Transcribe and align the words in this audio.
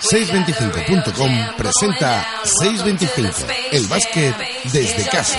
625.com 0.00 1.56
presenta 1.56 2.24
625, 2.44 3.46
el 3.72 3.86
básquet 3.86 4.36
desde 4.70 5.08
casa. 5.08 5.38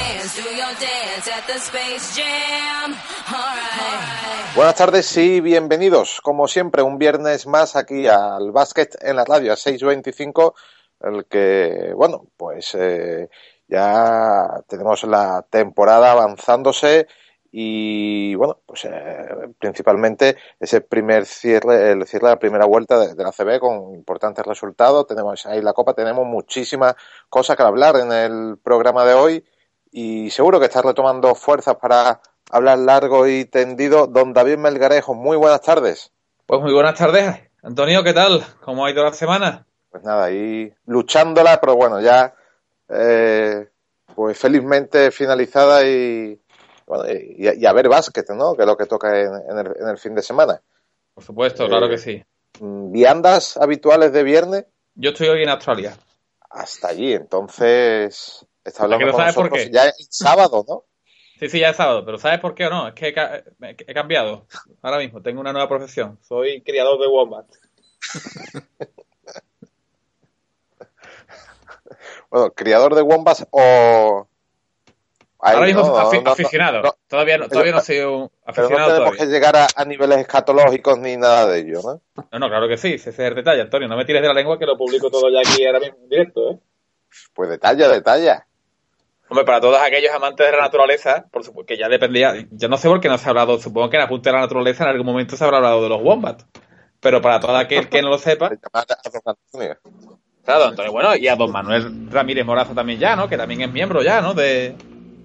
Buenas 4.55 4.75
tardes 4.75 5.15
y 5.17 5.39
bienvenidos, 5.39 6.19
como 6.21 6.47
siempre, 6.47 6.81
un 6.81 6.97
viernes 6.97 7.45
más 7.45 7.75
aquí 7.75 8.07
al 8.07 8.51
básquet 8.51 8.95
en 8.99 9.17
la 9.17 9.23
radio, 9.23 9.53
a 9.53 9.55
625, 9.55 10.55
el 11.01 11.27
que, 11.27 11.93
bueno, 11.95 12.25
pues 12.35 12.73
eh, 12.73 13.29
ya 13.67 14.63
tenemos 14.67 15.03
la 15.03 15.45
temporada 15.47 16.11
avanzándose 16.11 17.05
y 17.55 18.33
bueno, 18.33 18.57
pues 18.65 18.85
eh, 18.85 19.53
principalmente 19.59 20.37
ese 20.59 20.81
primer 20.81 21.27
cierre, 21.27 21.91
el 21.91 22.07
cierre 22.07 22.29
de 22.29 22.33
la 22.33 22.39
primera 22.39 22.65
vuelta 22.65 22.97
de, 22.97 23.13
de, 23.13 23.23
la 23.23 23.31
CB 23.31 23.59
con 23.59 23.93
importantes 23.93 24.43
resultados. 24.43 25.05
Tenemos 25.05 25.45
ahí 25.45 25.61
la 25.61 25.73
Copa, 25.73 25.93
tenemos 25.93 26.25
muchísimas 26.25 26.95
cosas 27.29 27.55
que 27.55 27.61
hablar 27.61 27.97
en 27.97 28.11
el 28.11 28.57
programa 28.57 29.05
de 29.05 29.13
hoy 29.13 29.45
y 29.91 30.31
seguro 30.31 30.59
que 30.59 30.65
está 30.65 30.81
retomando 30.81 31.35
fuerzas 31.35 31.75
para 31.75 32.21
hablar 32.49 32.79
largo 32.79 33.27
y 33.27 33.45
tendido. 33.45 34.07
Don 34.07 34.33
David 34.33 34.57
Melgarejo, 34.57 35.13
muy 35.13 35.37
buenas 35.37 35.61
tardes. 35.61 36.11
Pues 36.47 36.59
muy 36.59 36.73
buenas 36.73 36.97
tardes, 36.97 37.39
Antonio, 37.61 38.03
¿qué 38.03 38.13
tal? 38.13 38.43
¿Cómo 38.61 38.83
ha 38.83 38.89
ido 38.89 39.03
la 39.03 39.13
semana? 39.13 39.67
Pues 39.91 40.03
nada, 40.03 40.25
ahí 40.25 40.73
luchándola, 40.87 41.61
pero 41.61 41.75
bueno, 41.75 42.01
ya 42.01 42.33
eh, 42.89 43.69
pues 44.15 44.39
felizmente 44.39 45.11
finalizada 45.11 45.85
y 45.85 46.39
bueno, 46.93 47.11
y, 47.11 47.49
y, 47.59 47.65
a 47.65 47.73
ver 47.73 47.89
básquet, 47.89 48.29
¿no? 48.29 48.55
Que 48.55 48.63
es 48.63 48.67
lo 48.67 48.77
que 48.77 48.85
toca 48.85 49.19
en, 49.19 49.33
en, 49.49 49.57
el, 49.57 49.67
en 49.79 49.87
el, 49.89 49.97
fin 49.97 50.13
de 50.13 50.21
semana. 50.21 50.61
Por 51.13 51.23
supuesto, 51.23 51.67
claro 51.67 51.87
eh, 51.87 51.89
que 51.89 51.97
sí. 51.97 52.23
¿Viandas 52.59 53.57
habituales 53.57 54.13
de 54.13 54.23
viernes? 54.23 54.65
Yo 54.95 55.09
estoy 55.09 55.27
hoy 55.29 55.43
en 55.43 55.49
Australia. 55.49 55.97
Hasta 56.49 56.89
allí, 56.89 57.13
entonces 57.13 58.45
está 58.63 58.83
hablando 58.83 59.07
con 59.07 59.15
sabes 59.15 59.35
nosotros 59.35 59.49
por 59.49 59.59
qué. 59.59 59.71
ya 59.71 59.87
es 59.87 60.07
sábado, 60.11 60.63
¿no? 60.67 60.83
Sí, 61.39 61.49
sí, 61.49 61.59
ya 61.59 61.69
es 61.69 61.77
sábado, 61.77 62.05
pero 62.05 62.19
¿sabes 62.19 62.39
por 62.39 62.53
qué 62.53 62.67
o 62.67 62.69
no? 62.69 62.87
Es 62.87 62.93
que 62.93 63.07
he, 63.07 63.43
he 63.59 63.93
cambiado. 63.93 64.45
Ahora 64.81 64.99
mismo 64.99 65.21
tengo 65.21 65.41
una 65.41 65.51
nueva 65.51 65.67
profesión. 65.67 66.19
Soy 66.21 66.61
criador 66.61 66.99
de 66.99 67.07
wombat. 67.07 67.47
bueno, 72.29 72.51
criador 72.51 72.93
de 72.93 73.01
wombats 73.01 73.47
o 73.49 74.27
Ahí, 75.45 75.55
Ahora 75.55 75.67
mismo 75.67 75.81
no, 75.81 75.97
afi 75.97 76.21
no, 76.21 76.31
aficionado. 76.31 76.81
No, 76.81 76.95
todavía 77.05 77.37
no, 77.37 77.49
todavía 77.49 77.73
no 77.73 77.81
soy 77.81 77.99
un 77.99 78.31
aficionado. 78.45 78.53
Pero 78.55 78.69
no 78.69 78.75
tenemos 78.77 78.97
todavía. 78.97 79.19
que 79.19 79.25
llegar 79.25 79.55
a, 79.57 79.67
a, 79.75 79.83
niveles 79.83 80.19
escatológicos 80.19 80.99
ni 80.99 81.17
nada 81.17 81.47
de 81.47 81.59
ello, 81.59 81.81
¿no? 81.83 82.01
No, 82.31 82.39
no, 82.39 82.47
claro 82.47 82.69
que 82.69 82.77
sí. 82.77 82.93
Ese 82.93 83.09
es 83.09 83.19
el 83.19 83.35
detalle, 83.35 83.59
Antonio. 83.59 83.89
No 83.89 83.97
me 83.97 84.05
tires 84.05 84.21
de 84.21 84.29
la 84.29 84.33
lengua 84.33 84.57
que 84.57 84.65
lo 84.65 84.77
publico 84.77 85.11
todo 85.11 85.29
ya 85.29 85.41
aquí 85.41 85.65
ahora 85.65 85.81
mismo 85.81 85.97
en 86.01 86.09
directo, 86.09 86.51
¿eh? 86.51 86.59
Pues 87.33 87.49
detalla, 87.49 87.89
detalla. 87.89 88.47
Hombre, 89.27 89.43
para 89.43 89.59
todos 89.59 89.81
aquellos 89.81 90.13
amantes 90.13 90.45
de 90.45 90.53
la 90.53 90.61
naturaleza, 90.61 91.25
por 91.29 91.43
supuesto 91.43 91.67
que 91.67 91.77
ya 91.77 91.89
dependía. 91.89 92.33
Yo 92.49 92.69
no 92.69 92.77
sé 92.77 92.87
por 92.87 93.01
qué 93.01 93.09
no 93.09 93.17
se 93.17 93.25
ha 93.25 93.29
hablado. 93.31 93.59
Supongo 93.59 93.89
que 93.89 93.97
en 93.97 94.03
Apunte 94.03 94.29
de 94.29 94.33
la 94.35 94.41
Naturaleza 94.41 94.85
en 94.85 94.91
algún 94.91 95.05
momento 95.05 95.35
se 95.35 95.43
habrá 95.43 95.57
hablado 95.57 95.83
de 95.83 95.89
los 95.89 96.01
wombats. 96.01 96.45
Pero 97.01 97.21
para 97.21 97.41
todo 97.41 97.57
aquel 97.57 97.89
que 97.89 98.01
no 98.01 98.09
lo 98.09 98.17
sepa. 98.17 98.49
Claro, 100.45 100.65
Antonio, 100.65 100.91
bueno, 100.91 101.15
y 101.15 101.25
a 101.29 101.37
don 101.37 101.53
Manuel 101.53 102.11
Ramírez 102.11 102.45
Morazo 102.45 102.73
también 102.73 102.99
ya, 102.99 103.15
¿no? 103.15 103.29
Que 103.29 103.37
también 103.37 103.61
es 103.61 103.71
miembro 103.71 104.03
ya, 104.03 104.19
¿no? 104.19 104.33
De, 104.33 104.75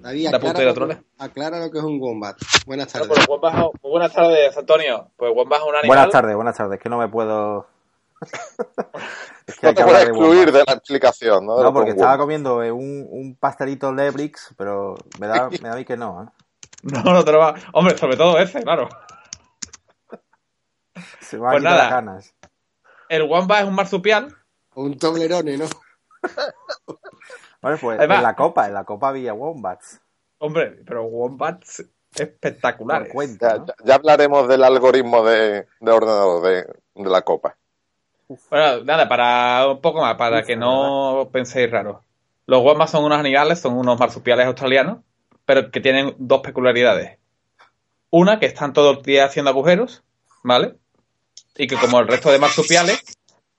David, 0.08 0.34
aclara, 0.34 0.72
lo, 0.72 0.88
aclara 1.18 1.58
lo 1.60 1.70
que 1.70 1.76
es 1.76 1.84
un 1.84 2.00
wombat. 2.00 2.38
Buenas 2.64 2.90
tardes. 2.90 3.08
Bueno, 3.08 3.26
pues 3.26 3.28
wombat, 3.28 3.74
muy 3.82 3.90
buenas 3.90 4.14
tardes, 4.14 4.56
Antonio. 4.56 5.10
Pues 5.18 5.30
wombat 5.36 5.60
es 5.60 5.66
un 5.66 5.74
animal. 5.74 5.86
Buenas 5.86 6.08
tardes, 6.08 6.34
buenas 6.34 6.56
tardes. 6.56 6.80
Que 6.80 6.88
no 6.88 6.96
me 6.96 7.08
puedo. 7.08 7.66
es 9.46 9.56
que 9.58 9.66
no 9.66 9.74
te 9.74 9.84
puedes 9.84 10.08
excluir 10.08 10.46
de, 10.50 10.60
de, 10.60 10.64
la 10.66 10.72
explicación, 10.72 11.44
¿no? 11.44 11.62
No, 11.62 11.74
porque 11.74 11.90
estaba 11.90 12.16
comiendo 12.16 12.56
un, 12.56 13.06
un 13.10 13.36
pastelito 13.38 13.92
Lebrix, 13.92 14.54
pero 14.56 14.94
me 15.20 15.26
da, 15.26 15.50
me 15.62 15.68
da 15.68 15.74
a 15.74 15.76
mí 15.76 15.84
que 15.84 15.98
no, 15.98 16.22
¿eh? 16.22 16.26
No, 16.84 17.02
no 17.02 17.22
te 17.22 17.30
lo 17.30 17.40
va. 17.40 17.54
Hombre, 17.74 17.98
sobre 17.98 18.16
todo 18.16 18.38
ese, 18.38 18.62
claro. 18.62 18.88
Se 21.20 21.36
me 21.36 21.50
pues 21.50 21.62
nada, 21.62 21.82
las 21.82 21.90
ganas. 21.90 22.34
El 23.10 23.24
wombat 23.24 23.60
es 23.60 23.68
un 23.68 23.74
marsupial. 23.74 24.34
Un 24.74 24.98
toblerone, 24.98 25.58
¿no? 25.58 25.66
Vale, 27.60 27.76
pues 27.78 27.98
Además, 27.98 28.18
en 28.18 28.22
la 28.22 28.36
copa, 28.36 28.66
en 28.66 28.74
la 28.74 28.84
copa 28.84 29.08
había 29.08 29.34
wombats. 29.34 30.00
Hombre, 30.38 30.78
pero 30.86 31.04
wombats 31.04 31.84
espectaculares. 32.14 33.12
Cuenta, 33.12 33.58
¿no? 33.58 33.66
ya, 33.66 33.74
ya, 33.84 33.94
hablaremos 33.94 34.48
del 34.48 34.64
algoritmo 34.64 35.24
de, 35.24 35.66
de 35.80 35.90
ordenador 35.90 36.42
de, 36.42 36.64
de, 36.94 37.10
la 37.10 37.22
copa. 37.22 37.56
Bueno, 38.50 38.84
nada, 38.84 39.08
para 39.08 39.68
un 39.68 39.80
poco 39.80 40.00
más, 40.00 40.16
para 40.16 40.40
Uf, 40.40 40.46
que 40.46 40.56
no 40.56 41.28
penséis 41.32 41.70
raro. 41.70 42.02
Los 42.46 42.62
wombats 42.62 42.92
son 42.92 43.04
unos 43.04 43.18
animales, 43.18 43.60
son 43.60 43.76
unos 43.76 43.98
marsupiales 43.98 44.46
australianos, 44.46 44.98
pero 45.44 45.70
que 45.70 45.80
tienen 45.80 46.14
dos 46.18 46.40
peculiaridades. 46.40 47.18
Una, 48.10 48.38
que 48.38 48.46
están 48.46 48.72
todo 48.72 48.92
el 48.92 49.02
día 49.02 49.26
haciendo 49.26 49.50
agujeros, 49.50 50.02
¿vale? 50.42 50.76
Y 51.56 51.66
que 51.66 51.76
como 51.76 51.98
el 52.00 52.08
resto 52.08 52.30
de 52.30 52.38
marsupiales, 52.38 53.02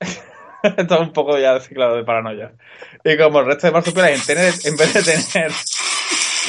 esto 0.00 0.94
es 0.94 1.00
un 1.00 1.12
poco 1.12 1.38
ya 1.38 1.60
ciclado 1.60 1.96
de 1.96 2.04
paranoia. 2.04 2.52
Y 3.04 3.16
como 3.16 3.40
el 3.40 3.46
resto 3.46 3.66
de 3.66 3.72
marsupiales, 3.72 4.20
en, 4.20 4.26
tener, 4.26 4.54
en 4.64 4.76
vez 4.76 4.94
de 4.94 5.02
tener. 5.02 5.52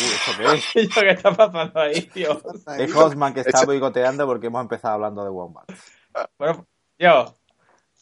Uy, 0.02 0.90
¿Qué 0.94 1.10
está 1.10 1.34
pasando 1.34 1.80
ahí, 1.80 2.02
tío? 2.14 2.42
Es 2.78 2.94
Gosman 2.94 3.34
que 3.34 3.42
está 3.42 3.66
boicoteando 3.66 4.26
porque 4.26 4.48
hemos 4.48 4.62
empezado 4.62 4.96
hablando 4.96 5.24
de 5.24 5.30
Wombats. 5.30 5.74
Bueno, 6.38 6.68
yo. 6.98 7.36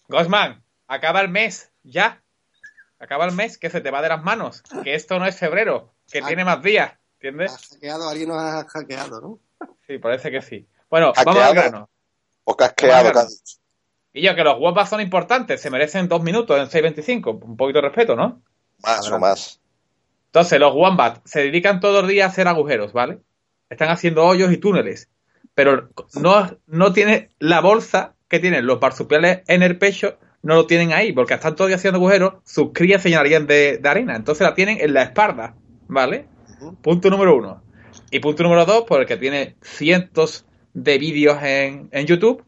Gosman, 0.07 0.63
acaba 0.87 1.21
el 1.21 1.29
mes, 1.29 1.71
ya. 1.83 2.21
Acaba 2.99 3.25
el 3.25 3.33
mes 3.33 3.57
que 3.57 3.69
se 3.69 3.81
te 3.81 3.91
va 3.91 4.01
de 4.01 4.09
las 4.09 4.23
manos. 4.23 4.61
Que 4.83 4.95
esto 4.95 5.19
no 5.19 5.25
es 5.25 5.37
febrero, 5.37 5.93
que 6.11 6.19
ha, 6.19 6.27
tiene 6.27 6.43
más 6.43 6.61
días. 6.61 6.93
¿Entiendes? 7.15 7.53
Has 7.53 7.67
hackeado, 7.69 8.09
alguien 8.09 8.29
nos 8.29 8.37
ha 8.37 8.65
hackeado, 8.65 9.21
¿no? 9.21 9.39
Sí, 9.87 9.97
parece 9.97 10.31
que 10.31 10.41
sí. 10.41 10.67
Bueno, 10.89 11.13
vamos 11.15 11.41
al 11.41 11.53
grano. 11.53 11.89
O 12.43 12.55
casqueado, 12.55 13.11
y 14.13 14.23
yo, 14.23 14.35
que 14.35 14.43
los 14.43 14.59
Wombats 14.59 14.89
son 14.89 15.01
importantes, 15.01 15.61
se 15.61 15.69
merecen 15.69 16.07
dos 16.07 16.21
minutos 16.23 16.57
en 16.57 16.67
6.25. 16.67 17.43
Un 17.43 17.57
poquito 17.57 17.79
de 17.79 17.87
respeto, 17.87 18.15
¿no? 18.15 18.41
Más 18.79 18.99
Adelante. 18.99 19.15
o 19.15 19.19
más. 19.19 19.58
Entonces, 20.29 20.59
los 20.59 20.73
Wombats 20.75 21.21
se 21.25 21.41
dedican 21.41 21.79
todos 21.79 22.03
los 22.03 22.09
días 22.09 22.27
a 22.27 22.31
hacer 22.31 22.47
agujeros, 22.47 22.93
¿vale? 22.93 23.19
Están 23.69 23.89
haciendo 23.89 24.25
hoyos 24.25 24.51
y 24.51 24.57
túneles. 24.57 25.09
Pero 25.55 25.89
no, 26.21 26.57
no 26.67 26.93
tiene 26.93 27.29
la 27.39 27.61
bolsa 27.61 28.15
que 28.27 28.39
tienen 28.39 28.67
los 28.67 28.79
marsupiales 28.79 29.41
en 29.47 29.63
el 29.63 29.77
pecho, 29.79 30.17
no 30.43 30.53
lo 30.55 30.67
tienen 30.67 30.93
ahí, 30.93 31.11
porque 31.13 31.33
están 31.33 31.55
todos 31.55 31.69
días 31.69 31.79
haciendo 31.79 31.97
agujeros, 31.97 32.35
sus 32.45 32.71
crías 32.73 33.01
se 33.01 33.09
llenarían 33.09 33.47
de, 33.47 33.79
de 33.79 33.89
arena. 33.89 34.15
Entonces 34.15 34.45
la 34.45 34.53
tienen 34.53 34.77
en 34.79 34.93
la 34.93 35.01
espalda, 35.03 35.55
¿vale? 35.87 36.27
Uh 36.61 36.65
-huh. 36.65 36.77
Punto 36.81 37.09
número 37.09 37.35
uno. 37.35 37.63
Y 38.11 38.19
punto 38.19 38.43
número 38.43 38.65
dos, 38.65 38.83
por 38.83 39.01
el 39.01 39.07
que 39.07 39.17
tiene 39.17 39.55
cientos 39.61 40.45
de 40.73 40.97
vídeos 40.99 41.41
en, 41.41 41.89
en 41.91 42.05
YouTube, 42.05 42.45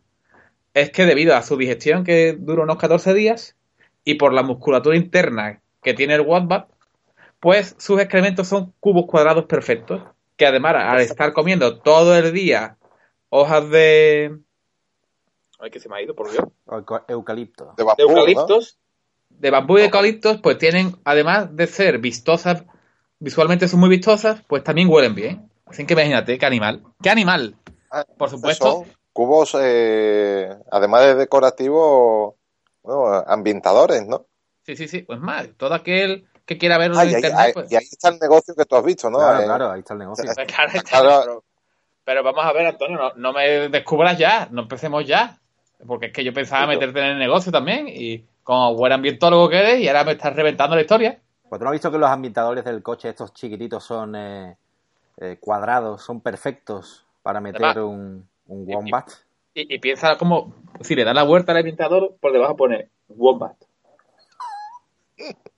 es 0.73 0.91
que 0.91 1.05
debido 1.05 1.35
a 1.35 1.41
su 1.41 1.57
digestión 1.57 2.03
que 2.03 2.37
dura 2.37 2.63
unos 2.63 2.77
14 2.77 3.13
días 3.13 3.57
y 4.03 4.15
por 4.15 4.33
la 4.33 4.43
musculatura 4.43 4.95
interna 4.95 5.61
que 5.83 5.93
tiene 5.93 6.15
el 6.15 6.21
wombat, 6.21 6.70
pues 7.41 7.75
sus 7.79 7.99
excrementos 7.99 8.47
son 8.47 8.73
cubos 8.79 9.07
cuadrados 9.07 9.45
perfectos, 9.45 10.03
que 10.37 10.45
además 10.45 10.75
al 10.77 11.01
estar 11.01 11.33
comiendo 11.33 11.79
todo 11.79 12.15
el 12.15 12.31
día 12.31 12.77
hojas 13.29 13.69
de... 13.69 14.37
Ay, 15.59 15.71
que 15.71 15.79
se 15.79 15.89
me 15.89 15.97
ha 15.97 16.01
ido, 16.01 16.15
por 16.15 16.31
Dios. 16.31 16.45
Eucalipto. 17.07 17.73
De, 17.75 17.83
bambú, 17.83 17.97
de 17.97 18.03
eucaliptos. 18.03 18.79
¿no? 19.29 19.37
De 19.39 19.49
bambú 19.49 19.77
y 19.77 19.79
de 19.79 19.85
eucaliptos, 19.85 20.39
pues 20.41 20.59
tienen, 20.59 20.95
además 21.03 21.55
de 21.55 21.65
ser 21.65 21.97
vistosas, 21.97 22.63
visualmente 23.19 23.67
son 23.67 23.79
muy 23.79 23.89
vistosas, 23.89 24.43
pues 24.47 24.63
también 24.63 24.87
huelen 24.87 25.15
bien. 25.15 25.49
Así 25.65 25.85
que 25.85 25.93
imagínate, 25.93 26.37
qué 26.37 26.45
animal. 26.45 26.83
¿Qué 27.01 27.09
animal? 27.09 27.55
Ah, 27.89 28.05
por 28.17 28.29
supuesto. 28.29 28.71
Son 28.71 28.85
cubos, 29.13 29.57
eh, 29.59 30.47
además 30.71 31.01
de 31.05 31.15
decorativos, 31.15 32.35
bueno, 32.83 33.23
ambientadores, 33.25 34.05
¿no? 34.05 34.27
Sí, 34.63 34.75
sí, 34.75 34.87
sí. 34.87 35.01
Pues 35.01 35.19
más, 35.19 35.49
todo 35.57 35.73
aquel 35.73 36.27
que 36.51 36.57
quiera 36.57 36.77
ver 36.77 36.91
ah, 36.95 37.05
y, 37.05 37.13
internet. 37.13 37.33
Ahí, 37.37 37.53
pues... 37.53 37.71
y 37.71 37.75
ahí 37.75 37.87
está 37.89 38.09
el 38.09 38.19
negocio 38.19 38.53
que 38.53 38.65
tú 38.65 38.75
has 38.75 38.83
visto, 38.83 39.09
¿no? 39.09 39.19
Claro, 39.19 39.39
eh, 39.39 39.45
claro, 39.45 39.71
ahí 39.71 39.79
está 39.79 39.93
el 39.93 39.99
negocio. 39.99 40.25
Claro, 40.47 40.71
está, 40.73 40.99
pero, 40.99 41.43
pero, 42.03 42.23
vamos 42.23 42.45
a 42.45 42.51
ver, 42.51 42.67
Antonio, 42.67 42.97
no, 42.97 43.13
no, 43.15 43.33
me 43.33 43.69
descubras 43.69 44.17
ya, 44.17 44.47
no 44.51 44.63
empecemos 44.63 45.05
ya. 45.07 45.37
Porque 45.87 46.07
es 46.07 46.13
que 46.13 46.23
yo 46.23 46.33
pensaba 46.33 46.67
meterte 46.67 46.99
en 46.99 47.05
el 47.05 47.19
negocio 47.19 47.51
también 47.51 47.87
y 47.87 48.23
como 48.43 48.75
buen 48.75 48.91
ambientólogo 48.91 49.49
que 49.49 49.57
eres 49.57 49.79
y 49.79 49.87
ahora 49.87 50.03
me 50.03 50.11
estás 50.11 50.35
reventando 50.35 50.75
la 50.75 50.81
historia. 50.81 51.19
Pues 51.49 51.57
tú 51.57 51.63
no 51.63 51.69
has 51.69 51.73
visto 51.73 51.91
que 51.91 51.97
los 51.97 52.09
ambientadores 52.09 52.63
del 52.65 52.83
coche, 52.83 53.09
estos 53.09 53.33
chiquititos, 53.33 53.83
son 53.83 54.15
eh, 54.15 54.57
eh, 55.17 55.37
cuadrados, 55.39 56.03
son 56.03 56.21
perfectos 56.21 57.05
para 57.23 57.39
meter 57.41 57.63
Además, 57.63 57.85
un, 57.85 58.27
un 58.47 58.65
wombat. 58.67 59.09
Y, 59.53 59.61
y, 59.61 59.75
y, 59.75 59.79
piensa 59.79 60.17
como, 60.17 60.53
si 60.81 60.95
le 60.95 61.03
das 61.03 61.15
la 61.15 61.23
vuelta 61.23 61.53
al 61.53 61.59
ambientador, 61.59 62.15
por 62.19 62.31
debajo 62.31 62.55
pone 62.55 62.89
wombat. 63.09 63.55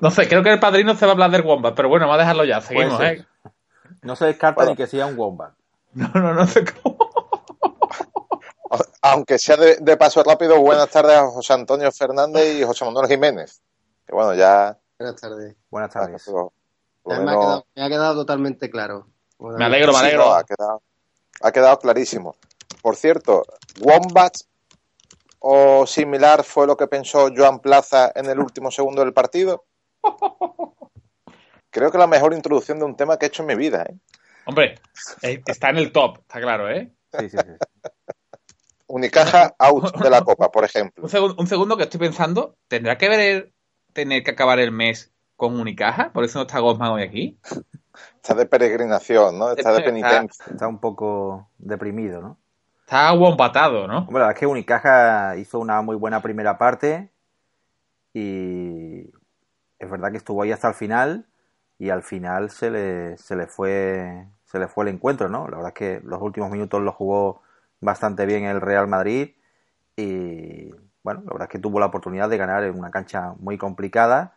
No 0.00 0.10
sé, 0.10 0.28
creo 0.28 0.42
que 0.42 0.52
el 0.52 0.60
padrino 0.60 0.94
se 0.94 1.06
va 1.06 1.12
a 1.12 1.14
hablar 1.14 1.30
del 1.30 1.42
wombat, 1.42 1.74
pero 1.74 1.88
bueno, 1.88 2.06
vamos 2.06 2.18
a 2.18 2.22
dejarlo 2.22 2.44
ya, 2.44 2.60
seguimos, 2.60 3.00
¿eh? 3.00 3.24
No 4.02 4.16
se 4.16 4.26
descarta 4.26 4.56
bueno. 4.56 4.70
ni 4.70 4.76
que 4.76 4.86
sea 4.86 5.06
un 5.06 5.18
wombat. 5.18 5.54
No, 5.94 6.08
no, 6.14 6.34
no 6.34 6.46
sé 6.46 6.64
cómo. 6.64 6.98
aunque 9.02 9.38
sea 9.38 9.56
de, 9.56 9.96
paso 9.96 10.22
rápido, 10.22 10.58
buenas 10.60 10.88
tardes 10.90 11.16
a 11.16 11.26
José 11.28 11.52
Antonio 11.52 11.92
Fernández 11.92 12.56
y 12.56 12.64
José 12.64 12.84
Manuel 12.84 13.06
Jiménez. 13.06 13.60
Que 14.06 14.14
bueno, 14.14 14.34
ya. 14.34 14.76
Buenas 14.98 15.20
tardes. 15.20 15.54
Buenas 15.70 15.90
tardes. 15.92 16.26
me, 17.04 17.82
ha 17.82 17.88
quedado, 17.88 18.14
totalmente 18.14 18.70
claro. 18.70 19.06
Me 19.38 19.64
alegro, 19.64 19.92
me 19.92 19.98
alegro. 19.98 20.34
ha, 20.34 20.44
quedado, 20.44 20.82
ha 21.42 21.52
quedado 21.52 21.78
clarísimo. 21.78 22.34
Por 22.82 22.96
cierto, 22.96 23.44
Wombats 23.80 24.48
o 25.38 25.86
similar 25.86 26.42
fue 26.42 26.66
lo 26.66 26.76
que 26.76 26.86
pensó 26.86 27.28
Joan 27.34 27.60
Plaza 27.60 28.10
en 28.14 28.26
el 28.26 28.40
último 28.40 28.70
segundo 28.70 29.02
del 29.02 29.12
partido. 29.12 29.64
Creo 31.70 31.90
que 31.90 31.98
la 31.98 32.06
mejor 32.06 32.34
introducción 32.34 32.78
de 32.78 32.84
un 32.84 32.96
tema 32.96 33.18
que 33.18 33.26
he 33.26 33.28
hecho 33.28 33.42
en 33.42 33.48
mi 33.48 33.54
vida. 33.56 33.82
¿eh? 33.82 33.96
Hombre, 34.46 34.76
eh, 35.22 35.42
está 35.46 35.70
en 35.70 35.78
el 35.78 35.90
top, 35.90 36.18
está 36.20 36.40
claro, 36.40 36.70
¿eh? 36.70 36.92
Sí, 37.18 37.30
sí, 37.30 37.36
sí. 37.36 37.90
Unicaja 38.86 39.54
out 39.58 39.96
de 39.96 40.10
la 40.10 40.22
Copa, 40.22 40.50
por 40.52 40.64
ejemplo. 40.64 41.02
Un, 41.02 41.46
segundo, 41.46 41.76
que 41.76 41.84
estoy 41.84 41.98
pensando, 41.98 42.56
¿tendrá 42.68 42.96
que 42.98 43.08
ver 43.08 43.52
tener 43.92 44.22
que 44.22 44.30
acabar 44.30 44.60
el 44.60 44.70
mes 44.70 45.12
con 45.36 45.58
Unicaja? 45.58 46.12
Por 46.12 46.24
eso 46.24 46.38
no 46.38 46.42
está 46.42 46.60
Gosman 46.60 46.92
hoy 46.92 47.02
aquí. 47.02 47.38
Está 48.16 48.34
de 48.34 48.46
peregrinación, 48.46 49.38
¿no? 49.38 49.50
Está 49.50 49.72
de 49.72 49.82
penitencia. 49.82 50.44
Está 50.50 50.68
un 50.68 50.78
poco 50.78 51.48
deprimido, 51.58 52.20
¿no? 52.20 52.38
Está 52.82 53.08
aguampatado, 53.08 53.88
¿no? 53.88 54.04
Bueno, 54.04 54.18
la 54.20 54.26
verdad 54.26 54.32
es 54.32 54.38
que 54.40 54.46
Unicaja 54.46 55.36
hizo 55.38 55.58
una 55.58 55.80
muy 55.80 55.96
buena 55.96 56.20
primera 56.20 56.58
parte 56.58 57.10
y 58.12 59.10
es 59.84 59.90
verdad 59.90 60.10
que 60.10 60.18
estuvo 60.18 60.42
ahí 60.42 60.52
hasta 60.52 60.68
el 60.68 60.74
final 60.74 61.26
y 61.78 61.90
al 61.90 62.02
final 62.02 62.50
se 62.50 62.70
le, 62.70 63.16
se 63.18 63.36
le 63.36 63.46
fue 63.46 64.26
se 64.54 64.60
le 64.60 64.68
fue 64.68 64.84
el 64.84 64.94
encuentro, 64.94 65.28
¿no? 65.28 65.48
La 65.48 65.56
verdad 65.56 65.68
es 65.68 65.74
que 65.74 66.00
los 66.04 66.22
últimos 66.22 66.48
minutos 66.50 66.80
lo 66.80 66.92
jugó 66.92 67.42
bastante 67.80 68.24
bien 68.24 68.44
el 68.44 68.60
Real 68.60 68.86
Madrid 68.86 69.34
y 69.96 70.70
bueno, 71.02 71.22
la 71.24 71.32
verdad 71.32 71.42
es 71.42 71.48
que 71.48 71.58
tuvo 71.58 71.80
la 71.80 71.86
oportunidad 71.86 72.28
de 72.28 72.36
ganar 72.38 72.62
en 72.62 72.78
una 72.78 72.90
cancha 72.92 73.34
muy 73.40 73.58
complicada, 73.58 74.34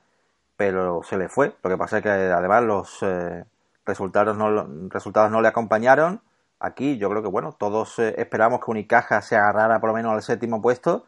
pero 0.56 1.04
se 1.04 1.18
le 1.18 1.30
fue. 1.30 1.56
Lo 1.64 1.70
que 1.70 1.78
pasa 1.78 1.98
es 1.98 2.04
que 2.04 2.10
además 2.10 2.64
los 2.64 2.98
eh, 3.04 3.46
resultados, 3.86 4.36
no, 4.38 4.90
resultados 4.90 5.32
no 5.32 5.42
le 5.42 5.48
acompañaron. 5.50 6.22
Aquí 6.60 6.98
yo 6.98 7.10
creo 7.10 7.22
que 7.22 7.30
bueno, 7.30 7.54
todos 7.54 8.00
eh, 8.00 8.16
esperamos 8.18 8.60
que 8.64 8.72
Unicaja 8.72 9.22
se 9.22 9.36
agarrara 9.38 9.80
por 9.80 9.90
lo 9.90 9.96
menos 9.96 10.14
al 10.14 10.24
séptimo 10.24 10.62
puesto 10.62 11.06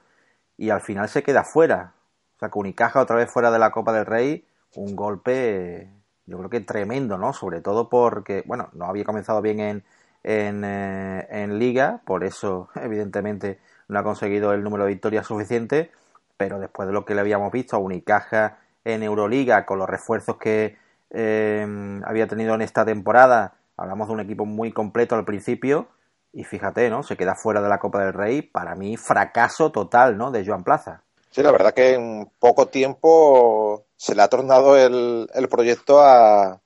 y 0.56 0.70
al 0.70 0.82
final 0.82 1.10
se 1.10 1.24
queda 1.24 1.44
fuera. 1.44 1.94
O 2.40 2.42
sea, 2.42 2.50
que 2.50 2.58
Unicaja 2.58 3.02
otra 3.02 3.18
vez 3.18 3.30
fuera 3.30 3.52
de 3.52 3.60
la 3.60 3.70
Copa 3.70 3.92
del 3.92 4.06
Rey, 4.06 4.46
un 4.76 4.96
golpe 4.96 5.90
yo 6.26 6.38
creo 6.38 6.50
que 6.50 6.62
tremendo, 6.62 7.18
¿no? 7.18 7.34
Sobre 7.34 7.60
todo 7.60 7.90
porque, 7.90 8.44
bueno, 8.46 8.70
no 8.72 8.86
había 8.86 9.04
comenzado 9.04 9.42
bien 9.42 9.60
en, 9.60 9.84
en, 10.24 10.64
eh, 10.64 11.28
en 11.30 11.60
liga, 11.60 12.02
por 12.06 12.24
eso 12.24 12.70
evidentemente 12.76 13.60
no 13.90 14.00
ha 14.00 14.04
conseguido 14.04 14.54
el 14.54 14.64
número 14.64 14.86
de 14.86 14.92
victorias 14.92 15.28
suficiente, 15.28 15.92
pero 16.38 16.60
después 16.60 16.88
de 16.88 16.94
lo 16.94 17.04
que 17.04 17.14
le 17.14 17.22
habíamos 17.22 17.52
visto 17.52 17.76
a 17.76 17.80
Unicaja 17.80 18.60
en 18.86 19.04
Euroliga, 19.04 19.66
con 19.66 19.80
los 19.80 19.90
refuerzos 19.90 20.38
que 20.38 20.78
eh, 21.10 22.00
había 22.06 22.28
tenido 22.28 22.56
en 22.56 22.62
esta 22.62 22.86
temporada, 22.86 23.56
hablamos 23.76 24.08
de 24.08 24.14
un 24.14 24.20
equipo 24.22 24.46
muy 24.46 24.72
completo 24.72 25.16
al 25.16 25.26
principio, 25.26 25.90
y 26.32 26.46
fíjate, 26.46 26.90
¿no? 26.90 27.04
Se 27.04 27.18
queda 27.18 27.36
fuera 27.36 27.62
de 27.62 27.68
la 27.68 27.80
Copa 27.80 28.02
del 28.02 28.14
Rey, 28.14 28.44
para 28.44 28.76
mí 28.76 28.96
fracaso 28.96 29.72
total, 29.72 30.18
¿no? 30.18 30.32
De 30.32 30.46
Joan 30.46 30.64
Plaza. 30.64 31.02
Sí, 31.40 31.44
la 31.44 31.54
verdad 31.54 31.74
que 31.74 31.94
en 31.94 32.30
poco 32.38 32.68
tiempo 32.68 33.86
se 33.96 34.14
le 34.14 34.22
ha 34.24 34.28
tornado 34.28 34.76
el, 34.76 35.48
proyecto 35.50 36.02
a, 36.02 36.60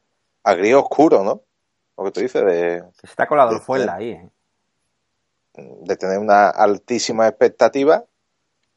a 0.43 0.53
gris 0.55 0.73
oscuro, 0.73 1.23
¿no? 1.23 1.43
Lo 1.95 2.05
que 2.05 2.11
tú 2.11 2.21
dices 2.21 2.43
de... 2.43 2.83
Se 2.99 3.05
está 3.05 3.27
colado 3.27 3.51
el 3.75 3.89
ahí, 3.89 4.09
¿eh? 4.13 4.29
De 5.53 5.95
tener 5.95 6.17
una 6.17 6.49
altísima 6.49 7.27
expectativa, 7.27 8.05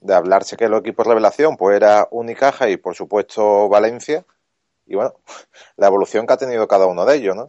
de 0.01 0.15
hablarse 0.15 0.59
que 0.59 0.69
los 0.69 0.81
equipos 0.81 1.07
revelación 1.07 1.57
pues 1.57 1.77
era 1.77 2.09
Unicaja 2.11 2.69
y 2.69 2.77
por 2.77 2.95
supuesto 2.95 3.71
Valencia, 3.71 4.23
y 4.85 4.97
bueno, 4.97 5.15
la 5.79 5.87
evolución 5.87 6.27
que 6.27 6.35
ha 6.35 6.37
tenido 6.37 6.69
cada 6.69 6.85
uno 6.85 7.07
de 7.07 7.17
ellos, 7.17 7.35
¿no? 7.35 7.49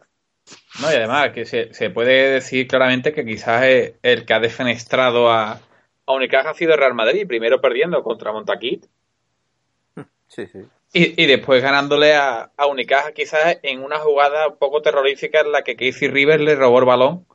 No, 0.79 0.89
y 0.89 0.95
además 0.95 1.31
que 1.33 1.45
se, 1.45 1.73
se 1.73 1.89
puede 1.89 2.29
decir 2.29 2.65
claramente 2.69 3.11
que 3.11 3.25
quizás 3.25 3.63
el 3.63 4.25
que 4.25 4.33
ha 4.33 4.39
defenestrado 4.39 5.29
a, 5.29 5.59
a 6.07 6.13
Unicaja 6.13 6.51
ha 6.51 6.53
sido 6.55 6.75
Real 6.75 6.95
Madrid, 6.95 7.27
primero 7.27 7.61
perdiendo 7.61 8.01
contra 8.01 8.31
Montaquit. 8.31 8.85
Sí, 10.29 10.45
sí. 10.47 10.59
Y, 10.93 11.25
después 11.25 11.61
ganándole 11.61 12.15
a, 12.15 12.51
a, 12.57 12.65
Unicaja 12.65 13.13
quizás 13.13 13.59
en 13.63 13.81
una 13.81 13.99
jugada 13.99 14.47
un 14.47 14.57
poco 14.57 14.81
terrorífica 14.81 15.41
en 15.41 15.51
la 15.51 15.61
que 15.61 15.75
Casey 15.75 16.09
Rivers 16.09 16.41
le 16.41 16.55
robó 16.55 16.79
el 16.79 16.85
balón 16.85 17.25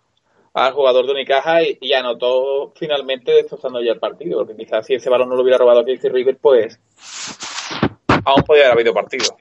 al 0.54 0.72
jugador 0.72 1.06
de 1.06 1.12
Unicaja 1.12 1.62
y, 1.62 1.92
anotó 1.94 2.72
finalmente 2.76 3.32
destrozando 3.32 3.82
ya 3.82 3.92
el 3.92 3.98
partido, 3.98 4.38
porque 4.38 4.56
quizás 4.56 4.86
si 4.86 4.94
ese 4.94 5.08
balón 5.08 5.28
no 5.28 5.36
lo 5.36 5.42
hubiera 5.42 5.58
robado 5.58 5.80
a 5.80 5.84
Casey 5.84 6.10
Rivers, 6.10 6.38
pues 6.40 6.78
aún 8.25 8.42
podría 8.44 8.66
haber 8.66 8.78
habido 8.78 8.94
partido. 8.94 9.36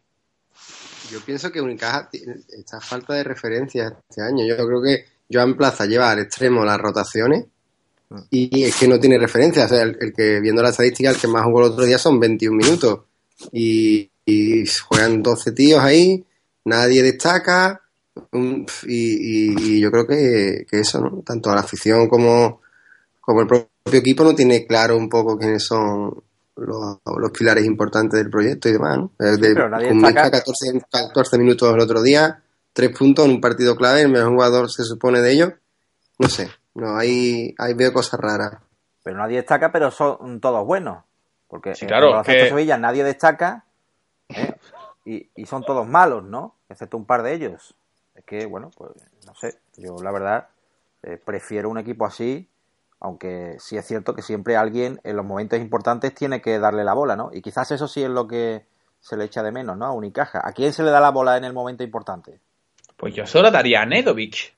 Yo 1.09 1.19
pienso 1.25 1.51
que 1.51 1.61
Unicaja 1.61 2.09
está 2.57 2.79
falta 2.79 3.13
de 3.13 3.23
referencia 3.23 3.97
este 4.09 4.21
año. 4.21 4.45
Yo 4.45 4.55
creo 4.55 4.81
que 4.81 5.05
Joan 5.29 5.57
Plaza 5.57 5.85
lleva 5.85 6.11
al 6.11 6.19
extremo 6.19 6.63
las 6.63 6.77
rotaciones 6.77 7.47
y 8.29 8.63
es 8.63 8.75
que 8.75 8.87
no 8.87 8.99
tiene 8.99 9.17
referencia. 9.17 9.65
O 9.65 9.67
sea, 9.67 9.83
el, 9.83 10.13
que 10.15 10.39
viendo 10.39 10.61
la 10.61 10.69
estadística, 10.69 11.09
el 11.09 11.17
que 11.17 11.27
más 11.27 11.45
jugó 11.45 11.59
el 11.61 11.71
otro 11.71 11.85
día 11.85 11.97
son 11.97 12.19
21 12.19 12.55
minutos. 12.55 13.01
Y, 13.51 14.09
juegan 14.87 15.21
12 15.21 15.51
tíos 15.51 15.81
ahí, 15.81 16.25
nadie 16.65 17.03
destaca. 17.03 17.81
y, 18.83 19.79
yo 19.79 19.91
creo 19.91 20.07
que, 20.07 20.65
eso, 20.71 21.01
¿no? 21.01 21.23
Tanto 21.25 21.49
a 21.49 21.55
la 21.55 21.61
afición 21.61 22.07
como, 22.07 22.61
como 23.19 23.41
el 23.41 23.47
propio 23.47 23.69
equipo 23.91 24.23
no 24.23 24.35
tiene 24.35 24.65
claro 24.65 24.97
un 24.97 25.09
poco 25.09 25.37
quiénes 25.37 25.63
son 25.63 26.23
los, 26.55 26.99
pilares 27.31 27.65
importantes 27.65 28.19
del 28.19 28.29
proyecto 28.29 28.69
y 28.69 28.73
demás, 28.73 28.97
¿no? 28.97 29.11
De, 29.17 29.53
14, 29.53 30.81
14 30.91 31.37
minutos 31.37 31.73
el 31.73 31.79
otro 31.79 32.01
día, 32.01 32.43
tres 32.73 32.95
puntos 32.97 33.25
en 33.25 33.31
un 33.31 33.41
partido 33.41 33.75
clave, 33.75 34.01
el 34.01 34.09
mejor 34.09 34.29
jugador 34.29 34.71
se 34.71 34.83
supone 34.83 35.21
de 35.21 35.31
ellos. 35.31 35.53
No 36.19 36.29
sé, 36.29 36.49
no, 36.75 36.97
ahí, 36.97 37.53
ahí 37.57 37.73
veo 37.73 37.93
cosas 37.93 38.19
raras. 38.19 38.59
Pero 39.03 39.17
nadie 39.17 39.37
destaca, 39.37 39.71
pero 39.71 39.91
son 39.91 40.39
todos 40.39 40.65
buenos. 40.65 41.03
Porque 41.47 41.75
sí, 41.75 41.85
claro, 41.85 42.17
en 42.17 42.23
que... 42.23 42.47
Sevilla 42.47 42.77
nadie 42.77 43.03
destaca 43.03 43.65
¿eh? 44.29 44.55
y, 45.03 45.29
y, 45.35 45.45
son 45.45 45.63
todos 45.63 45.85
malos, 45.85 46.23
¿no? 46.23 46.55
Excepto 46.69 46.95
un 46.97 47.05
par 47.05 47.23
de 47.23 47.33
ellos. 47.33 47.75
Es 48.15 48.23
que, 48.23 48.45
bueno, 48.45 48.71
pues 48.77 48.91
no 49.25 49.35
sé. 49.35 49.59
Yo 49.75 49.97
la 50.01 50.11
verdad 50.11 50.47
eh, 51.03 51.17
prefiero 51.17 51.69
un 51.69 51.77
equipo 51.77 52.05
así, 52.05 52.47
aunque 52.99 53.57
sí 53.59 53.75
es 53.75 53.85
cierto 53.85 54.13
que 54.13 54.21
siempre 54.21 54.55
alguien 54.55 55.01
en 55.03 55.17
los 55.17 55.25
momentos 55.25 55.59
importantes 55.59 56.13
tiene 56.13 56.41
que 56.41 56.59
darle 56.59 56.83
la 56.83 56.93
bola, 56.93 57.15
¿no? 57.15 57.31
Y 57.33 57.41
quizás 57.41 57.71
eso 57.71 57.87
sí 57.87 58.03
es 58.03 58.09
lo 58.09 58.27
que 58.27 58.65
se 59.01 59.17
le 59.17 59.25
echa 59.25 59.43
de 59.43 59.51
menos, 59.51 59.77
¿no? 59.77 59.85
A 59.85 59.91
Unicaja. 59.91 60.41
¿A 60.43 60.53
quién 60.53 60.71
se 60.71 60.83
le 60.83 60.91
da 60.91 61.01
la 61.01 61.09
bola 61.09 61.35
en 61.35 61.43
el 61.43 61.53
momento 61.53 61.83
importante? 61.83 62.39
Pues 62.95 63.15
yo 63.15 63.25
solo 63.25 63.49
daría 63.49 63.81
a 63.81 63.85
Nedovic. 63.85 64.55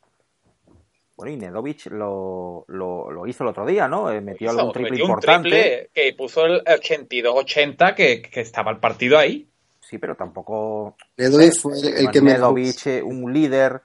Bueno, 1.16 1.32
y 1.32 1.38
Nedovic 1.38 1.86
lo, 1.92 2.66
lo, 2.68 3.28
hizo 3.28 3.44
el 3.44 3.50
otro 3.50 3.66
día, 3.66 3.88
¿no? 3.88 4.12
Eh, 4.12 4.20
metió 4.20 4.50
algún 4.50 4.72
triple 4.72 5.00
importante. 5.00 5.90
que 5.94 6.14
puso 6.18 6.46
el 6.46 6.64
82-80 6.64 7.94
que, 7.94 8.22
que 8.22 8.42
estaba 8.42 8.72
el 8.72 8.80
partido 8.80 9.18
ahí. 9.18 9.48
Sí, 9.80 10.00
pero 10.00 10.16
tampoco. 10.16 10.96
Nedovic 11.18 11.60
fue 11.60 11.74
el, 11.80 12.10
que 12.10 12.22
Nedovic, 12.22 12.88
eh, 12.88 13.04
un 13.04 13.32
líder. 13.32 13.82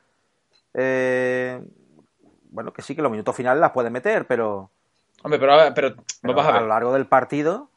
Eh, 0.72 1.60
bueno, 2.50 2.72
que 2.72 2.80
sí 2.80 2.94
que 2.94 3.02
los 3.02 3.10
minutos 3.10 3.36
finales 3.36 3.60
las 3.60 3.72
puede 3.72 3.90
meter, 3.90 4.26
pero. 4.26 4.70
Hombre, 5.22 5.38
pero, 5.38 5.52
pero, 5.74 5.88
a, 6.40 6.46
ver. 6.46 6.54
a 6.54 6.60
lo 6.60 6.68
largo 6.68 6.94
del 6.94 7.06
partido. 7.06 7.68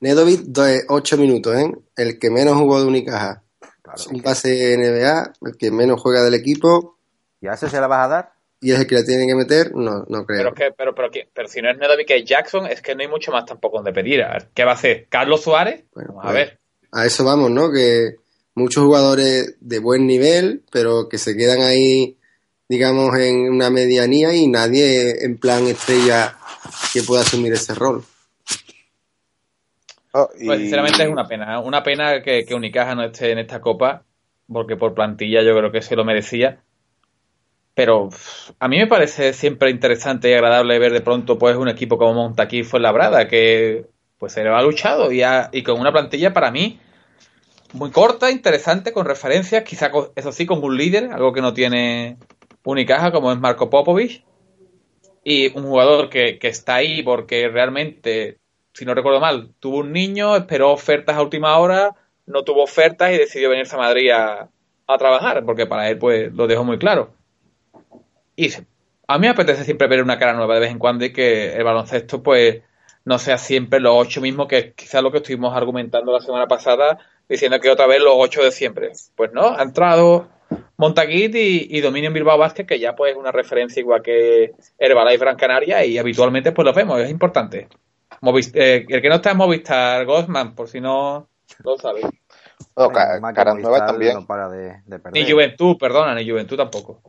Nedovic, 0.00 0.40
8 0.88 1.16
minutos, 1.18 1.54
¿eh? 1.56 1.70
El 1.94 2.18
que 2.18 2.30
menos 2.30 2.56
jugó 2.56 2.80
de 2.80 2.88
Unicaja. 2.88 3.42
Claro, 3.82 4.02
un 4.10 4.22
pase 4.22 4.76
NBA, 4.76 5.32
el 5.42 5.56
que 5.56 5.70
menos 5.70 6.00
juega 6.00 6.24
del 6.24 6.34
equipo, 6.34 6.96
¿Y 7.42 7.48
a 7.48 7.54
ese 7.54 7.68
se 7.68 7.80
la 7.80 7.88
vas 7.88 8.06
a 8.06 8.08
dar? 8.08 8.32
¿Y 8.60 8.70
es 8.70 8.78
el 8.78 8.86
que 8.86 8.94
la 8.94 9.04
tienen 9.04 9.26
que 9.26 9.34
meter? 9.34 9.74
No, 9.74 10.04
no 10.08 10.24
creo. 10.24 10.38
Pero, 10.38 10.54
que, 10.54 10.70
pero, 10.76 10.94
pero, 10.94 11.10
pero 11.34 11.48
si 11.48 11.60
no 11.60 11.68
es 11.68 11.76
Nedovic 11.76 12.06
que 12.06 12.16
es 12.18 12.24
Jackson, 12.24 12.66
es 12.68 12.80
que 12.80 12.94
no 12.94 13.02
hay 13.02 13.08
mucho 13.08 13.32
más 13.32 13.44
tampoco 13.44 13.78
donde 13.78 13.92
pedir. 13.92 14.22
¿Qué 14.54 14.64
va 14.64 14.70
a 14.70 14.74
hacer? 14.74 15.08
¿Carlos 15.08 15.42
Suárez? 15.42 15.84
Bueno, 15.92 16.20
a 16.20 16.30
pues, 16.30 16.34
ver. 16.34 16.60
A 16.92 17.04
eso 17.04 17.24
vamos, 17.24 17.50
¿no? 17.50 17.72
Que 17.72 18.14
muchos 18.54 18.84
jugadores 18.84 19.56
de 19.60 19.78
buen 19.80 20.06
nivel, 20.06 20.62
pero 20.70 21.08
que 21.08 21.18
se 21.18 21.36
quedan 21.36 21.62
ahí, 21.62 22.16
digamos, 22.68 23.12
en 23.18 23.50
una 23.50 23.70
medianía 23.70 24.32
y 24.32 24.46
nadie 24.46 25.24
en 25.24 25.36
plan 25.38 25.66
estrella 25.66 26.36
que 26.92 27.02
pueda 27.02 27.22
asumir 27.22 27.54
ese 27.54 27.74
rol. 27.74 28.04
Oh, 30.12 30.30
pues 30.44 30.60
sinceramente 30.60 31.02
es 31.02 31.08
una 31.08 31.26
pena. 31.26 31.54
¿eh? 31.54 31.58
Una 31.58 31.82
pena 31.82 32.22
que, 32.22 32.44
que 32.44 32.54
Unicaja 32.54 32.94
no 32.94 33.02
esté 33.02 33.32
en 33.32 33.38
esta 33.38 33.60
copa, 33.60 34.04
porque 34.46 34.76
por 34.76 34.94
plantilla 34.94 35.42
yo 35.42 35.56
creo 35.56 35.72
que 35.72 35.82
se 35.82 35.96
lo 35.96 36.04
merecía 36.04 36.62
pero 37.74 38.10
a 38.58 38.68
mí 38.68 38.78
me 38.78 38.86
parece 38.86 39.32
siempre 39.32 39.70
interesante 39.70 40.30
y 40.30 40.34
agradable 40.34 40.78
ver 40.78 40.92
de 40.92 41.00
pronto 41.00 41.38
pues 41.38 41.56
un 41.56 41.68
equipo 41.68 41.98
como 41.98 42.14
Montaquí 42.14 42.64
fue 42.64 42.80
labrada 42.80 43.28
que 43.28 43.86
pues 44.18 44.32
se 44.34 44.42
le 44.44 44.50
ha 44.50 44.62
luchado 44.62 45.10
y, 45.12 45.22
y 45.52 45.62
con 45.62 45.80
una 45.80 45.92
plantilla 45.92 46.32
para 46.32 46.50
mí 46.50 46.78
muy 47.72 47.90
corta, 47.90 48.30
interesante, 48.30 48.92
con 48.92 49.06
referencias, 49.06 49.64
quizá 49.64 49.90
eso 50.14 50.32
sí 50.32 50.46
con 50.46 50.62
un 50.62 50.76
líder, 50.76 51.10
algo 51.12 51.32
que 51.32 51.40
no 51.40 51.54
tiene 51.54 52.18
Unicaja 52.64 53.12
como 53.12 53.32
es 53.32 53.38
Marco 53.38 53.70
Popovich. 53.70 54.24
y 55.24 55.56
un 55.56 55.64
jugador 55.64 56.08
que, 56.10 56.38
que 56.38 56.48
está 56.48 56.76
ahí 56.76 57.02
porque 57.02 57.48
realmente, 57.48 58.38
si 58.74 58.84
no 58.84 58.94
recuerdo 58.94 59.20
mal, 59.20 59.54
tuvo 59.60 59.78
un 59.78 59.92
niño, 59.92 60.36
esperó 60.36 60.72
ofertas 60.72 61.16
a 61.16 61.22
última 61.22 61.56
hora, 61.58 61.94
no 62.26 62.42
tuvo 62.44 62.62
ofertas 62.64 63.12
y 63.12 63.18
decidió 63.18 63.50
venirse 63.50 63.74
a 63.76 63.78
Madrid 63.78 64.10
a, 64.10 64.50
a 64.86 64.98
trabajar, 64.98 65.44
porque 65.44 65.66
para 65.66 65.88
él 65.90 65.98
pues 65.98 66.32
lo 66.34 66.46
dejó 66.46 66.64
muy 66.64 66.78
claro. 66.78 67.14
Y 68.36 68.50
a 69.08 69.18
mí 69.18 69.26
me 69.26 69.28
apetece 69.28 69.64
siempre 69.64 69.88
ver 69.88 70.02
una 70.02 70.18
cara 70.18 70.32
nueva 70.32 70.54
de 70.54 70.60
vez 70.60 70.70
en 70.70 70.78
cuando 70.78 71.04
y 71.04 71.12
que 71.12 71.54
el 71.54 71.64
baloncesto 71.64 72.22
pues 72.22 72.62
no 73.04 73.18
sea 73.18 73.38
siempre 73.38 73.80
los 73.80 73.94
ocho 73.96 74.20
mismos, 74.20 74.46
que 74.46 74.72
quizás 74.74 75.02
lo 75.02 75.10
que 75.10 75.18
estuvimos 75.18 75.56
argumentando 75.56 76.12
la 76.12 76.20
semana 76.20 76.46
pasada, 76.46 76.98
diciendo 77.28 77.58
que 77.60 77.70
otra 77.70 77.86
vez 77.86 78.00
los 78.00 78.14
ocho 78.16 78.42
de 78.42 78.52
siempre. 78.52 78.92
Pues 79.16 79.32
no, 79.32 79.50
ha 79.50 79.62
entrado 79.62 80.28
Montaguit 80.76 81.34
y, 81.34 81.76
y 81.76 81.80
Dominio 81.80 82.08
en 82.08 82.14
Bilbao 82.14 82.38
Vázquez, 82.38 82.66
que 82.66 82.78
ya 82.78 82.94
pues 82.94 83.12
es 83.12 83.18
una 83.18 83.32
referencia 83.32 83.80
igual 83.80 84.02
que 84.02 84.52
Herbalife 84.78 85.18
Gran 85.18 85.36
Canaria 85.36 85.84
y 85.84 85.98
habitualmente 85.98 86.52
pues 86.52 86.64
los 86.64 86.74
vemos, 86.74 87.00
es 87.00 87.10
importante. 87.10 87.68
eh, 88.54 88.86
el 88.88 89.02
que 89.02 89.08
no 89.08 89.16
está 89.16 89.32
en 89.32 89.36
Movistar, 89.36 90.04
Gosman, 90.06 90.54
por 90.54 90.68
si 90.68 90.80
no 90.80 91.28
lo 91.64 91.76
sabéis. 91.76 92.06
No, 92.76 92.88
caras 92.90 93.56
nuevas 93.56 93.86
también. 93.86 94.14
No 94.14 94.26
para 94.26 94.48
de, 94.48 94.82
de 94.86 95.00
ni 95.12 95.30
Juventud, 95.30 95.76
perdona, 95.78 96.14
ni 96.14 96.28
Juventud 96.28 96.56
tampoco. 96.56 97.02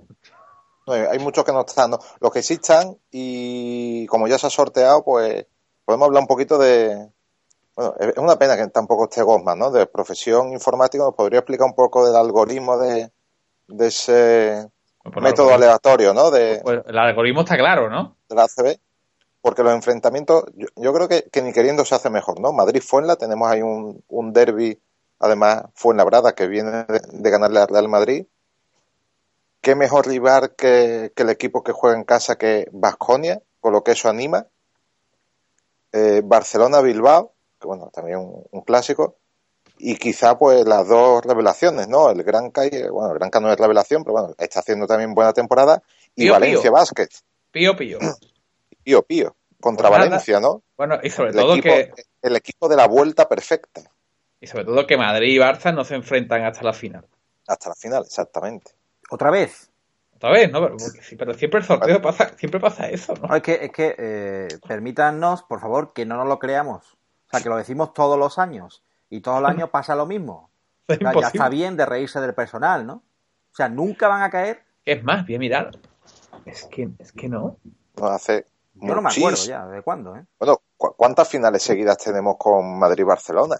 No, 0.85 0.93
hay 0.93 1.19
muchos 1.19 1.43
que 1.43 1.51
no 1.51 1.61
están. 1.61 1.91
¿no? 1.91 1.99
Los 2.19 2.31
que 2.31 2.43
sí 2.43 2.55
están, 2.55 2.97
y 3.11 4.05
como 4.07 4.27
ya 4.27 4.37
se 4.37 4.47
ha 4.47 4.49
sorteado, 4.49 5.03
pues 5.03 5.45
podemos 5.85 6.07
hablar 6.07 6.21
un 6.21 6.27
poquito 6.27 6.57
de. 6.57 7.09
Bueno, 7.75 7.95
es 7.99 8.17
una 8.17 8.37
pena 8.37 8.55
que 8.55 8.67
tampoco 8.67 9.05
esté 9.05 9.23
Gosman, 9.23 9.57
¿no? 9.57 9.71
De 9.71 9.87
profesión 9.87 10.53
informática, 10.53 11.03
nos 11.03 11.15
podría 11.15 11.39
explicar 11.39 11.65
un 11.65 11.73
poco 11.73 12.05
del 12.05 12.15
algoritmo 12.15 12.77
de, 12.77 13.11
de 13.67 13.87
ese 13.87 14.69
pues 15.03 15.23
método 15.23 15.53
aleatorio, 15.53 16.13
¿no? 16.13 16.29
De, 16.29 16.61
pues 16.63 16.81
el 16.85 16.97
algoritmo 16.97 17.41
está 17.41 17.57
claro, 17.57 17.89
¿no? 17.89 18.15
De 18.29 18.35
la 18.35 18.43
ACB. 18.43 18.79
Porque 19.41 19.63
los 19.63 19.73
enfrentamientos, 19.73 20.45
yo, 20.55 20.67
yo 20.75 20.93
creo 20.93 21.09
que, 21.09 21.23
que, 21.29 21.41
ni 21.41 21.51
queriendo 21.51 21.83
se 21.83 21.95
hace 21.95 22.09
mejor, 22.09 22.39
¿no? 22.39 22.53
Madrid-Fuenla, 22.53 23.17
tenemos 23.17 23.51
ahí 23.51 23.61
un, 23.61 24.01
un 24.07 24.31
derby, 24.31 24.79
además 25.19 25.65
Fuenlabrada, 25.73 26.33
que 26.33 26.47
viene 26.47 26.85
de, 26.85 27.01
de 27.11 27.29
ganarle 27.29 27.59
al 27.59 27.67
Real 27.67 27.89
Madrid. 27.89 28.25
¿Qué 29.63 29.75
mejor 29.75 30.05
rival 30.05 30.55
que, 30.57 31.13
que 31.15 31.23
el 31.23 31.29
equipo 31.29 31.63
que 31.63 31.71
juega 31.71 31.95
en 31.95 32.03
casa 32.03 32.37
que 32.37 32.67
Vasconia, 32.73 33.41
con 33.61 33.71
lo 33.71 33.81
que 33.81 33.93
eso 33.93 34.09
anima? 34.09 34.45
Eh, 35.93 36.21
Barcelona-Bilbao, 36.21 37.33
que 37.61 37.67
bueno, 37.67 37.89
también 37.93 38.17
un, 38.17 38.45
un, 38.51 38.61
clásico, 38.63 39.15
y 39.77 39.95
quizá 39.95 40.37
pues 40.37 40.65
las 40.65 40.85
dos 40.89 41.23
revelaciones, 41.23 41.87
¿no? 41.87 42.09
El 42.09 42.23
Gran 42.23 42.51
Calle, 42.51 42.89
bueno, 42.89 43.13
el 43.13 43.41
no 43.41 43.53
es 43.53 43.57
revelación, 43.57 44.03
pero 44.03 44.11
bueno, 44.11 44.35
está 44.37 44.59
haciendo 44.59 44.85
también 44.85 45.13
buena 45.13 45.31
temporada, 45.31 45.81
y 46.13 46.23
Pío, 46.23 46.33
Valencia. 46.33 46.69
Basket. 46.69 47.09
Pío 47.49 47.77
Pío. 47.77 47.99
Pío 48.83 49.03
Pío, 49.03 49.33
contra 49.61 49.87
Pues. 49.87 49.99
Valencia, 50.01 50.41
¿no? 50.41 50.61
Bueno, 50.75 50.99
y 51.01 51.09
sobre 51.09 51.29
El 51.29 51.35
todo 51.37 51.55
equipo, 51.55 51.73
que 51.73 51.93
el 52.21 52.35
equipo 52.35 52.67
de 52.67 52.75
la 52.75 52.87
vuelta 52.89 53.29
perfecta, 53.29 53.81
y 54.41 54.47
sobre 54.47 54.65
todo 54.65 54.85
que 54.85 54.97
Madrid 54.97 55.35
y 55.35 55.37
Barça 55.37 55.73
no 55.73 55.85
se 55.85 55.95
enfrentan 55.95 56.43
hasta 56.43 56.63
la 56.63 56.73
final. 56.73 57.05
hasta 57.47 57.69
la 57.69 57.75
final, 57.75 58.03
exactamente. 58.05 58.73
¿Otra 59.09 59.31
vez? 59.31 59.69
Otra 60.15 60.31
vez, 60.31 60.51
¿no? 60.51 60.61
Pero, 60.61 60.77
pero 61.17 61.33
siempre 61.33 61.59
el 61.59 61.65
sorteo 61.65 62.01
pasa, 62.01 62.37
siempre 62.37 62.59
pasa 62.59 62.89
eso, 62.89 63.13
¿no? 63.15 63.27
No, 63.27 63.35
es 63.35 63.41
que, 63.43 63.65
es 63.65 63.71
que 63.71 63.95
eh, 63.97 64.47
permítanos, 64.67 65.43
por 65.43 65.59
favor, 65.59 65.93
que 65.93 66.05
no 66.05 66.15
nos 66.15 66.27
lo 66.27 66.39
creamos. 66.39 66.93
O 67.27 67.29
sea, 67.31 67.41
que 67.41 67.49
lo 67.49 67.57
decimos 67.57 67.93
todos 67.93 68.17
los 68.17 68.39
años 68.39 68.83
y 69.09 69.21
todos 69.21 69.41
los 69.41 69.49
años 69.49 69.69
pasa 69.69 69.95
lo 69.95 70.05
mismo. 70.05 70.49
Es 70.87 70.97
O 70.99 71.01
sea, 71.01 71.13
ya 71.13 71.27
está 71.27 71.49
bien 71.49 71.77
de 71.77 71.85
reírse 71.85 72.19
del 72.19 72.33
personal, 72.33 72.85
¿no? 72.85 72.95
O 72.95 73.55
sea, 73.55 73.69
nunca 73.69 74.07
van 74.09 74.21
a 74.21 74.29
caer. 74.29 74.63
Es 74.85 75.01
más, 75.03 75.21
a 75.21 75.25
mirar. 75.39 75.71
Es 76.45 76.65
que, 76.65 76.89
es 76.99 77.13
que 77.13 77.29
no. 77.29 77.57
No 77.95 78.07
hace 78.07 78.45
Yo 78.73 78.93
no 78.95 79.01
me 79.01 79.09
acuerdo 79.09 79.45
ya 79.45 79.65
de 79.67 79.81
cuándo, 79.81 80.15
¿eh? 80.17 80.25
Bueno, 80.39 80.61
¿cu- 80.75 80.93
¿cuántas 80.97 81.29
finales 81.29 81.63
seguidas 81.63 81.97
tenemos 81.97 82.35
con 82.37 82.77
Madrid 82.79 83.01
y 83.01 83.05
Barcelona? 83.05 83.55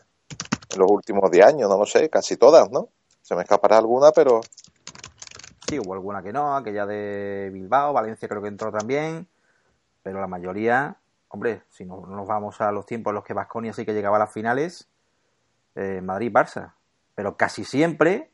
En 0.74 0.80
los 0.80 0.92
últimos 0.92 1.32
10 1.32 1.46
años, 1.46 1.70
no 1.70 1.78
lo 1.78 1.86
sé, 1.86 2.10
casi 2.10 2.36
todas, 2.36 2.70
¿no? 2.72 2.90
Se 3.22 3.36
me 3.36 3.44
escapará 3.44 3.78
alguna, 3.78 4.12
pero 4.12 4.42
Sí, 5.74 5.80
hubo 5.80 5.94
alguna 5.94 6.22
que 6.22 6.32
no, 6.32 6.56
aquella 6.56 6.86
de 6.86 7.50
Bilbao, 7.52 7.94
Valencia 7.94 8.28
creo 8.28 8.44
que 8.44 8.48
entró 8.48 8.72
también, 8.72 9.28
pero 10.04 10.22
la 10.22 10.28
mayoría, 10.28 10.98
hombre, 11.30 11.64
si 11.70 11.84
no, 11.84 12.06
no 12.06 12.16
nos 12.16 12.28
vamos 12.28 12.62
a 12.62 12.72
los 12.72 12.86
tiempos 12.86 13.10
en 13.10 13.16
los 13.16 13.24
que 13.24 13.34
Vasconia 13.34 13.74
sí 13.74 13.86
que 13.86 13.94
llegaba 13.94 14.18
a 14.18 14.20
las 14.20 14.32
finales, 14.32 14.88
eh, 15.74 16.00
Madrid-Barça, 16.04 16.74
pero 17.16 17.38
casi 17.38 17.64
siempre 17.64 18.30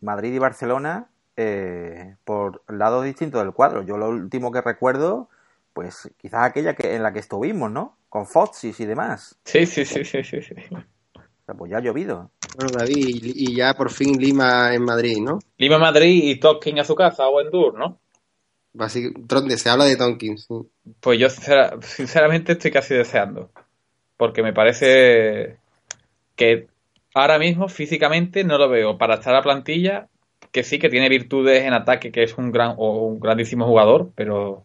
Madrid 0.00 0.32
y 0.32 0.38
Barcelona 0.38 1.10
eh, 1.36 2.16
por 2.24 2.62
lados 2.66 3.04
distintos 3.04 3.42
del 3.42 3.52
cuadro. 3.52 3.82
Yo 3.82 3.98
lo 3.98 4.08
último 4.08 4.50
que 4.52 4.62
recuerdo, 4.62 5.28
pues 5.74 6.10
quizás 6.16 6.44
aquella 6.44 6.74
que 6.74 6.94
en 6.94 7.02
la 7.02 7.12
que 7.12 7.18
estuvimos, 7.18 7.70
¿no? 7.70 7.98
Con 8.08 8.26
Foxys 8.26 8.80
y 8.80 8.86
demás. 8.86 9.38
Sí, 9.44 9.66
sí, 9.66 9.84
sí, 9.84 10.02
sí, 10.04 10.24
sí. 10.24 10.40
sí. 10.40 10.54
O 10.72 11.44
sea, 11.44 11.54
pues 11.54 11.70
ya 11.70 11.76
ha 11.76 11.80
llovido. 11.80 12.30
Bueno, 12.56 12.72
David, 12.78 13.20
y, 13.22 13.50
y 13.50 13.54
ya 13.54 13.74
por 13.74 13.90
fin 13.90 14.18
Lima 14.20 14.74
en 14.74 14.84
Madrid, 14.84 15.18
¿no? 15.20 15.38
Lima 15.58 15.78
Madrid 15.78 16.24
y 16.24 16.40
Tolkien 16.40 16.78
a 16.78 16.84
su 16.84 16.94
casa 16.94 17.28
o 17.28 17.40
Endur, 17.40 17.78
¿no? 17.78 17.98
Donde 18.72 19.56
se 19.58 19.68
habla 19.68 19.84
de 19.84 19.96
Tonkins. 19.96 20.46
sí. 20.46 20.54
Pues 21.00 21.18
yo 21.18 21.28
sincera- 21.28 21.76
sinceramente 21.82 22.52
estoy 22.52 22.70
casi 22.70 22.94
deseando. 22.94 23.50
Porque 24.16 24.42
me 24.42 24.52
parece 24.52 25.56
que 26.36 26.68
ahora 27.14 27.38
mismo 27.38 27.68
físicamente 27.68 28.44
no 28.44 28.58
lo 28.58 28.68
veo 28.68 28.98
para 28.98 29.14
estar 29.14 29.34
a 29.34 29.42
plantilla, 29.42 30.08
que 30.52 30.62
sí 30.62 30.78
que 30.78 30.88
tiene 30.88 31.08
virtudes 31.08 31.64
en 31.64 31.72
ataque, 31.72 32.12
que 32.12 32.22
es 32.22 32.36
un 32.36 32.52
gran 32.52 32.74
o 32.76 33.06
un 33.06 33.18
grandísimo 33.20 33.66
jugador, 33.66 34.10
pero 34.14 34.64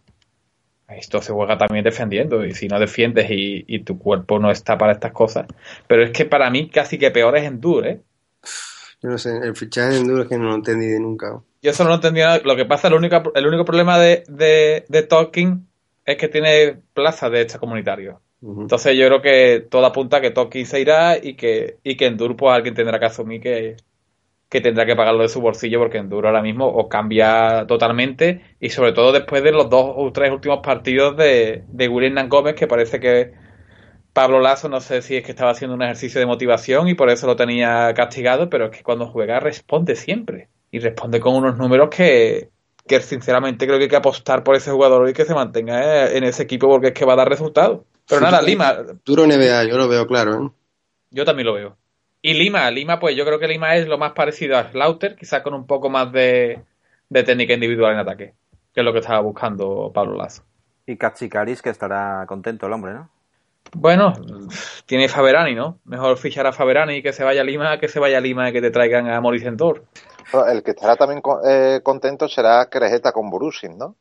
esto 0.88 1.22
se 1.22 1.34
juega 1.34 1.58
también 1.58 1.84
defendiendo 1.84 2.46
y 2.46 2.54
si 2.54 2.68
no 2.68 2.80
defiendes 2.80 3.30
y, 3.32 3.66
y 3.68 3.80
tu 3.80 3.98
cuerpo 3.98 4.40
no 4.40 4.52
está 4.52 4.78
para 4.78 4.94
estas 4.94 5.12
cosas. 5.12 5.48
Pero 5.88 6.04
es 6.04 6.12
que 6.12 6.26
para 6.26 6.50
mí 6.50 6.70
casi 6.70 6.98
que 6.98 7.12
peor 7.12 7.38
es 7.38 7.46
Endur, 7.46 7.88
¿eh? 7.88 8.02
Yo 9.02 9.10
no 9.10 9.18
sé, 9.18 9.38
el 9.38 9.56
fichaje 9.56 9.94
de 9.94 9.98
Enduro 9.98 10.24
es 10.24 10.30
que 10.30 10.38
no 10.38 10.46
lo 10.46 10.56
entendí 10.56 10.88
de 10.88 11.00
nunca. 11.00 11.42
Yo 11.62 11.72
eso 11.72 11.84
no 11.84 11.90
lo 11.90 11.96
entendí 11.96 12.22
nada. 12.22 12.40
Lo 12.44 12.56
que 12.56 12.66
pasa, 12.66 12.88
el 12.88 12.94
único, 12.94 13.32
el 13.36 13.48
único 13.48 13.66
problema 13.66 14.00
de, 14.00 14.24
de, 14.28 14.86
de 14.88 15.04
Tolkien 15.04 15.68
es 16.06 16.18
que 16.18 16.28
tiene 16.28 16.78
plaza 16.94 17.30
de 17.30 17.42
extracomunitario. 17.42 18.22
Ujú. 18.42 18.62
Entonces 18.62 18.96
yo 18.96 19.08
creo 19.08 19.22
que 19.22 19.66
todo 19.70 19.86
apunta 19.86 20.18
a 20.18 20.22
que 20.22 20.32
Tolkien 20.32 20.66
se 20.66 20.80
irá 20.80 21.18
y 21.18 21.36
que, 21.36 21.78
y 21.84 21.98
que 21.98 22.06
Endur 22.06 22.36
pues 22.36 22.54
alguien 22.54 22.76
tendrá 22.76 23.00
que 23.00 23.06
asumir 23.06 23.42
que, 23.42 23.76
que 24.50 24.62
tendrá 24.62 24.86
que 24.86 24.96
pagarlo 24.96 25.24
de 25.24 25.30
su 25.30 25.42
bolsillo 25.42 25.80
porque 25.80 25.98
Endur 25.98 26.28
ahora 26.28 26.42
mismo 26.42 26.68
o 26.68 26.88
cambia 26.88 27.66
totalmente 27.68 28.42
y 28.60 28.70
sobre 28.70 28.94
todo 28.94 29.12
después 29.12 29.44
de 29.44 29.52
los 29.52 29.70
dos 29.70 29.94
o 29.96 30.12
tres 30.12 30.32
últimos 30.32 30.60
partidos 30.64 31.18
de, 31.18 31.64
de 31.68 31.88
William 31.88 32.30
Gómez 32.30 32.56
que 32.56 32.68
parece 32.68 33.00
que 33.00 33.34
Pablo 34.14 34.40
Lazo 34.40 34.70
no 34.70 34.80
sé 34.80 35.02
si 35.02 35.18
es 35.18 35.26
que 35.26 35.32
estaba 35.32 35.52
haciendo 35.52 35.76
un 35.76 35.82
ejercicio 35.82 36.22
de 36.22 36.26
motivación 36.26 36.88
y 36.88 36.94
por 36.94 37.10
eso 37.10 37.28
lo 37.28 37.36
tenía 37.36 37.94
castigado, 37.94 38.50
pero 38.50 38.68
es 38.68 38.78
que 38.78 38.84
cuando 38.84 39.08
juega 39.08 39.42
responde 39.42 39.98
siempre 39.98 40.48
y 40.72 40.80
responde 40.80 41.20
con 41.20 41.36
unos 41.36 41.58
números 41.58 41.90
que, 41.90 42.50
que 42.88 43.02
sinceramente 43.02 43.66
creo 43.66 43.78
que 43.78 43.84
hay 43.84 43.90
que 43.90 43.96
apostar 43.98 44.44
por 44.44 44.56
ese 44.56 44.72
jugador 44.72 45.10
y 45.10 45.14
que 45.14 45.26
se 45.26 45.34
mantenga 45.34 46.12
en 46.12 46.24
ese 46.24 46.44
equipo 46.44 46.70
porque 46.70 46.88
es 46.88 46.94
que 46.94 47.04
va 47.04 47.14
a 47.14 47.18
dar 47.18 47.30
resultados. 47.30 47.82
Pero 48.08 48.22
nada, 48.22 48.42
Lima, 48.42 48.78
Duro 49.04 49.26
NBA, 49.26 49.66
yo 49.66 49.78
lo 49.78 49.88
veo 49.88 50.08
claro, 50.08 50.46
¿eh? 50.46 50.50
yo 51.12 51.26
también 51.26 51.48
lo 51.48 51.54
veo. 51.54 51.78
Y 52.28 52.34
Lima, 52.34 52.72
Lima, 52.72 53.00
pues 53.00 53.16
yo 53.16 53.24
creo 53.24 53.38
que 53.38 53.48
Lima 53.48 53.76
es 53.76 53.88
lo 53.88 54.00
más 54.00 54.14
parecido 54.14 54.58
a 54.58 54.72
Slaughter, 54.72 55.16
quizás 55.16 55.44
con 55.44 55.54
un 55.54 55.68
poco 55.68 55.90
más 55.90 56.12
de, 56.12 56.60
de 57.08 57.24
técnica 57.24 57.54
individual 57.54 57.94
en 57.94 58.00
ataque, 58.00 58.34
que 58.74 58.82
es 58.82 58.84
lo 58.84 58.92
que 58.94 58.98
estaba 59.00 59.20
buscando 59.20 59.92
Pablo 59.94 60.16
Lazo. 60.16 60.42
Y 60.88 60.98
Katsikaris, 60.98 61.62
que 61.62 61.70
estará 61.70 62.26
contento 62.28 62.66
el 62.66 62.74
hombre, 62.74 62.94
¿no? 62.94 63.10
Bueno, 63.74 64.14
tiene 64.88 65.08
Faberani, 65.08 65.54
¿no? 65.54 65.78
Mejor 65.86 66.18
fichar 66.18 66.48
a 66.48 66.52
Faberani 66.52 66.96
y 66.96 67.04
que 67.04 67.14
se 67.14 67.24
vaya 67.24 67.42
a 67.42 67.44
Lima 67.44 67.78
que 67.80 67.90
se 67.90 68.00
vaya 68.00 68.18
a 68.18 68.22
Lima 68.22 68.50
y 68.50 68.54
que 68.54 68.62
te 68.62 68.72
traigan 68.72 69.08
a 69.08 69.20
bueno, 70.32 70.48
el 70.48 70.64
que 70.64 70.72
estará 70.72 70.96
también 70.96 71.22
con- 71.22 71.42
eh, 71.48 71.82
contento 71.84 72.28
será 72.28 72.68
Crejeta 72.72 73.12
con 73.12 73.30
Borussin, 73.30 73.78
¿no? 73.78 73.96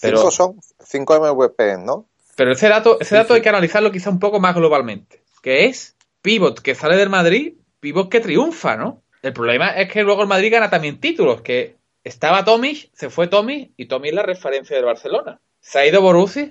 Pero- 0.00 0.18
Cinco 0.18 0.30
son, 0.30 0.60
cinco 0.84 1.14
MVP, 1.18 1.78
¿no? 1.78 2.06
Pero 2.36 2.52
ese 2.52 2.68
dato, 2.68 2.98
ese 3.00 3.16
dato 3.16 3.34
hay 3.34 3.42
que 3.42 3.48
analizarlo 3.48 3.90
quizá 3.90 4.10
un 4.10 4.20
poco 4.20 4.38
más 4.38 4.54
globalmente, 4.54 5.22
que 5.42 5.66
es 5.66 5.96
pivot 6.22 6.60
que 6.60 6.74
sale 6.74 6.96
del 6.96 7.08
Madrid, 7.08 7.54
pivot 7.80 8.10
que 8.10 8.20
triunfa, 8.20 8.76
¿no? 8.76 9.02
El 9.22 9.32
problema 9.32 9.70
es 9.70 9.90
que 9.92 10.02
luego 10.02 10.22
el 10.22 10.28
Madrid 10.28 10.52
gana 10.52 10.70
también 10.70 11.00
títulos, 11.00 11.42
que 11.42 11.76
estaba 12.04 12.44
Tomic, 12.44 12.90
se 12.92 13.10
fue 13.10 13.26
Tomic 13.26 13.72
y 13.76 13.86
Tomic 13.86 14.10
es 14.10 14.14
la 14.16 14.22
referencia 14.22 14.76
del 14.76 14.86
Barcelona. 14.86 15.40
Se 15.60 15.78
ha 15.78 15.86
ido 15.86 16.00
Borussia 16.00 16.50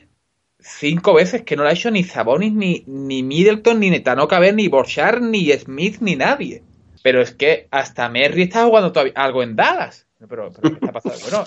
cinco 0.60 1.14
veces 1.14 1.44
que 1.44 1.56
no 1.56 1.64
lo 1.64 1.70
ha 1.70 1.74
hecho 1.74 1.90
ni 1.90 2.04
Sabonis, 2.04 2.54
ni, 2.54 2.84
ni 2.86 3.24
Middleton, 3.24 3.80
ni 3.80 3.90
Netano 3.90 4.28
Caber, 4.28 4.54
ni 4.54 4.68
Borchard, 4.68 5.22
ni 5.22 5.52
Smith, 5.54 5.98
ni 6.02 6.16
nadie. 6.16 6.64
Pero 7.02 7.22
es 7.22 7.32
que 7.32 7.68
hasta 7.72 8.10
Merry 8.10 8.44
está 8.44 8.66
jugando 8.66 8.92
todavía 8.92 9.14
algo 9.16 9.42
en 9.42 9.56
Dallas. 9.56 10.06
Pero, 10.28 10.52
pero 10.52 10.78
¿qué 10.78 10.86
está 10.86 10.92
pasando? 10.92 11.18
Bueno, 11.22 11.46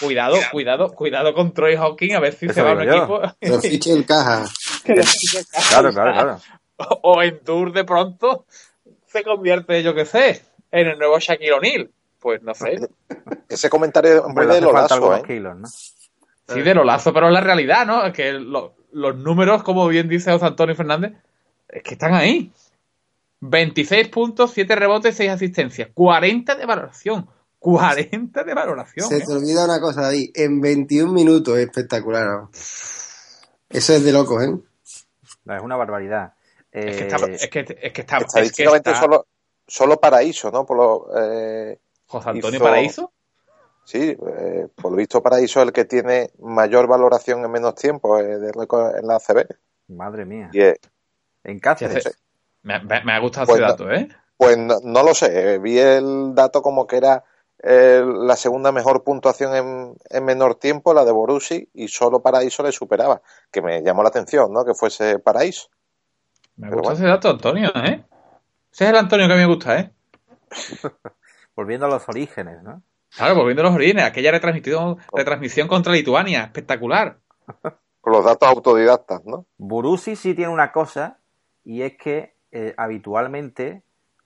cuidado, 0.00 0.36
cuidado, 0.52 0.92
cuidado 0.92 1.34
con 1.34 1.52
Troy 1.52 1.74
Hawking, 1.74 2.14
a 2.14 2.20
ver 2.20 2.34
si 2.34 2.46
Eso 2.46 2.54
se 2.54 2.62
va 2.62 2.70
a 2.70 2.74
un 2.74 2.84
yo. 2.84 2.96
equipo. 2.96 3.20
Pero 3.40 3.60
fiche 3.60 3.92
el 3.92 4.06
caja. 4.06 4.44
Claro, 4.84 5.92
claro, 5.92 6.12
claro. 6.12 6.40
O, 6.88 7.00
o 7.02 7.22
en 7.22 7.38
Tour 7.40 7.72
de 7.72 7.84
pronto 7.84 8.46
se 9.06 9.22
convierte, 9.22 9.82
yo 9.82 9.94
qué 9.94 10.04
sé, 10.06 10.42
en 10.70 10.88
el 10.88 10.98
nuevo 10.98 11.18
Shaquille 11.18 11.52
O'Neal. 11.52 11.90
Pues 12.20 12.42
no 12.42 12.54
sé. 12.54 12.88
Ese 13.48 13.68
comentario 13.68 14.10
es 14.12 14.20
muy 14.22 14.28
Hombre, 14.28 14.46
le 14.46 14.54
de 14.54 14.60
Lolazo, 14.60 15.16
¿eh? 15.16 15.22
kilos, 15.26 15.56
¿no? 15.58 15.68
Sí, 15.68 16.60
de 16.60 16.74
lo 16.74 16.84
lazo, 16.84 17.12
pero 17.14 17.28
es 17.28 17.32
la 17.32 17.40
realidad, 17.40 17.86
¿no? 17.86 18.04
Es 18.04 18.12
que 18.12 18.32
lo- 18.32 18.74
los 18.92 19.16
números, 19.16 19.62
como 19.62 19.86
bien 19.88 20.08
dice 20.08 20.30
José 20.32 20.44
Antonio 20.46 20.74
Fernández, 20.76 21.12
es 21.68 21.82
que 21.82 21.94
están 21.94 22.14
ahí. 22.14 22.52
26 23.40 24.08
puntos, 24.08 24.52
7 24.52 24.76
rebotes, 24.76 25.16
6 25.16 25.30
asistencias. 25.30 25.88
40 25.94 26.54
de 26.54 26.66
valoración. 26.66 27.26
40 27.58 28.44
de 28.44 28.54
valoración. 28.54 29.08
Se 29.08 29.16
¿eh? 29.18 29.22
te 29.26 29.32
olvida 29.32 29.64
una 29.64 29.80
cosa, 29.80 30.02
David. 30.02 30.30
En 30.34 30.60
21 30.60 31.12
minutos 31.12 31.56
es 31.58 31.64
espectacular. 31.66 32.26
¿no? 32.26 32.50
Eso 33.70 33.94
es 33.94 34.04
de 34.04 34.12
locos, 34.12 34.42
¿eh? 34.44 34.54
No, 35.44 35.56
es 35.56 35.62
una 35.62 35.76
barbaridad. 35.76 36.34
Es 36.72 36.96
que 36.96 37.02
Eh, 37.04 37.06
está, 37.06 37.16
es 37.26 37.48
que, 37.50 37.60
es 37.60 37.92
que 37.92 38.00
está, 38.00 38.16
es 38.16 38.22
que 38.22 38.26
Estadísticamente 38.26 38.90
está- 38.90 39.00
solo, 39.02 39.26
solo 39.66 40.00
Paraíso, 40.00 40.50
¿no? 40.50 40.64
Por 40.64 40.76
lo, 40.78 41.06
eh, 41.16 41.78
José 42.06 42.30
Antonio 42.30 42.56
hizo- 42.56 42.64
Paraíso. 42.64 43.12
sí, 43.84 44.16
eh, 44.38 44.68
por 44.74 44.90
lo 44.92 44.96
visto 44.96 45.22
Paraíso 45.22 45.60
es 45.60 45.66
el 45.66 45.72
que 45.72 45.84
tiene 45.84 46.30
mayor 46.40 46.86
valoración 46.86 47.44
en 47.44 47.50
menos 47.50 47.74
tiempo 47.74 48.18
eh, 48.18 48.38
de 48.38 48.52
récord 48.52 48.96
en 48.96 49.06
la 49.06 49.16
ACB. 49.16 49.46
Madre 49.88 50.24
mía. 50.24 50.50
Eh, 50.54 50.76
En 51.44 51.58
Cáceres. 51.58 52.18
me, 52.62 52.78
me- 52.80 53.04
me 53.04 53.12
ha 53.12 53.18
gustado 53.18 53.46
Pues 53.46 53.58
ese 53.58 53.66
no. 53.66 53.72
dato, 53.72 53.90
¿eh? 53.92 54.08
Pues 54.38 54.56
no, 54.56 54.76
no 54.82 55.02
lo 55.02 55.14
sé, 55.14 55.54
eh, 55.54 55.58
vi 55.58 55.78
el 55.78 56.34
dato 56.34 56.62
como 56.62 56.86
que 56.86 56.96
era 56.96 57.22
eh, 57.64 58.02
la 58.04 58.34
segunda 58.34 58.72
mejor 58.72 59.04
puntuación 59.04 59.54
en, 59.54 59.96
en 60.10 60.24
menor 60.24 60.56
tiempo, 60.56 60.94
la 60.94 61.04
de 61.04 61.12
Borussi, 61.12 61.68
y 61.74 61.86
solo 61.88 62.20
Paraíso 62.22 62.62
le 62.64 62.72
superaba, 62.72 63.22
que 63.52 63.62
me 63.62 63.82
llamó 63.82 64.02
la 64.02 64.08
atención, 64.08 64.52
¿no? 64.52 64.64
Que 64.64 64.74
fuese 64.74 65.20
Paraíso. 65.20 65.68
Me 66.56 66.68
Pero 66.68 66.82
gusta 66.82 66.92
bueno. 66.92 67.04
ese 67.04 67.06
dato, 67.06 67.30
Antonio, 67.30 67.70
¿eh? 67.74 68.04
Ese 68.72 68.84
es 68.84 68.90
el 68.90 68.96
Antonio 68.96 69.26
que 69.26 69.32
a 69.32 69.36
mí 69.36 69.42
me 69.42 69.48
gusta, 69.48 69.78
¿eh? 69.78 69.90
Volviendo 71.56 71.86
a 71.86 71.88
los 71.88 72.08
orígenes, 72.08 72.62
¿no? 72.62 72.82
Claro, 73.14 73.34
volviendo 73.34 73.60
a 73.60 73.66
los 73.66 73.74
orígenes, 73.74 74.04
aquella 74.04 74.30
retransmisión, 74.30 74.96
retransmisión 75.12 75.68
contra 75.68 75.92
Lituania, 75.92 76.44
espectacular. 76.44 77.18
Con 78.00 78.12
los 78.14 78.24
datos 78.24 78.48
autodidactas, 78.48 79.24
¿no? 79.26 79.46
Burusi 79.58 80.16
sí 80.16 80.34
tiene 80.34 80.50
una 80.50 80.72
cosa 80.72 81.18
y 81.62 81.82
es 81.82 81.96
que 81.98 82.34
eh, 82.50 82.74
habitualmente 82.76 83.82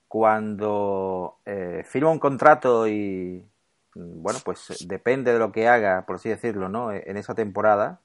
cuando 0.07 1.37
eh, 1.45 1.83
firma 1.85 2.09
un 2.09 2.19
contrato 2.19 2.87
y 2.87 3.45
mm, 3.93 4.21
bueno 4.21 4.39
pues 4.43 4.85
depende 4.87 5.33
de 5.33 5.39
lo 5.39 5.51
que 5.51 5.67
haga 5.67 6.05
por 6.05 6.15
así 6.15 6.29
decirlo 6.29 6.69
no 6.69 6.91
E, 6.91 7.03
en 7.07 7.17
esa 7.17 7.35
temporada 7.35 7.99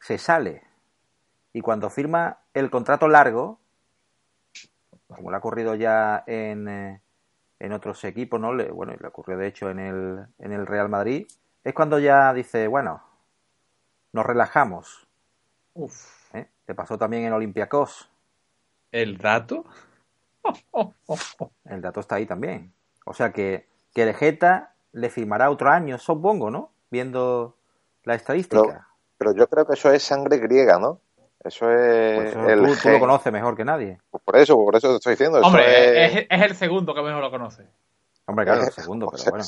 se 0.00 0.16
sale 0.18 0.62
y 1.54 1.62
cuando 1.62 1.88
firma 1.88 2.40
el 2.52 2.70
contrato 2.70 3.08
largo 3.08 3.58
como 5.08 5.30
le 5.30 5.36
ha 5.36 5.38
ocurrido 5.38 5.74
ya 5.74 6.22
en, 6.26 6.68
eh, 6.68 7.00
en 7.60 7.72
otros 7.72 8.04
equipos 8.04 8.38
no 8.38 8.52
le, 8.52 8.70
bueno 8.70 8.92
le 9.00 9.08
ocurrió 9.08 9.38
de 9.38 9.46
hecho 9.46 9.70
en 9.70 9.78
el 9.78 10.26
en 10.38 10.52
el 10.52 10.66
Real 10.66 10.90
Madrid 10.90 11.26
es 11.62 11.72
cuando 11.72 11.98
ya 11.98 12.34
dice 12.34 12.68
bueno 12.68 13.02
nos 14.12 14.26
relajamos 14.26 15.08
Uf, 15.74 16.32
¿eh? 16.34 16.48
Le 16.66 16.74
pasó 16.74 16.96
también 16.96 17.24
en 17.24 17.32
Olympiacos. 17.32 18.08
el 18.92 19.18
dato. 19.18 19.64
El 21.64 21.80
dato 21.80 22.00
está 22.00 22.16
ahí 22.16 22.26
también. 22.26 22.72
O 23.06 23.12
sea 23.12 23.32
que, 23.32 23.68
que 23.92 24.04
De 24.04 24.14
Geta 24.14 24.74
le 24.92 25.10
firmará 25.10 25.50
otro 25.50 25.70
año, 25.70 25.98
supongo, 25.98 26.50
¿no? 26.50 26.70
Viendo 26.90 27.56
la 28.04 28.14
estadística. 28.14 28.88
Pero 29.18 29.34
yo 29.34 29.48
creo 29.48 29.66
que 29.66 29.74
eso 29.74 29.90
es 29.90 30.04
sangre 30.04 30.38
griega, 30.38 30.78
¿no? 30.78 31.00
Eso 31.44 31.70
es 31.70 32.14
Pues 32.16 32.28
eso 32.30 32.48
el 32.48 32.78
tú, 32.78 32.88
lo 32.90 33.00
conoces 33.00 33.32
mejor 33.32 33.54
que 33.56 33.64
nadie. 33.64 34.00
Pues 34.10 34.22
por 34.24 34.36
eso, 34.36 34.56
por 34.56 34.74
eso 34.76 34.88
te 34.88 34.94
estoy 34.96 35.12
diciendo. 35.12 35.38
Eso 35.38 35.46
Hombre, 35.46 36.04
es- 36.06 36.14
es, 36.16 36.26
es 36.30 36.42
el 36.42 36.56
segundo 36.56 36.94
que 36.94 37.02
mejor 37.02 37.20
lo 37.22 37.30
conoce. 37.30 37.66
Hombre, 38.26 38.46
claro, 38.46 38.64
el 38.64 38.72
segundo, 38.72 39.10
pero 39.10 39.30
bueno. 39.30 39.44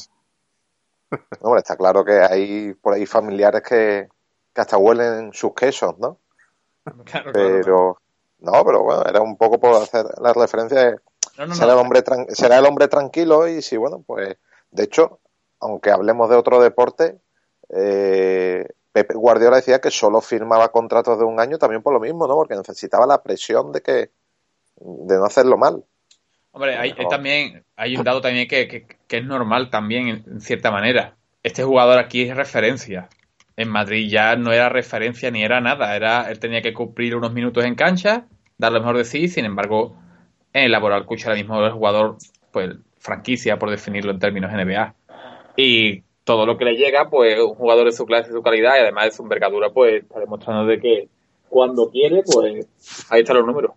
Hombre, 1.40 1.58
está 1.60 1.76
claro 1.76 2.04
que 2.04 2.12
hay 2.20 2.74
por 2.74 2.94
ahí 2.94 3.06
familiares 3.06 3.62
que, 3.62 4.08
que 4.52 4.60
hasta 4.60 4.76
huelen 4.76 5.32
sus 5.32 5.54
quesos, 5.54 5.98
¿no? 5.98 6.18
Claro, 6.84 7.02
claro. 7.04 7.32
Pero, 7.32 7.98
no, 8.40 8.64
pero 8.64 8.82
bueno, 8.82 9.02
era 9.08 9.20
un 9.20 9.36
poco 9.36 9.58
por 9.58 9.74
hacer 9.82 10.04
la 10.20 10.32
referencia 10.32 10.78
de 10.80 10.96
No, 11.38 11.46
no, 11.46 11.54
será, 11.54 11.72
el 11.72 11.78
hombre 11.78 12.04
tran- 12.04 12.28
será 12.28 12.58
el 12.58 12.66
hombre 12.66 12.88
tranquilo 12.88 13.48
y 13.48 13.62
sí, 13.62 13.76
bueno, 13.76 14.02
pues 14.06 14.36
de 14.70 14.84
hecho, 14.84 15.20
aunque 15.60 15.90
hablemos 15.90 16.28
de 16.28 16.36
otro 16.36 16.60
deporte, 16.60 17.18
eh, 17.70 18.66
Pepe 18.96 19.12
Guardiola 19.12 19.56
decía 19.56 19.78
que 19.78 19.90
solo 19.90 20.22
firmaba 20.22 20.72
contratos 20.72 21.18
de 21.18 21.24
un 21.26 21.38
año 21.38 21.58
también 21.58 21.82
por 21.82 21.92
lo 21.92 22.00
mismo, 22.00 22.26
¿no? 22.26 22.34
Porque 22.34 22.54
necesitaba 22.54 23.06
la 23.06 23.22
presión 23.22 23.70
de 23.70 23.82
que 23.82 24.10
de 24.80 25.16
no 25.18 25.26
hacerlo 25.26 25.58
mal. 25.58 25.84
Hombre, 26.52 26.78
hay, 26.78 26.94
también, 27.10 27.62
hay 27.76 27.94
un 27.94 28.04
dato 28.04 28.22
también 28.22 28.48
que, 28.48 28.66
que- 28.66 28.86
es 29.18 29.24
normal 29.26 29.68
también, 29.68 30.24
en, 30.26 30.40
cierta 30.40 30.70
manera. 30.70 31.14
Este 31.42 31.62
jugador 31.62 31.98
aquí 31.98 32.22
es 32.22 32.34
referencia. 32.34 33.10
En 33.54 33.68
Madrid 33.68 34.08
ya 34.08 34.34
no 34.36 34.50
era 34.50 34.70
referencia 34.70 35.30
ni 35.30 35.44
era 35.44 35.60
nada. 35.60 35.94
Era, 35.94 36.30
él 36.30 36.38
tenía 36.38 36.62
que 36.62 36.72
cumplir 36.72 37.16
unos 37.16 37.34
minutos 37.34 37.66
en 37.66 37.74
cancha, 37.74 38.24
dar 38.56 38.72
lo 38.72 38.80
mejor 38.80 38.96
de 38.96 39.04
sí. 39.04 39.28
Sin 39.28 39.44
embargo, 39.44 39.94
en 40.54 40.64
el 40.64 40.72
Laboral 40.72 41.04
Cucha 41.04 41.28
ahora 41.28 41.38
mismo 41.38 41.66
es 41.66 41.72
jugador, 41.74 42.16
pues, 42.50 42.70
franquicia, 42.98 43.58
por 43.58 43.68
definirlo 43.68 44.12
en 44.12 44.20
términos 44.20 44.50
NBA. 44.50 44.94
Y 45.54 46.02
todo 46.26 46.44
lo 46.44 46.58
que 46.58 46.64
le 46.64 46.74
llega, 46.74 47.08
pues, 47.08 47.40
un 47.40 47.54
jugador 47.54 47.84
de 47.86 47.92
su 47.92 48.04
clase 48.04 48.30
y 48.30 48.32
su 48.32 48.42
calidad, 48.42 48.74
y 48.76 48.80
además 48.80 49.04
de 49.04 49.10
su 49.12 49.22
envergadura, 49.22 49.70
pues, 49.70 50.02
está 50.02 50.18
demostrando 50.18 50.66
de 50.66 50.80
que 50.80 51.08
cuando 51.48 51.88
quiere, 51.88 52.24
pues, 52.24 52.66
ahí 53.08 53.20
están 53.20 53.36
los 53.36 53.46
números. 53.46 53.70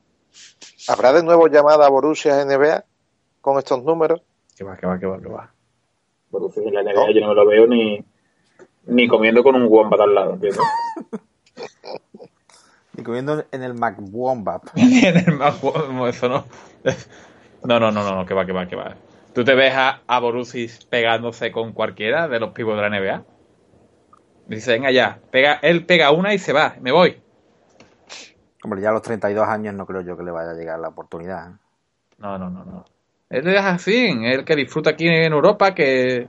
¿Habrá 0.88 1.14
de 1.14 1.22
nuevo 1.22 1.48
llamada 1.48 1.86
a 1.86 1.90
Borussia 1.90 2.44
NBA 2.44 2.84
con 3.42 3.60
estos 3.60 3.84
números? 3.84 4.22
Que 4.58 4.64
va, 4.64 4.76
que 4.76 4.88
va, 4.88 4.98
que 5.00 5.06
va, 5.06 5.22
que 5.22 5.30
va. 5.30 5.54
Porque 6.32 6.60
si 6.60 6.68
en 6.68 6.74
la 6.74 6.82
NBA 6.82 7.12
yo 7.12 7.22
no 7.22 7.28
me 7.28 7.36
lo 7.36 7.46
veo 7.46 7.68
ni, 7.68 8.04
ni 8.88 9.08
comiendo 9.08 9.44
con 9.44 9.56
un 9.56 9.68
wombat 9.70 10.02
al 10.02 10.16
lado, 10.16 10.34
¿entiendes? 10.34 10.62
Y 12.98 13.04
comiendo 13.04 13.46
en 13.52 13.64
el 13.64 13.76
McWombap. 13.76 14.64
En 14.76 15.18
el 15.18 15.38
guapo, 15.38 16.08
eso 16.08 16.28
no. 16.28 16.46
No, 17.64 17.80
no, 17.80 17.92
no, 17.92 18.04
no, 18.04 18.16
no, 18.16 18.26
que 18.26 18.34
va, 18.34 18.46
que 18.46 18.54
va, 18.54 18.68
que 18.68 18.76
va. 18.76 18.96
¿Tú 19.40 19.46
te 19.46 19.56
ves 19.56 19.74
a, 19.74 20.02
a 20.06 20.20
Borussis 20.20 20.84
pegándose 20.88 21.50
con 21.50 21.72
cualquiera 21.72 22.28
de 22.28 22.42
los 22.42 22.50
pibos 22.52 22.76
de 22.76 22.82
la 22.82 22.90
NBA? 22.90 23.24
Dice, 24.48 24.74
venga 24.74 24.92
ya, 24.92 25.22
pega, 25.32 25.54
él 25.62 25.86
pega 25.86 26.12
una 26.12 26.34
y 26.34 26.40
se 26.40 26.52
va, 26.52 26.76
me 26.82 26.92
voy. 26.92 27.22
Hombre, 28.66 28.82
ya 28.82 28.90
a 28.90 28.92
los 28.92 29.02
32 29.02 29.48
años 29.48 29.74
no 29.76 29.86
creo 29.86 30.02
yo 30.02 30.18
que 30.18 30.24
le 30.24 30.32
vaya 30.32 30.52
a 30.52 30.56
llegar 30.56 30.78
la 30.80 30.90
oportunidad. 30.90 31.52
¿eh? 31.52 31.56
No, 32.18 32.38
no, 32.38 32.50
no, 32.50 32.66
no. 32.66 32.84
Él 33.30 33.48
es 33.48 33.64
así, 33.64 34.10
él 34.26 34.44
que 34.44 34.58
disfruta 34.58 34.90
aquí 34.90 35.08
en 35.08 35.32
Europa, 35.32 35.74
que, 35.74 36.28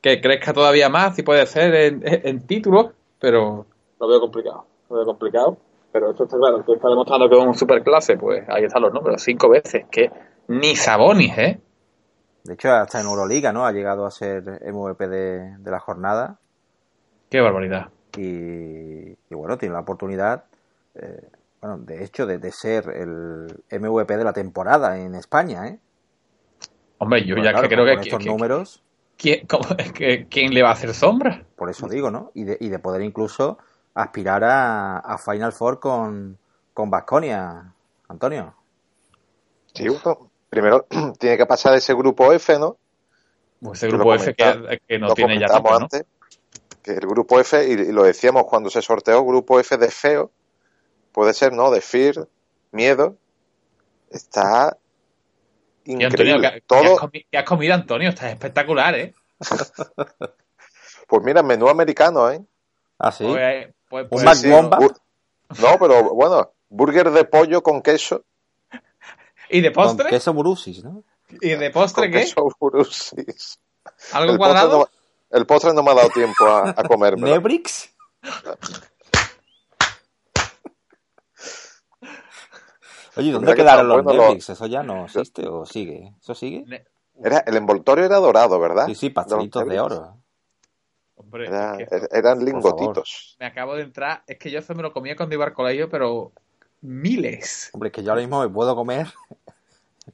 que 0.00 0.22
crezca 0.22 0.54
todavía 0.54 0.88
más, 0.88 1.16
si 1.16 1.22
puede 1.22 1.44
ser, 1.44 1.74
en, 1.74 2.02
en 2.02 2.46
títulos, 2.46 2.92
pero 3.20 3.66
Lo 4.00 4.08
veo 4.08 4.18
complicado, 4.18 4.64
lo 4.88 4.96
veo 4.96 5.04
complicado. 5.04 5.58
Pero 5.92 6.12
esto 6.12 6.24
está 6.24 6.38
claro, 6.38 6.64
que 6.64 6.72
está 6.72 6.88
demostrando 6.88 7.28
que 7.28 7.38
es 7.38 7.44
un 7.44 7.54
superclase, 7.54 8.16
pues 8.16 8.48
ahí 8.48 8.64
están 8.64 8.80
los 8.80 8.94
números, 8.94 9.20
cinco 9.20 9.50
veces, 9.50 9.84
que 9.90 10.10
ni 10.48 10.74
Sabonis, 10.74 11.36
¿eh? 11.36 11.60
De 12.44 12.54
hecho, 12.54 12.72
hasta 12.72 13.00
en 13.00 13.06
Euroliga, 13.06 13.52
¿no? 13.52 13.66
Ha 13.66 13.72
llegado 13.72 14.06
a 14.06 14.10
ser 14.10 14.42
MVP 14.72 15.08
de, 15.08 15.56
de 15.58 15.70
la 15.70 15.78
jornada. 15.80 16.38
Qué 17.28 17.40
barbaridad. 17.40 17.88
Y, 18.16 19.10
y 19.10 19.34
bueno, 19.34 19.56
tiene 19.58 19.74
la 19.74 19.80
oportunidad, 19.80 20.44
eh, 20.94 21.28
bueno, 21.60 21.78
de 21.78 22.02
hecho, 22.04 22.26
de, 22.26 22.38
de 22.38 22.50
ser 22.50 22.88
el 22.90 23.62
MVP 23.80 24.16
de 24.16 24.24
la 24.24 24.32
temporada 24.32 24.98
en 24.98 25.14
España, 25.14 25.68
¿eh? 25.68 25.78
Hombre, 26.98 27.24
yo 27.24 27.34
Pues 27.36 27.44
ya 27.44 27.52
claro, 27.52 27.68
que 27.68 27.74
creo 27.74 27.86
con 27.86 27.94
que, 28.02 28.08
estos 28.08 28.18
que- 28.24 28.28
números, 28.28 28.82
¿quién, 29.16 29.46
cómo- 29.46 29.64
es 29.78 29.92
que- 29.92 30.26
¿quién 30.28 30.52
le 30.52 30.62
va 30.62 30.70
a 30.70 30.72
hacer 30.72 30.92
sombra? 30.94 31.44
por 31.56 31.68
eso 31.70 31.88
digo, 31.88 32.10
¿no? 32.10 32.30
Y 32.34 32.44
de, 32.44 32.56
y 32.58 32.68
de 32.70 32.78
poder 32.78 33.02
incluso 33.02 33.58
aspirar 33.94 34.42
a, 34.44 34.98
a 34.98 35.18
Final 35.18 35.52
Four 35.52 35.78
con, 35.78 36.38
con 36.72 36.90
Vasconia, 36.90 37.74
Antonio. 38.08 38.54
Sí, 39.74 39.88
bueno, 39.88 40.29
primero 40.50 40.86
tiene 41.18 41.38
que 41.38 41.46
pasar 41.46 41.74
ese 41.74 41.94
grupo 41.94 42.32
F, 42.32 42.58
¿no? 42.58 42.76
Pues 43.62 43.78
ese 43.78 43.86
Que 43.86 43.92
grupo 43.94 44.14
F 44.14 44.34
que, 44.34 44.80
que 44.86 44.98
no 44.98 45.08
lo 45.08 45.14
tiene 45.14 45.38
ya 45.38 45.46
antes, 45.46 46.04
que 46.82 46.92
el 46.92 47.06
grupo 47.06 47.40
F, 47.40 47.66
y, 47.66 47.72
y 47.72 47.92
lo 47.92 48.02
decíamos 48.02 48.44
cuando 48.44 48.68
se 48.68 48.82
sorteó, 48.82 49.24
grupo 49.24 49.60
F 49.60 49.76
de 49.76 49.90
feo, 49.90 50.30
puede 51.12 51.32
ser, 51.32 51.52
¿no? 51.52 51.70
De 51.70 51.80
fear, 51.80 52.28
miedo, 52.72 53.16
está 54.10 54.76
Y 55.84 55.92
Antonio, 55.92 56.08
¿qué, 56.08 56.22
increíble. 56.22 56.40
qué 56.40 56.56
has 56.56 56.62
Todo, 56.66 57.10
qué 57.30 57.38
has 57.38 57.44
comido, 57.44 57.74
Antonio? 57.74 58.08
Está 58.08 58.30
espectacular, 58.30 58.94
¿eh? 58.94 59.14
pues 61.08 61.22
mira, 61.22 61.42
menú 61.42 61.68
americano, 61.68 62.30
¿eh? 62.30 62.40
Ah, 62.98 63.12
sí. 63.12 63.24
Pues, 63.24 64.06
pues- 64.08 64.08
Un 64.10 64.70
pues- 64.70 64.92
Sí, 65.52 65.62
No, 65.62 65.78
pero 65.80 66.14
bueno, 66.14 66.52
burger 66.68 67.10
de 67.10 67.24
pollo 67.24 67.62
con 67.62 67.82
queso. 67.82 68.24
¿Y 69.50 69.60
de 69.60 69.72
Con 69.72 69.84
postre? 69.84 70.08
queso 70.10 70.32
burusis, 70.32 70.82
¿no? 70.84 71.02
¿Y 71.40 71.50
de 71.50 71.70
postre 71.70 72.04
Con 72.04 72.12
qué? 72.12 72.20
queso 72.20 72.48
Brusis. 72.60 73.58
¿Algo 74.12 74.32
El 74.32 74.38
postre, 74.38 74.54
cuadrado? 74.54 74.78
no, 75.30 75.36
el 75.38 75.46
postre 75.46 75.72
no 75.74 75.82
me 75.82 75.90
ha 75.90 75.94
dado 75.94 76.08
tiempo 76.10 76.44
a, 76.46 76.70
a 76.70 76.82
comerme. 76.84 77.30
¿Nebrix? 77.30 77.90
Oye, 83.16 83.32
¿dónde 83.32 83.52
que 83.52 83.56
quedaron 83.56 83.88
los 83.88 84.02
bueno 84.04 84.22
Nebrix? 84.22 84.50
¿Eso 84.50 84.66
ya 84.66 84.82
no 84.82 85.04
existe 85.04 85.46
o 85.48 85.66
sigue? 85.66 86.14
¿Eso 86.20 86.34
sigue? 86.34 86.64
Era, 87.22 87.38
el 87.46 87.56
envoltorio 87.56 88.04
era 88.04 88.16
dorado, 88.16 88.58
¿verdad? 88.60 88.86
Sí, 88.86 88.94
sí, 88.94 89.10
pastelitos 89.10 89.66
de 89.68 89.80
oro. 89.80 90.16
Hombre, 91.16 91.48
Era- 91.48 91.76
es 91.78 91.88
que 91.88 91.96
eso- 91.96 92.08
eran 92.12 92.44
lingotitos. 92.44 93.36
me 93.38 93.46
acabo 93.46 93.74
de 93.74 93.82
entrar. 93.82 94.22
Es 94.26 94.38
que 94.38 94.50
yo 94.50 94.60
eso 94.60 94.74
me 94.74 94.82
lo 94.82 94.92
comía 94.92 95.16
cuando 95.16 95.34
iba 95.34 95.44
al 95.44 95.52
colegio, 95.52 95.88
pero 95.90 96.32
miles. 96.80 97.68
Hombre, 97.74 97.88
es 97.88 97.92
que 97.92 98.02
yo 98.02 98.10
ahora 98.12 98.22
mismo 98.22 98.40
me 98.40 98.48
puedo 98.48 98.74
comer 98.74 99.08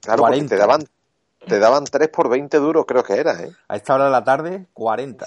Claro, 0.01 0.19
porque 0.23 0.33
40. 0.47 0.55
te 0.55 0.61
daban, 0.61 0.85
te 1.47 1.59
daban 1.59 1.85
3 1.85 2.09
por 2.09 2.29
20 2.29 2.57
duros, 2.59 2.85
creo 2.87 3.03
que 3.03 3.15
era, 3.15 3.41
¿eh? 3.43 3.51
a 3.69 3.77
esta 3.77 3.95
hora 3.95 4.05
de 4.07 4.11
la 4.11 4.25
tarde 4.25 4.67
40. 4.73 5.27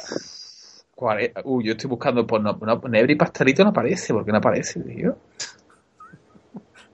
Cuare- 0.95 1.33
Uy, 1.45 1.65
yo 1.65 1.71
estoy 1.73 1.89
buscando 1.89 2.27
por 2.27 2.41
no, 2.41 2.53
no, 2.61 2.81
Nebri 2.89 3.15
pastelito 3.15 3.63
no 3.63 3.69
aparece. 3.69 4.13
¿Por 4.13 4.25
qué 4.25 4.31
no 4.31 4.39
aparece, 4.39 4.81
tío? 4.81 5.17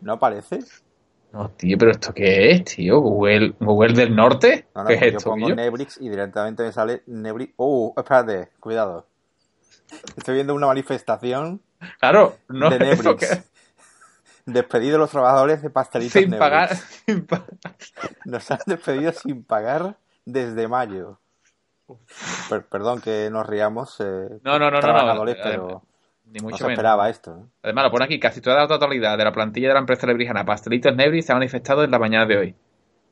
¿No 0.01 0.13
aparece? 0.13 0.59
No, 1.31 1.49
tío, 1.49 1.77
pero 1.77 1.91
¿esto 1.91 2.13
qué 2.13 2.51
es, 2.51 2.63
tío? 2.65 2.99
¿Google, 2.99 3.55
Google 3.59 3.93
del 3.93 4.15
Norte? 4.15 4.67
No, 4.75 4.83
no, 4.83 4.88
¿Qué 4.89 4.93
es 4.93 4.99
pues 4.99 5.11
yo 5.11 5.17
esto, 5.17 5.29
pongo 5.31 5.47
tío? 5.47 5.55
Nebrix 5.55 5.97
y 5.99 6.07
directamente 6.09 6.63
me 6.63 6.71
sale 6.71 7.01
Nebrix. 7.07 7.53
¡Uh! 7.57 7.93
Espérate, 7.97 8.49
cuidado. 8.59 9.07
Estoy 10.15 10.35
viendo 10.35 10.53
una 10.53 10.67
manifestación 10.67 11.61
Claro, 11.99 12.38
no 12.47 12.69
de 12.69 12.77
eso 12.77 13.03
Nebrix. 13.03 13.43
Despedido 14.45 14.97
los 14.97 15.10
trabajadores 15.10 15.62
de 15.62 15.69
pastelitos 15.69 16.13
sin 16.13 16.29
Nebrix. 16.29 16.39
pagar, 16.39 16.75
sin 17.05 17.25
pagar. 17.25 17.47
Nos 18.25 18.51
han 18.51 18.60
despedido 18.65 19.12
sin 19.12 19.43
pagar 19.43 19.95
desde 20.25 20.67
mayo. 20.67 21.19
Per- 22.49 22.65
perdón 22.65 23.01
que 23.01 23.29
nos 23.31 23.45
riamos. 23.45 23.97
eh, 23.99 24.39
No, 24.43 24.60
no, 24.60 24.60
no, 24.60 24.71
no, 24.71 24.71
no. 24.71 24.79
trabajadores, 24.81 25.36
eh, 25.38 25.41
pero 25.43 25.84
Ni 26.25 26.39
no 26.39 26.43
mucho 26.45 26.58
se 26.58 26.63
menos. 26.63 26.73
esperaba 26.73 27.10
esto. 27.10 27.38
¿eh? 27.38 27.43
Además, 27.63 27.86
lo 27.86 27.91
pone 27.91 28.05
aquí, 28.05 28.19
casi 28.19 28.41
toda 28.41 28.58
la 28.58 28.67
totalidad 28.67 29.17
de 29.17 29.23
la 29.23 29.31
plantilla 29.31 29.67
de 29.69 29.73
la 29.75 29.79
empresa 29.79 30.08
lebrijana 30.08 30.45
Pastelitos 30.45 30.95
Nebri 30.95 31.21
se 31.21 31.31
ha 31.31 31.36
manifestado 31.36 31.84
en 31.84 31.91
la 31.91 31.99
mañana 31.99 32.25
de 32.25 32.38
hoy. 32.38 32.55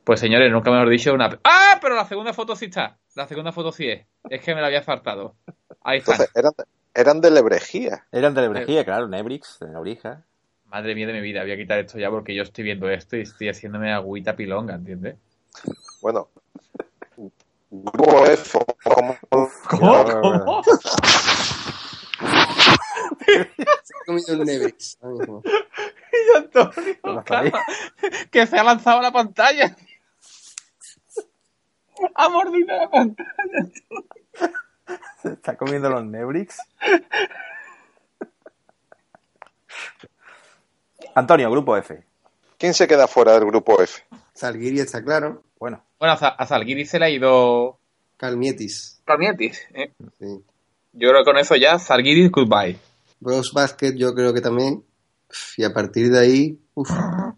Pues 0.04 0.19
señores, 0.19 0.52
nunca 0.52 0.69
mejor 0.69 0.89
dicho 0.89 1.13
una... 1.13 1.39
¡Ah! 1.46 1.80
Pero 1.82 1.96
la 1.96 2.06
segunda 2.06 2.34
foto 2.34 2.56
sí 2.56 2.65
está. 2.65 2.98
La 3.15 3.26
segunda 3.28 3.52
foto 3.52 3.72
sí 3.72 3.88
es. 3.89 4.06
Es 4.30 4.41
que 4.41 4.54
me 4.54 4.62
la 4.62 4.67
había 4.67 4.82
faltado. 4.82 5.36
Ahí 5.84 6.00
está. 6.00 6.12
Entonces, 6.13 6.36
eran, 6.36 6.52
eran 6.93 7.22
de 7.22 7.32
lebrejía. 7.32 8.06
Eran 8.12 8.34
de 8.34 8.41
Lebrejía, 8.41 8.84
claro, 8.84 9.08
Nebrix, 9.08 9.60
de 9.60 9.69
Nebrija. 9.69 10.24
Madre 10.73 10.95
mía 10.95 11.05
de 11.05 11.13
mi 11.13 11.21
vida, 11.21 11.43
voy 11.43 11.51
a 11.51 11.55
quitar 11.55 11.77
esto 11.77 11.99
ya 11.99 12.09
porque 12.09 12.33
yo 12.33 12.41
estoy 12.41 12.63
viendo 12.63 12.89
esto 12.89 13.15
y 13.15 13.21
estoy 13.21 13.47
haciéndome 13.47 13.93
agüita 13.93 14.36
pilonga, 14.36 14.73
¿entiendes? 14.73 15.17
Bueno, 16.01 16.29
grupo 17.69 18.25
F, 18.25 18.57
¿Cómo? 18.83 19.15
¿Cómo? 19.69 20.63
He 23.27 24.05
comido 24.07 24.33
un 24.33 24.45
Nebrix 24.45 24.97
ahora 25.03 25.17
mismo. 25.19 25.43
Y 26.12 26.38
Antonio, 26.38 27.53
que 28.31 28.47
se 28.47 28.57
ha 28.57 28.63
lanzado 28.63 28.97
a 28.99 29.03
la 29.03 29.12
pantalla. 29.12 29.75
Ha 32.15 32.29
mordido 32.29 32.75
la 32.75 32.89
pantalla. 32.89 33.29
Se 35.21 35.33
está 35.33 35.55
comiendo 35.55 35.89
los 35.89 36.03
Nebrix. 36.05 36.57
Antonio, 41.15 41.49
grupo 41.52 41.76
F. 41.78 42.04
¿Quién 42.58 42.73
se 42.73 42.88
queda 42.88 43.08
fuera 43.08 43.34
del 43.34 43.45
grupo 43.45 43.82
F? 43.82 44.04
Salguiri 44.34 44.80
está 44.80 45.04
claro. 45.04 45.43
Bueno, 45.60 45.84
Bueno, 45.99 46.15
a, 46.19 46.45
Salguiri 46.45 46.86
se 46.86 46.99
le 46.99 47.06
ha 47.06 47.10
ido 47.10 47.78
Calmietis. 48.17 49.02
Calmietis. 49.06 49.62
¿eh? 49.73 49.91
Sí. 50.19 50.43
Yo 50.93 51.10
creo 51.10 51.23
que 51.23 51.26
con 51.32 51.38
eso 51.38 51.56
ya, 51.56 51.78
Salguiri, 51.80 52.30
goodbye. 52.30 52.78
Bros 53.19 53.52
Basket 53.54 53.93
yo 53.95 54.13
creo 54.13 54.34
que 54.34 54.41
también. 54.41 54.84
Y 55.58 55.63
a 55.63 55.73
partir 55.73 56.12
de 56.12 56.19
ahí, 56.19 56.60
uf, 56.76 56.89
A 56.91 57.36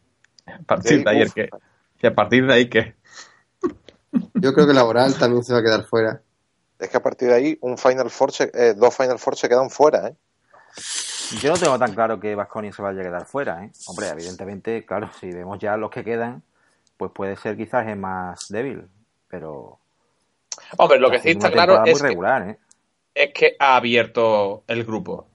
partir 0.65 0.97
Sí, 0.99 1.03
de 1.03 1.09
ahí, 1.09 1.23
uf. 1.23 1.33
que, 1.33 1.49
y 2.01 2.07
a 2.07 2.13
partir 2.15 2.45
de 2.45 2.53
ahí, 2.53 2.69
que 2.69 2.95
yo 4.35 4.53
creo 4.53 4.67
que 4.67 4.73
Laboral 4.73 5.15
también 5.17 5.43
se 5.43 5.53
va 5.53 5.59
a 5.59 5.63
quedar 5.63 5.83
fuera. 5.85 6.21
Es 6.79 6.89
que 6.89 6.97
a 6.97 7.01
partir 7.03 7.29
de 7.29 7.35
ahí 7.35 7.57
un 7.61 7.77
Final 7.77 8.09
Four 8.09 8.31
se- 8.33 8.51
eh, 8.53 8.73
dos 8.75 8.95
Final 8.95 9.17
Four 9.19 9.38
se 9.38 9.47
quedan 9.47 9.69
fuera, 9.69 10.09
¿eh? 10.09 10.15
Yo 11.41 11.51
no 11.51 11.57
tengo 11.57 11.77
tan 11.79 11.93
claro 11.93 12.19
que 12.19 12.35
Vasconia 12.35 12.71
se 12.71 12.81
vaya 12.81 13.01
a 13.01 13.03
quedar 13.03 13.25
fuera. 13.25 13.63
¿eh? 13.63 13.71
Hombre, 13.88 14.09
evidentemente, 14.09 14.85
claro, 14.85 15.09
si 15.19 15.31
vemos 15.31 15.59
ya 15.59 15.77
los 15.77 15.89
que 15.89 16.03
quedan, 16.03 16.41
pues 16.97 17.11
puede 17.11 17.35
ser 17.35 17.55
quizás 17.57 17.88
el 17.88 17.97
más 17.97 18.47
débil. 18.49 18.83
Pero 19.27 19.79
Hombre, 20.77 20.99
lo 20.99 21.09
que 21.11 21.19
sí 21.19 21.29
está 21.31 21.51
claro 21.51 21.75
es 21.85 21.91
muy 21.91 21.93
que, 22.01 22.07
regular, 22.07 22.49
¿eh? 22.49 22.57
es 23.13 23.33
que 23.33 23.55
ha 23.59 23.75
abierto 23.77 24.63
el 24.67 24.83
grupo. 24.85 25.27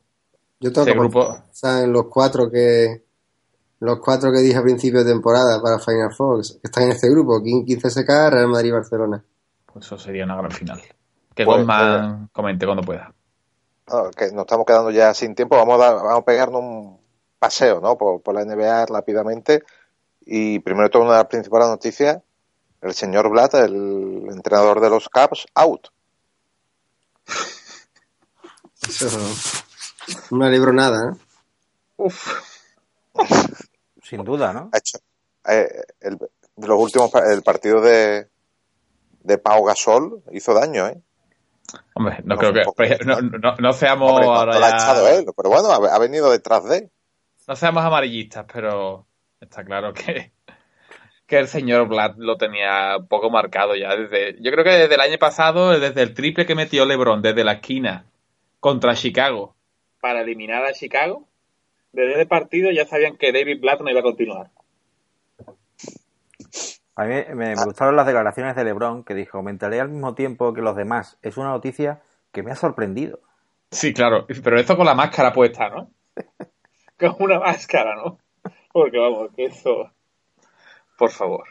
Yo 0.60 0.72
tengo 0.72 0.86
que 0.86 0.92
grupo- 0.94 1.42
pensar 1.44 1.84
en 1.84 1.92
los 1.92 2.06
cuatro 2.06 2.50
que 2.50 3.02
los 3.80 3.98
cuatro 4.00 4.30
que 4.30 4.40
dije 4.40 4.58
a 4.58 4.62
principio 4.62 5.02
de 5.02 5.10
temporada 5.10 5.60
para 5.62 5.78
Final 5.78 6.12
Four, 6.14 6.42
que 6.42 6.58
están 6.64 6.84
en 6.84 6.90
este 6.92 7.08
grupo, 7.08 7.42
King 7.42 7.64
15 7.64 7.88
SK, 7.90 8.08
Real 8.30 8.48
Madrid 8.48 8.68
y 8.68 8.72
Barcelona. 8.72 9.24
Pues 9.64 9.86
eso 9.86 9.96
sería 9.98 10.24
una 10.24 10.36
gran 10.36 10.50
final. 10.50 10.80
Que 11.34 11.44
Pues, 11.46 11.56
Goldman 11.56 12.28
comente 12.30 12.66
cuando 12.66 12.82
pueda. 12.82 13.10
No, 13.90 14.10
que 14.10 14.26
nos 14.32 14.42
estamos 14.44 14.66
quedando 14.66 14.90
ya 14.90 15.12
sin 15.14 15.34
tiempo. 15.34 15.56
Vamos 15.56 15.74
a, 15.80 15.84
dar- 15.84 15.96
vamos 15.96 16.20
a 16.20 16.24
pegarnos 16.24 16.60
un 16.62 17.00
paseo, 17.38 17.80
¿no? 17.80 17.96
Por, 17.98 18.22
por 18.22 18.34
la 18.34 18.42
NBA 18.42 18.86
rápidamente. 18.86 19.64
Y 20.22 20.60
primero 20.60 20.84
de 20.88 20.90
todo, 20.90 21.02
una 21.04 21.12
de 21.12 21.18
las 21.18 21.26
principales 21.28 21.68
noticias, 21.68 22.22
el 22.82 22.94
señor 22.94 23.30
Blatt, 23.30 23.54
el 23.54 24.26
entrenador 24.30 24.80
de 24.80 24.90
los 24.90 25.08
Cavs, 25.08 25.46
out. 25.54 25.88
Eso 28.88 29.08
no 30.30 30.38
me 30.38 30.46
alegro 30.46 30.72
nada, 30.72 31.12
¿eh? 31.12 31.16
Uf. 31.98 32.42
Sin 34.02 34.24
duda, 34.24 34.52
¿no? 34.52 34.70
Ha 34.72 34.78
hecho 34.78 34.98
eh, 35.48 35.82
el, 36.00 36.18
de 36.18 36.66
los 36.68 36.80
últimos 36.80 37.10
el 37.14 37.42
partido 37.42 37.80
de 37.80 38.28
de 39.22 39.38
Pau 39.38 39.64
Gasol 39.64 40.22
hizo 40.32 40.54
daño, 40.54 40.88
¿eh? 40.88 41.00
Hombre, 41.94 42.18
no, 42.24 42.34
No, 42.34 42.40
creo 42.40 42.52
que. 42.52 42.62
pues, 42.76 42.98
no, 43.06 43.20
no- 43.20 43.54
no 43.58 43.72
seamos 43.72 44.10
Hombre, 44.12 44.26
no, 44.26 44.34
ahora 44.34 44.58
ya- 44.60 44.68
echado 44.68 45.08
él, 45.08 45.24
pero 45.36 45.50
bueno, 45.50 45.68
ha, 45.70 45.94
ha 45.94 45.98
venido 45.98 46.30
detrás 46.30 46.64
de. 46.68 46.90
No 47.48 47.56
seamos 47.56 47.84
amarillistas, 47.84 48.46
pero 48.52 49.06
está 49.40 49.64
claro 49.64 49.92
que, 49.92 50.32
que 51.26 51.38
el 51.38 51.48
señor 51.48 51.88
Blatt 51.88 52.16
lo 52.18 52.36
tenía 52.36 52.96
un 52.98 53.08
poco 53.08 53.30
marcado 53.30 53.74
ya 53.76 53.96
desde. 53.96 54.36
Yo 54.40 54.50
creo 54.52 54.64
que 54.64 54.70
desde 54.70 54.94
el 54.94 55.00
año 55.00 55.18
pasado, 55.18 55.78
desde 55.78 56.02
el 56.02 56.14
triple 56.14 56.46
que 56.46 56.54
metió 56.54 56.84
LeBron 56.86 57.22
desde 57.22 57.44
la 57.44 57.52
esquina 57.54 58.04
contra 58.60 58.94
Chicago 58.94 59.54
para 60.00 60.20
eliminar 60.22 60.64
a 60.64 60.72
Chicago, 60.72 61.26
desde 61.92 62.12
ese 62.14 62.26
partido 62.26 62.70
ya 62.70 62.86
sabían 62.86 63.16
que 63.16 63.32
David 63.32 63.60
Blatt 63.60 63.80
no 63.80 63.90
iba 63.90 64.00
a 64.00 64.04
continuar. 64.04 64.50
A 67.00 67.04
mí 67.04 67.14
me, 67.14 67.34
me 67.34 67.54
gustaron 67.64 67.96
las 67.96 68.04
declaraciones 68.04 68.54
de 68.54 68.62
LeBron 68.62 69.04
que 69.04 69.14
dijo, 69.14 69.42
me 69.42 69.50
enteré 69.50 69.80
al 69.80 69.88
mismo 69.88 70.14
tiempo 70.14 70.52
que 70.52 70.60
los 70.60 70.76
demás. 70.76 71.16
Es 71.22 71.38
una 71.38 71.48
noticia 71.48 72.02
que 72.30 72.42
me 72.42 72.50
ha 72.50 72.56
sorprendido. 72.56 73.20
Sí, 73.70 73.94
claro, 73.94 74.26
pero 74.44 74.58
esto 74.60 74.76
con 74.76 74.84
la 74.84 74.94
máscara 74.94 75.32
puesta, 75.32 75.70
¿no? 75.70 75.90
Con 76.98 77.16
una 77.20 77.38
máscara, 77.38 77.94
¿no? 77.96 78.18
Porque 78.70 78.98
vamos, 78.98 79.30
que 79.34 79.46
eso. 79.46 79.90
Por 80.98 81.10
favor. 81.10 81.44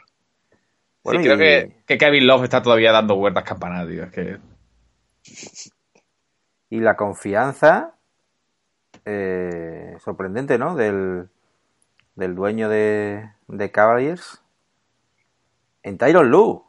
Bueno, 1.02 1.20
sí, 1.20 1.26
creo 1.26 1.34
y- 1.34 1.38
que, 1.38 1.82
que 1.86 1.98
Kevin 1.98 2.28
Love 2.28 2.44
está 2.44 2.62
todavía 2.62 2.92
dando 2.92 3.16
vueltas 3.16 3.42
campanadas, 3.42 3.88
tío. 3.88 4.04
Es 4.04 4.12
que. 4.12 4.38
Y 6.68 6.78
la 6.78 6.94
confianza, 6.96 7.96
eh, 9.04 9.96
sorprendente, 9.98 10.58
¿no? 10.58 10.76
Del, 10.76 11.28
del 12.14 12.34
dueño 12.36 12.68
de, 12.68 13.28
de 13.48 13.70
Cavaliers 13.72 14.39
en 15.82 15.98
Tyron 15.98 16.30
Lue. 16.30 16.62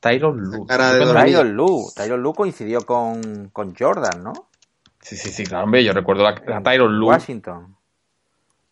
Tyron 0.00 0.50
dormir. 0.50 0.66
Tyron 1.14 1.52
Lue. 1.56 1.84
Tyron 1.94 2.22
Lue 2.22 2.34
coincidió 2.34 2.84
con, 2.84 3.48
con 3.50 3.74
Jordan, 3.74 4.22
¿no? 4.22 4.32
Sí, 5.00 5.16
sí, 5.16 5.30
sí, 5.30 5.44
claro, 5.44 5.64
hombre. 5.64 5.82
Yo 5.84 5.92
recuerdo 5.92 6.22
la, 6.22 6.34
la 6.46 6.62
Tyron 6.62 6.98
Lue 6.98 7.08
Washington. 7.10 7.76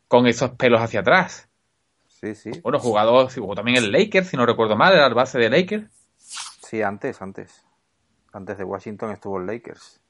con 0.08 0.26
esos 0.26 0.50
pelos 0.52 0.80
hacia 0.80 1.00
atrás. 1.00 1.48
Sí, 2.06 2.34
sí. 2.34 2.50
Bueno, 2.62 2.78
jugador, 2.78 3.30
sí, 3.30 3.40
jugó 3.40 3.54
también 3.54 3.78
el 3.78 3.90
Lakers, 3.90 4.28
si 4.28 4.36
no 4.36 4.46
recuerdo 4.46 4.76
mal, 4.76 4.92
era 4.94 5.06
el 5.06 5.14
base 5.14 5.38
de 5.38 5.50
Lakers. 5.50 5.90
Sí, 6.18 6.80
antes, 6.82 7.20
antes. 7.20 7.64
Antes 8.32 8.56
de 8.58 8.64
Washington 8.64 9.10
estuvo 9.10 9.40
en 9.40 9.46
Lakers. 9.46 10.00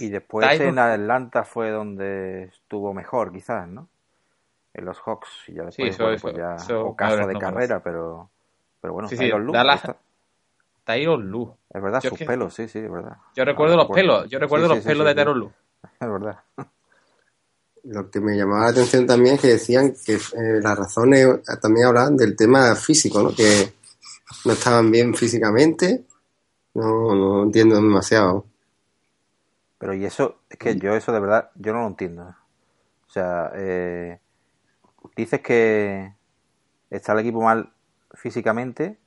Y 0.00 0.08
después 0.08 0.46
Tyron- 0.48 0.68
en 0.68 0.78
Atlanta 0.78 1.44
fue 1.44 1.70
donde 1.70 2.44
estuvo 2.44 2.94
mejor, 2.94 3.32
quizás, 3.32 3.68
¿no? 3.68 3.88
En 4.78 4.84
los 4.84 4.98
Hawks. 5.00 5.28
Y 5.48 5.54
ya 5.54 5.62
después, 5.64 5.88
eso- 5.90 6.02
bueno, 6.04 6.16
eso- 6.16 6.22
pues 6.22 6.36
ya 6.36 6.54
eso, 6.56 6.86
ocaso 6.86 7.10
madres 7.16 7.28
de 7.28 7.38
carrera, 7.40 7.82
pero, 7.82 8.30
pero 8.80 8.92
bueno, 8.92 9.08
Sí, 9.08 9.16
sí, 9.16 9.24
Tyronn 9.24 9.44
Lue, 9.46 9.52
Dallas- 9.56 9.84
ahí 9.84 9.90
está. 9.90 10.00
Tyron 10.84 11.30
Lue. 11.30 11.52
Es 11.70 11.82
verdad, 11.82 12.00
Yo 12.02 12.10
sus 12.10 12.20
es 12.20 12.26
que- 12.26 12.26
pelos, 12.32 12.54
sí, 12.54 12.68
sí, 12.68 12.78
es 12.80 12.90
verdad. 12.92 13.16
Yo 13.34 13.44
recuerdo 13.44 13.74
Ahora 13.74 13.88
los 13.88 13.94
pelos, 13.96 14.28
yo 14.30 14.38
recuerdo 14.38 14.66
Sí, 14.66 14.68
los 14.68 14.78
sí, 14.78 14.82
sí, 14.82 14.88
pelos 14.88 15.02
sí, 15.04 15.06
de 15.06 15.12
sí. 15.12 15.16
Tyron 15.16 15.38
Lue. 15.40 15.50
Es 16.00 16.08
verdad. 16.10 16.38
Lo 17.84 18.10
que 18.10 18.20
me 18.20 18.36
llamaba 18.36 18.64
la 18.64 18.70
atención 18.70 19.06
también 19.06 19.36
es 19.36 19.40
que 19.40 19.46
decían 19.48 19.94
que 20.04 20.14
eh, 20.14 20.60
las 20.60 20.76
razones 20.76 21.40
también 21.60 21.86
hablaban 21.86 22.16
del 22.16 22.36
tema 22.36 22.74
físico, 22.74 23.22
¿no? 23.22 23.30
Que 23.32 23.72
no 24.44 24.52
estaban 24.52 24.90
bien 24.90 25.14
físicamente. 25.14 26.04
No, 26.74 27.14
no 27.14 27.42
entiendo 27.44 27.76
demasiado. 27.76 28.44
Pero 29.78 29.94
y 29.94 30.04
eso, 30.04 30.40
es 30.50 30.58
que 30.58 30.76
yo 30.76 30.94
eso 30.96 31.12
de 31.12 31.20
verdad, 31.20 31.50
yo 31.54 31.72
no 31.72 31.82
lo 31.82 31.86
entiendo. 31.86 32.22
O 33.06 33.10
sea, 33.10 33.52
eh, 33.54 34.18
dices 35.16 35.40
que 35.40 36.14
está 36.90 37.12
el 37.12 37.20
equipo 37.20 37.42
mal 37.42 37.72
físicamente 38.14 38.98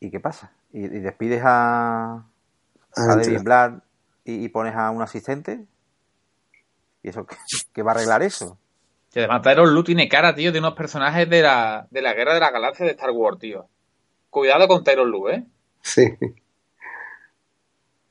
y 0.00 0.10
¿qué 0.10 0.20
pasa? 0.20 0.52
¿Y, 0.72 0.84
y 0.84 1.00
despides 1.00 1.42
a, 1.44 2.26
a 2.94 3.06
David. 3.06 3.42
Blatt 3.42 3.84
y, 4.24 4.44
y 4.44 4.48
pones 4.48 4.74
a 4.74 4.90
un 4.90 5.02
asistente? 5.02 5.64
¿Y 7.02 7.08
eso 7.08 7.24
qué, 7.24 7.36
qué 7.72 7.82
va 7.82 7.92
a 7.92 7.94
arreglar 7.94 8.22
eso? 8.22 8.58
Que 9.12 9.20
además 9.20 9.42
Tyron 9.42 9.72
Lu 9.72 9.82
tiene 9.82 10.08
cara, 10.08 10.34
tío, 10.34 10.52
de 10.52 10.58
unos 10.58 10.74
personajes 10.74 11.28
de 11.30 11.40
la, 11.40 11.86
de 11.90 12.02
la 12.02 12.12
Guerra 12.12 12.34
de 12.34 12.40
la 12.40 12.50
Galaxia 12.50 12.84
de 12.84 12.92
Star 12.92 13.10
Wars, 13.10 13.38
tío. 13.38 13.66
Cuidado 14.28 14.68
con 14.68 14.84
Tyron 14.84 15.10
Lu, 15.10 15.28
¿eh? 15.28 15.46
Sí. 15.80 16.04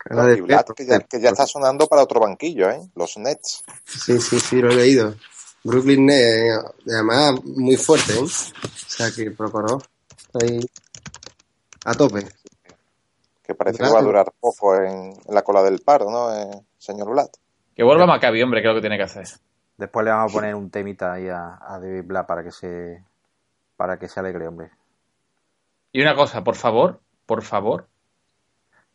Perro. 0.03 0.73
que 0.75 0.85
ya, 0.85 0.99
que 0.99 1.19
ya 1.19 1.29
está 1.29 1.45
sonando 1.45 1.87
para 1.87 2.03
otro 2.03 2.19
banquillo, 2.19 2.69
¿eh? 2.69 2.79
Los 2.95 3.17
Nets. 3.17 3.63
Sí, 3.85 4.19
sí, 4.19 4.39
sí, 4.39 4.61
lo 4.61 4.71
he 4.71 4.75
leído. 4.75 5.15
Brooklyn 5.65 6.05
Nets, 6.05 6.63
además 6.87 7.43
muy 7.43 7.75
fuerte, 7.75 8.13
¿eh? 8.13 8.19
O 8.21 8.27
sea 8.27 9.09
que 9.09 9.23
está 9.23 9.45
ahí 10.39 10.59
a 11.85 11.93
tope. 11.95 12.23
Que 13.41 13.55
parece 13.55 13.83
que 13.83 13.89
va 13.89 13.97
a 13.97 14.03
durar 14.03 14.31
poco 14.39 14.75
en, 14.75 15.13
en 15.25 15.33
la 15.33 15.41
cola 15.41 15.63
del 15.63 15.79
paro, 15.79 16.11
¿no, 16.11 16.31
eh, 16.35 16.61
señor 16.77 17.09
Vlad? 17.09 17.29
Que 17.75 17.83
vuelva 17.83 18.05
Maccabi, 18.05 18.43
hombre, 18.43 18.61
que 18.61 18.67
es 18.67 18.73
lo 18.73 18.77
que 18.77 18.81
tiene 18.81 18.97
que 18.97 19.03
hacer. 19.03 19.27
Después 19.75 20.05
le 20.05 20.11
vamos 20.11 20.31
a 20.31 20.33
poner 20.33 20.53
un 20.53 20.69
temita 20.69 21.13
ahí 21.13 21.29
a, 21.29 21.57
a 21.59 21.79
David 21.79 22.03
Blatt 22.05 22.27
para 22.27 22.43
que 22.43 22.51
se 22.51 23.03
para 23.75 23.97
que 23.97 24.07
se 24.07 24.19
alegre, 24.19 24.47
hombre. 24.47 24.69
Y 25.91 26.01
una 26.01 26.15
cosa, 26.15 26.43
por 26.43 26.55
favor, 26.55 26.99
por 27.25 27.41
favor, 27.41 27.87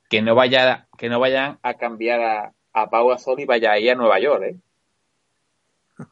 que 0.08 0.22
no 0.22 0.36
vaya, 0.36 0.86
que 0.96 1.08
no 1.08 1.18
vayan 1.18 1.58
a 1.62 1.74
cambiar 1.74 2.20
a, 2.20 2.52
a 2.72 2.88
Pau 2.88 3.08
Gasol 3.08 3.40
y 3.40 3.44
vaya 3.44 3.72
ahí 3.72 3.88
a 3.88 3.96
Nueva 3.96 4.20
York, 4.20 4.42
¿eh? 4.44 4.56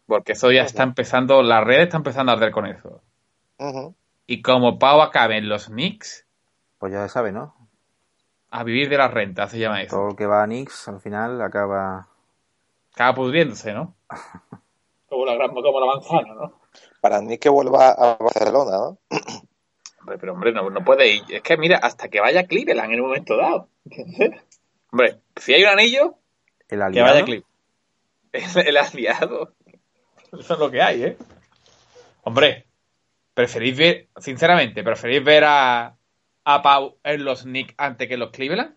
Porque 0.07 0.33
eso 0.33 0.51
ya 0.53 0.63
está 0.63 0.83
empezando, 0.83 1.43
la 1.43 1.63
red 1.63 1.83
está 1.83 1.97
empezando 1.97 2.33
a 2.33 2.35
arder 2.37 2.51
con 2.51 2.67
eso. 2.67 3.03
Y 4.27 4.43
como 4.43 4.79
Pau 4.79 5.01
acabe 5.01 5.37
en 5.39 5.49
los 5.49 5.67
Knicks, 5.67 6.27
Pues 6.79 6.93
ya 6.93 7.03
se 7.03 7.13
sabe, 7.13 7.33
¿no? 7.33 7.55
a 8.51 8.65
vivir 8.65 8.89
de 8.89 8.97
las 8.97 9.13
rentas, 9.13 9.51
se 9.51 9.59
llama 9.59 9.83
eso. 9.83 9.97
Todo 9.97 10.09
el 10.11 10.17
que 10.17 10.27
va 10.27 10.43
a 10.43 10.47
Knicks 10.47 10.89
al 10.89 11.01
final 11.01 11.43
acaba 11.43 12.09
Acaba 12.99 13.15
pudriéndose, 13.15 13.73
¿no? 13.73 13.95
Como 15.09 15.25
la, 15.25 15.35
gran, 15.37 15.55
como 15.55 15.81
la 15.81 15.87
manzana, 15.87 16.35
¿no? 16.35 16.61
Para 17.01 17.23
ni 17.23 17.39
que 17.39 17.49
vuelva 17.49 17.91
a 17.91 18.17
Barcelona, 18.17 18.73
¿no? 18.73 18.99
Hombre, 20.01 20.19
pero 20.19 20.33
hombre, 20.33 20.53
no, 20.53 20.69
no 20.69 20.85
puede 20.85 21.09
ir. 21.09 21.23
Es 21.29 21.43
que 21.43 21.57
mira, 21.57 21.79
hasta 21.79 22.09
que 22.09 22.21
vaya 22.21 22.47
Cleveland 22.47 22.93
en 22.93 23.01
un 23.01 23.07
momento 23.07 23.37
dado. 23.37 23.69
¿Entiendes? 23.89 24.43
Hombre, 24.91 25.21
si 25.37 25.55
hay 25.55 25.63
un 25.63 25.69
anillo, 25.69 26.15
el 26.69 26.81
que 26.93 27.01
vaya 27.03 27.25
Cleveland. 27.25 27.45
El, 28.33 28.67
el 28.67 28.77
aliado. 28.77 29.53
Eso 30.39 30.55
es 30.55 30.59
lo 30.59 30.71
que 30.71 30.83
hay, 30.83 31.03
¿eh? 31.05 31.17
Hombre, 32.23 32.67
¿preferís 33.35 33.77
ver, 33.77 34.09
sinceramente, 34.17 34.83
preferís 34.83 35.25
ver 35.25 35.45
a, 35.47 35.97
a 36.45 36.63
Pau 36.63 36.99
en 37.03 37.25
los 37.25 37.43
Knicks 37.43 37.75
antes 37.79 38.09
que 38.09 38.15
en 38.15 38.21
los 38.21 38.31
Cleveland? 38.31 38.77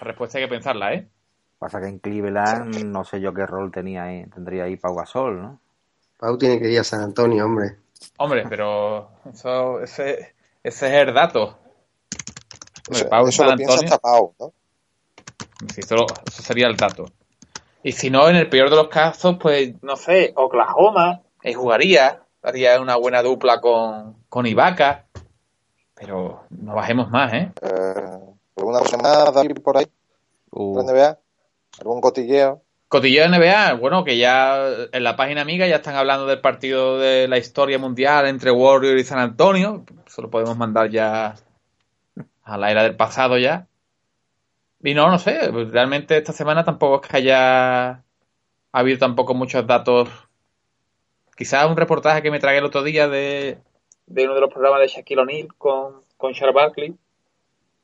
La 0.00 0.06
respuesta 0.06 0.38
hay 0.38 0.44
que 0.44 0.50
pensarla, 0.50 0.94
¿eh? 0.94 1.08
Pasa 1.58 1.80
que 1.80 1.86
en 1.86 1.98
Cleveland 1.98 2.84
no 2.86 3.04
sé 3.04 3.20
yo 3.20 3.32
qué 3.32 3.46
rol 3.46 3.70
tenía 3.70 4.04
ahí, 4.04 4.26
tendría 4.26 4.64
ahí 4.64 4.76
Pau 4.76 4.94
Gasol, 4.94 5.40
¿no? 5.40 5.60
Pau 6.18 6.36
tiene 6.38 6.58
que 6.58 6.70
ir 6.70 6.80
a 6.80 6.84
San 6.84 7.02
Antonio, 7.02 7.44
hombre. 7.44 7.76
Hombre, 8.18 8.44
pero 8.48 9.10
eso, 9.32 9.80
ese, 9.80 10.34
ese 10.62 10.86
es 10.88 11.08
el 11.08 11.14
dato. 11.14 11.58
Hombre, 12.88 13.04
Pau 13.06 13.22
en 13.24 13.28
eso 13.28 13.42
San 13.42 13.50
lo 13.50 13.56
piensa 13.56 13.72
Antonio- 13.74 13.94
hasta 13.94 13.98
Pau, 13.98 14.34
¿no? 14.38 14.52
Sí, 15.68 15.80
eso, 15.80 15.96
lo- 15.96 16.06
eso 16.26 16.42
sería 16.42 16.66
el 16.66 16.76
dato. 16.76 17.04
Y 17.86 17.92
si 17.92 18.10
no, 18.10 18.28
en 18.28 18.34
el 18.34 18.48
peor 18.48 18.68
de 18.68 18.74
los 18.74 18.88
casos, 18.88 19.36
pues, 19.40 19.80
no 19.80 19.94
sé, 19.94 20.32
Oklahoma, 20.34 21.20
ahí 21.44 21.54
jugaría, 21.54 22.20
haría 22.42 22.80
una 22.80 22.96
buena 22.96 23.22
dupla 23.22 23.60
con, 23.60 24.16
con 24.28 24.44
Ibaka, 24.44 25.06
pero 25.94 26.46
no 26.50 26.74
bajemos 26.74 27.10
más, 27.10 27.32
¿eh? 27.32 27.52
Eh, 27.62 28.18
¿Alguna 28.56 28.80
semana 28.80 29.30
David 29.30 29.60
por 29.62 29.78
ahí? 29.78 29.86
Uh, 30.50 30.78
¿La 30.78 30.82
NBA? 30.82 31.18
¿Algún 31.78 32.00
cotilleo? 32.00 32.60
Cotilleo 32.88 33.30
de 33.30 33.38
NBA, 33.38 33.74
bueno, 33.74 34.02
que 34.02 34.18
ya 34.18 34.66
en 34.90 35.04
la 35.04 35.14
página 35.14 35.42
amiga 35.42 35.68
ya 35.68 35.76
están 35.76 35.94
hablando 35.94 36.26
del 36.26 36.40
partido 36.40 36.98
de 36.98 37.28
la 37.28 37.38
historia 37.38 37.78
mundial 37.78 38.26
entre 38.26 38.50
Warriors 38.50 39.00
y 39.00 39.04
San 39.04 39.20
Antonio, 39.20 39.84
eso 40.04 40.22
lo 40.22 40.30
podemos 40.30 40.56
mandar 40.56 40.90
ya 40.90 41.36
a 42.42 42.58
la 42.58 42.68
era 42.68 42.82
del 42.82 42.96
pasado 42.96 43.38
ya. 43.38 43.68
Y 44.86 44.94
no, 44.94 45.10
no 45.10 45.18
sé, 45.18 45.48
pues 45.50 45.68
realmente 45.72 46.16
esta 46.16 46.32
semana 46.32 46.62
tampoco 46.62 47.02
es 47.02 47.10
que 47.10 47.16
haya 47.16 48.04
habido 48.70 48.98
tampoco 48.98 49.34
muchos 49.34 49.66
datos. 49.66 50.08
Quizás 51.36 51.68
un 51.68 51.76
reportaje 51.76 52.22
que 52.22 52.30
me 52.30 52.38
tragué 52.38 52.58
el 52.58 52.66
otro 52.66 52.84
día 52.84 53.08
de, 53.08 53.58
de 54.06 54.24
uno 54.24 54.36
de 54.36 54.42
los 54.42 54.52
programas 54.52 54.78
de 54.78 54.86
Shaquille 54.86 55.22
O'Neal 55.22 55.48
con, 55.58 56.02
con 56.16 56.34
Charles 56.34 56.54
Barkley, 56.54 56.94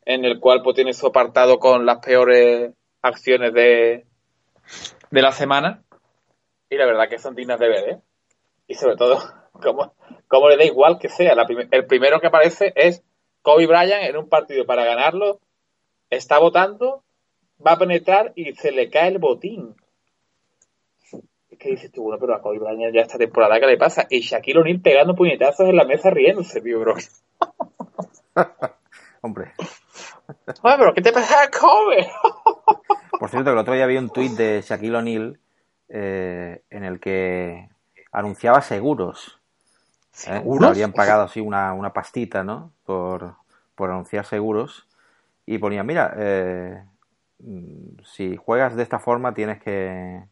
en 0.05 0.25
el 0.25 0.39
cual 0.39 0.63
pues 0.63 0.77
tiene 0.77 0.93
su 0.93 1.09
apartado 1.09 1.59
con 1.59 1.87
las 1.87 1.99
peores 1.99 2.73
acciones 3.03 3.53
de, 3.53 4.07
de 5.11 5.23
la 5.23 5.33
semana. 5.33 5.83
Y 6.71 6.77
la 6.77 6.87
verdad 6.87 7.09
que 7.09 7.19
son 7.19 7.35
dignas 7.35 7.59
de 7.59 7.69
ver, 7.69 7.89
¿eh? 7.89 7.99
Y 8.69 8.75
sobre 8.75 8.95
todo, 8.95 9.19
como, 9.61 9.93
como 10.29 10.49
le 10.49 10.57
da 10.57 10.65
igual 10.65 11.01
que 11.01 11.09
sea. 11.09 11.35
El 11.73 11.87
primero 11.87 12.21
que 12.21 12.29
aparece 12.29 12.73
es 12.77 13.03
Kobe 13.43 13.67
Bryant 13.67 14.05
en 14.05 14.17
un 14.19 14.29
partido 14.29 14.65
para 14.67 14.85
ganarlo. 14.85 15.41
Está 16.13 16.39
votando, 16.39 17.03
va 17.67 17.73
a 17.73 17.79
penetrar 17.79 18.33
y 18.37 18.53
se 18.55 18.71
le 18.71 18.91
cae 18.91 19.09
el 19.09 19.19
botín. 19.19 19.75
Es 21.51 21.59
que 21.59 21.71
dices 21.71 21.91
tú, 21.91 22.03
bueno, 22.03 22.19
pero 22.21 22.35
a 22.35 22.43
Kobe 22.43 22.59
Bryant 22.59 22.95
ya 22.95 23.01
esta 23.01 23.17
temporada, 23.17 23.59
¿qué 23.59 23.67
le 23.67 23.79
pasa? 23.79 24.07
Y 24.11 24.21
Shaquille 24.21 24.59
O'Neal 24.59 24.81
pegando 24.81 25.15
puñetazos 25.15 25.69
en 25.69 25.77
la 25.77 25.85
mesa 25.85 26.11
riéndose, 26.11 26.61
tío, 26.61 26.81
bro. 26.81 26.97
hombre, 29.23 29.53
Oye, 30.63 30.75
pero 30.79 30.95
¿qué 30.95 31.03
te 31.03 31.13
pasa, 31.13 31.51
Kobe? 31.51 32.11
por 33.19 33.31
cierto, 33.31 33.47
que 33.47 33.53
el 33.53 33.59
otro 33.59 33.75
día 33.75 33.85
había 33.85 34.01
un 34.01 34.11
tuit 34.11 34.33
de 34.33 34.63
Shaquille 34.63 34.97
O'Neal 34.97 35.41
eh, 35.89 36.63
en 36.71 36.85
el 36.85 37.01
que 37.01 37.69
anunciaba 38.11 38.61
seguros. 38.61 39.39
¿eh? 39.39 40.11
¿Seguros? 40.13 40.61
Le 40.61 40.69
habrían 40.69 40.93
pagado 40.93 41.23
así 41.23 41.41
una, 41.41 41.73
una 41.73 41.93
pastita, 41.93 42.45
¿no? 42.45 42.73
Por, 42.85 43.35
por 43.75 43.91
anunciar 43.91 44.27
seguros. 44.27 44.87
Y 45.53 45.59
ponía, 45.59 45.83
mira, 45.83 46.15
eh, 46.17 46.83
si 48.05 48.39
juegas 48.39 48.75
de 48.75 48.83
esta 48.83 48.99
forma 48.99 49.35
tienes 49.35 49.63
que 49.63 50.25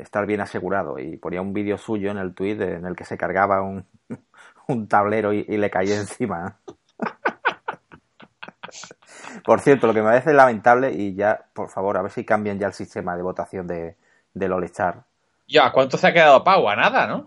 estar 0.00 0.26
bien 0.26 0.40
asegurado. 0.40 0.98
Y 0.98 1.16
ponía 1.16 1.40
un 1.40 1.52
vídeo 1.52 1.78
suyo 1.78 2.10
en 2.10 2.18
el 2.18 2.34
tuit 2.34 2.60
en 2.60 2.86
el 2.86 2.96
que 2.96 3.04
se 3.04 3.16
cargaba 3.16 3.62
un, 3.62 3.86
un 4.66 4.88
tablero 4.88 5.32
y, 5.32 5.46
y 5.48 5.58
le 5.58 5.70
caía 5.70 5.96
encima. 5.96 6.58
Por 9.44 9.60
cierto, 9.60 9.86
lo 9.86 9.94
que 9.94 10.00
me 10.00 10.08
parece 10.08 10.34
lamentable, 10.34 10.92
y 10.92 11.14
ya, 11.14 11.44
por 11.52 11.68
favor, 11.68 11.96
a 11.96 12.02
ver 12.02 12.10
si 12.10 12.24
cambian 12.24 12.58
ya 12.58 12.66
el 12.66 12.72
sistema 12.72 13.16
de 13.16 13.22
votación 13.22 13.68
de, 13.68 13.96
del 14.34 14.52
All-Star. 14.52 15.04
Ya, 15.46 15.70
¿cuánto 15.70 15.98
se 15.98 16.08
ha 16.08 16.12
quedado 16.12 16.42
Pau? 16.42 16.68
A 16.68 16.74
nada, 16.74 17.06
¿no? 17.06 17.26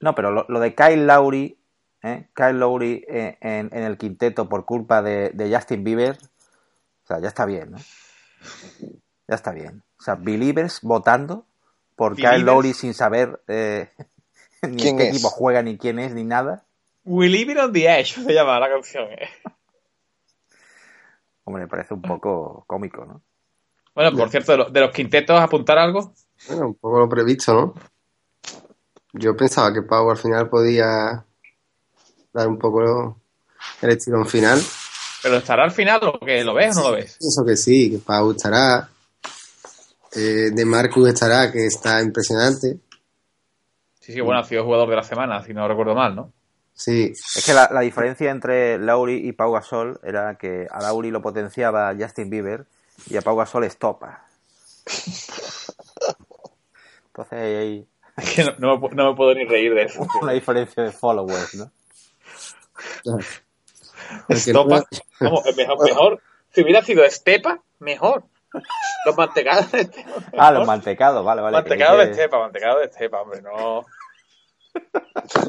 No, 0.00 0.14
pero 0.14 0.30
lo, 0.30 0.44
lo 0.48 0.60
de 0.60 0.74
Kyle 0.74 1.06
Lowry, 1.06 1.57
¿eh? 2.02 2.28
Kyle 2.34 2.58
Lowry 2.58 3.04
eh, 3.08 3.38
en, 3.40 3.70
en 3.72 3.82
el 3.84 3.98
quinteto 3.98 4.48
por 4.48 4.64
culpa 4.64 5.02
de, 5.02 5.30
de 5.30 5.54
Justin 5.54 5.84
Bieber, 5.84 6.18
o 7.04 7.06
sea, 7.06 7.20
ya 7.20 7.28
está 7.28 7.46
bien, 7.46 7.72
¿no? 7.72 7.78
Ya 9.28 9.34
está 9.34 9.52
bien. 9.52 9.82
O 9.98 10.02
sea, 10.02 10.14
Believers 10.14 10.80
votando 10.82 11.46
por 11.96 12.16
Kyle. 12.16 12.44
Lowry 12.44 12.74
sin 12.74 12.94
saber 12.94 13.40
eh, 13.48 13.90
ni 14.62 14.68
en 14.70 14.76
¿Quién 14.76 14.96
qué 14.96 15.08
es? 15.08 15.14
equipo 15.16 15.30
juega, 15.30 15.62
ni 15.62 15.78
quién 15.78 15.98
es, 15.98 16.14
ni 16.14 16.24
nada. 16.24 16.64
We 17.04 17.28
Live 17.28 17.52
It 17.52 17.58
on 17.58 17.72
the 17.72 17.86
Edge 17.86 18.14
se 18.22 18.32
llama 18.34 18.58
la 18.60 18.68
canción, 18.68 19.10
¿eh? 19.12 19.28
Hombre, 21.44 21.62
me 21.62 21.68
parece 21.68 21.94
un 21.94 22.02
poco 22.02 22.64
cómico, 22.66 23.04
¿no? 23.06 23.22
Bueno, 23.94 24.16
por 24.16 24.28
cierto, 24.28 24.52
de, 24.52 24.58
lo- 24.58 24.70
de 24.70 24.80
los 24.80 24.90
quintetos, 24.92 25.40
apuntar 25.40 25.78
algo. 25.78 26.12
Bueno, 26.46 26.68
un 26.68 26.74
poco 26.74 26.98
lo 27.00 27.08
previsto, 27.08 27.54
¿no? 27.54 27.74
Yo 29.14 29.36
pensaba 29.36 29.72
que 29.72 29.82
Pau 29.82 30.10
al 30.10 30.18
final 30.18 30.48
podía 30.48 31.24
dar 32.32 32.48
un 32.48 32.58
poco 32.58 33.16
el 33.82 33.90
estirón 33.90 34.26
final. 34.26 34.60
¿Pero 35.22 35.36
estará 35.36 35.64
al 35.64 35.70
final 35.72 36.00
o 36.04 36.18
que 36.24 36.44
lo 36.44 36.54
ves 36.54 36.76
o 36.76 36.80
no 36.82 36.90
lo 36.90 36.96
ves? 36.96 37.16
Pienso 37.18 37.44
que 37.44 37.56
sí, 37.56 37.90
que 37.90 37.98
Pau 37.98 38.30
estará. 38.30 38.88
Eh, 40.14 40.50
de 40.52 40.64
Marcus 40.64 41.08
estará, 41.08 41.50
que 41.52 41.66
está 41.66 42.00
impresionante. 42.00 42.78
Sí, 44.00 44.12
sí, 44.14 44.20
bueno, 44.20 44.40
ha 44.40 44.44
sido 44.44 44.64
jugador 44.64 44.88
de 44.88 44.96
la 44.96 45.02
semana, 45.02 45.44
si 45.44 45.52
no 45.52 45.68
recuerdo 45.68 45.94
mal, 45.94 46.14
¿no? 46.14 46.32
Sí, 46.72 47.12
Es 47.12 47.44
que 47.44 47.52
la, 47.52 47.68
la 47.72 47.80
diferencia 47.80 48.30
entre 48.30 48.78
Lowry 48.78 49.28
y 49.28 49.32
Pau 49.32 49.52
Gasol 49.52 49.98
era 50.04 50.36
que 50.36 50.66
a 50.70 50.80
Lowry 50.80 51.10
lo 51.10 51.20
potenciaba 51.20 51.92
Justin 51.98 52.30
Bieber 52.30 52.64
y 53.10 53.16
a 53.16 53.22
Pau 53.22 53.36
Gasol 53.36 53.64
estopa. 53.64 54.24
Entonces 57.08 57.32
ahí 57.32 57.54
hay 57.54 57.86
Es 58.16 58.32
que 58.34 58.44
no, 58.44 58.52
no 58.58 58.76
me, 58.78 58.80
pu- 58.88 58.92
no 58.94 59.10
me 59.10 59.16
puedo 59.16 59.34
ni 59.34 59.44
reír 59.44 59.74
de 59.74 59.82
eso. 59.82 60.06
una 60.22 60.32
diferencia 60.32 60.82
de 60.84 60.92
followers, 60.92 61.54
¿no? 61.56 61.70
Estopa. 64.28 64.84
Vamos, 65.20 65.56
mejor, 65.56 65.84
mejor. 65.88 66.22
Si 66.50 66.62
hubiera 66.62 66.82
sido 66.82 67.04
Estepa, 67.04 67.60
mejor. 67.78 68.24
Los 69.04 69.16
mantecados 69.16 69.70
de 69.72 69.80
Estepa. 69.82 70.10
Ah, 70.38 70.50
los 70.52 70.66
mantecados, 70.66 71.24
vale, 71.24 71.42
vale. 71.42 71.56
Mantecados 71.56 71.98
de 71.98 72.04
que- 72.06 72.10
Estepa, 72.12 72.38
mantecados 72.38 72.78
de 72.80 72.84
Estepa, 72.86 73.20
hombre, 73.20 73.42
no. 73.42 73.84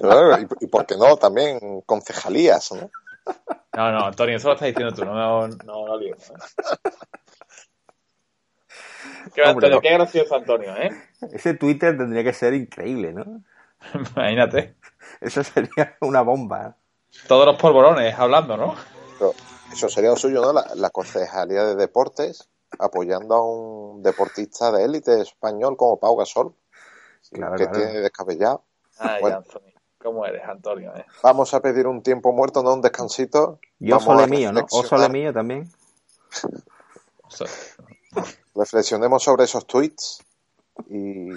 Claro, 0.02 0.40
y, 0.40 0.48
y 0.62 0.68
por 0.68 0.86
qué 0.86 0.96
no, 0.98 1.16
también 1.18 1.82
concejalías, 1.86 2.72
¿no? 2.72 2.90
No, 3.76 3.92
no, 3.92 4.06
Antonio, 4.08 4.38
eso 4.38 4.48
lo 4.50 4.54
estás 4.56 4.68
diciendo 4.70 4.94
tú, 4.94 5.06
no, 5.06 5.14
no, 5.14 5.48
no, 5.48 5.86
no 5.88 5.98
lío. 5.98 6.16
Qué, 9.34 9.42
Hombre, 9.44 9.68
Antonio, 9.68 9.76
no. 9.76 9.82
qué 9.82 9.94
gracioso, 9.94 10.36
Antonio, 10.36 10.76
¿eh? 10.76 10.90
Ese 11.32 11.54
Twitter 11.54 11.98
tendría 11.98 12.24
que 12.24 12.34
ser 12.34 12.54
increíble, 12.54 13.14
¿no? 13.14 13.44
Imagínate. 14.16 14.76
Eso 15.22 15.44
sería 15.44 15.96
una 16.02 16.22
bomba. 16.22 16.76
Todos 17.28 17.45
los 17.45 17.56
polvorones 17.58 18.17
hablando, 18.17 18.58
¿no? 18.58 18.76
Pero 19.17 19.34
eso 19.72 19.89
sería 19.89 20.10
lo 20.12 20.15
suyo, 20.15 20.41
¿no? 20.41 20.54
La, 20.54 20.65
la 20.76 20.89
concejalía 20.89 21.63
de 21.65 21.76
deportes 21.76 22.50
apoyando 22.80 23.36
a 23.36 23.43
un 23.45 24.04
deportista 24.04 24.72
de 24.72 24.84
élite 24.86 25.22
español 25.22 25.76
como 25.76 26.00
Pau 26.00 26.15
Gasol, 26.15 26.54
Claro, 27.32 27.56
que 27.58 27.67
claro. 27.67 27.78
tiene 27.86 28.00
descabellado. 28.00 28.63
Ay, 28.98 29.22
Bueno. 29.22 29.38
Antonio, 29.38 29.74
¿cómo 30.02 30.26
eres, 30.26 30.41
Antonio? 30.48 30.95
Eh? 30.95 31.06
Vamos 31.22 31.54
a 31.54 31.60
pedir 31.62 31.86
un 31.88 32.02
tiempo 32.02 32.32
muerto, 32.32 32.63
no 32.63 32.74
un 32.74 32.82
descansito. 32.82 33.60
Yo 33.80 33.98
Vamos 33.98 34.04
a 34.10 34.22
sole 34.22 34.28
mío, 34.28 34.52
¿no? 34.52 34.62
O 34.62 34.67
sole 34.69 34.82
reflexionar. 34.84 35.12
mío 35.12 35.34
también. 35.34 35.69
Reflexionemos 38.56 39.24
sobre 39.24 39.43
esos 39.45 39.65
tweets 39.67 40.24
y, 40.89 41.30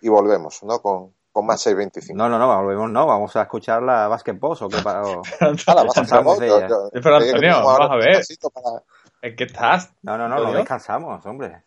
y 0.00 0.08
volvemos, 0.08 0.62
¿no? 0.62 0.80
Con, 0.80 1.14
625. 1.42 2.16
No, 2.16 2.28
no, 2.28 2.38
no, 2.38 2.62
volvemos, 2.62 2.90
no, 2.90 3.06
vamos 3.06 3.34
a 3.36 3.42
escuchar 3.42 3.82
la 3.82 4.08
Basketball 4.08 4.56
o 4.60 4.68
qué 4.68 4.78
pa- 4.82 5.02
o- 5.02 5.22
Ala, 5.66 5.82
vas 5.84 5.98
a 5.98 6.00
Pasamos 6.02 6.38
de 6.38 6.48
yo- 6.48 6.56
ella. 6.58 6.68
yo- 6.68 6.90
Pero, 6.92 7.16
Antonio, 7.16 7.62
vamos 7.64 7.90
a 7.90 7.96
ver. 7.96 8.22
para 8.54 8.82
¿En 9.22 9.36
qué 9.36 9.44
estás? 9.44 9.92
No, 10.02 10.16
no, 10.16 10.28
no, 10.28 10.38
no 10.38 10.52
descansamos, 10.52 11.24
hombre. 11.26 11.62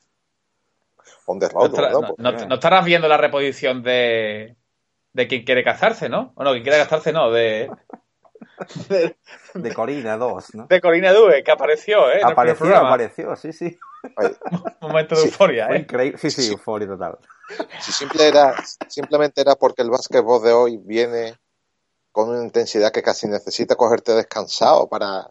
on 1.26 1.40
the 1.40 1.48
No, 1.48 1.60
road, 1.60 1.66
estará- 1.74 1.90
¿no? 1.92 2.02
no- 2.02 2.08
Pues, 2.16 2.18
no- 2.20 2.46
no 2.48 2.56
estarás 2.56 2.86
viendo 2.86 3.08
la 3.08 3.18
reposición 3.18 3.84
de, 3.84 4.56
de 5.14 5.28
quien 5.28 5.44
quiere 5.44 5.64
casarse, 5.64 6.10
¿no? 6.10 6.32
O 6.36 6.44
no, 6.44 6.52
quien 6.52 6.64
quiere 6.64 6.78
casarse 6.80 7.12
no, 7.14 7.30
de, 7.32 7.70
de, 8.90 9.18
De 9.54 9.74
Corina 9.74 10.18
2, 10.18 10.56
¿no? 10.56 10.68
de 10.68 10.82
Corina 10.82 11.12
Due, 11.14 11.44
que 11.44 11.52
apareció, 11.52 12.10
¿eh? 12.12 12.22
Apareció, 12.24 12.76
apareció, 12.78 13.36
sí, 13.36 13.52
sí. 13.54 13.78
Oye, 14.18 14.36
Un 14.82 14.90
momento 14.90 15.16
de 15.16 15.22
Sí, 15.22 15.28
euforia, 15.28 15.68
¿eh? 15.70 15.80
increíble. 15.80 16.18
Sí, 16.20 16.32
sí, 16.32 16.48
euforia 16.52 16.88
total. 16.88 17.18
si 17.82 17.92
simple 17.92 18.28
era, 18.28 18.56
simplemente 18.88 19.42
era 19.42 19.56
porque 19.56 19.82
el 19.82 19.90
básquetbol 19.90 20.44
de 20.44 20.52
hoy 20.54 20.78
viene 20.78 21.36
con 22.12 22.30
una 22.30 22.44
intensidad 22.44 22.92
que 22.92 23.02
casi 23.04 23.28
necesita 23.28 23.76
cogerte 23.76 24.14
descansado 24.14 24.88
para, 24.90 25.28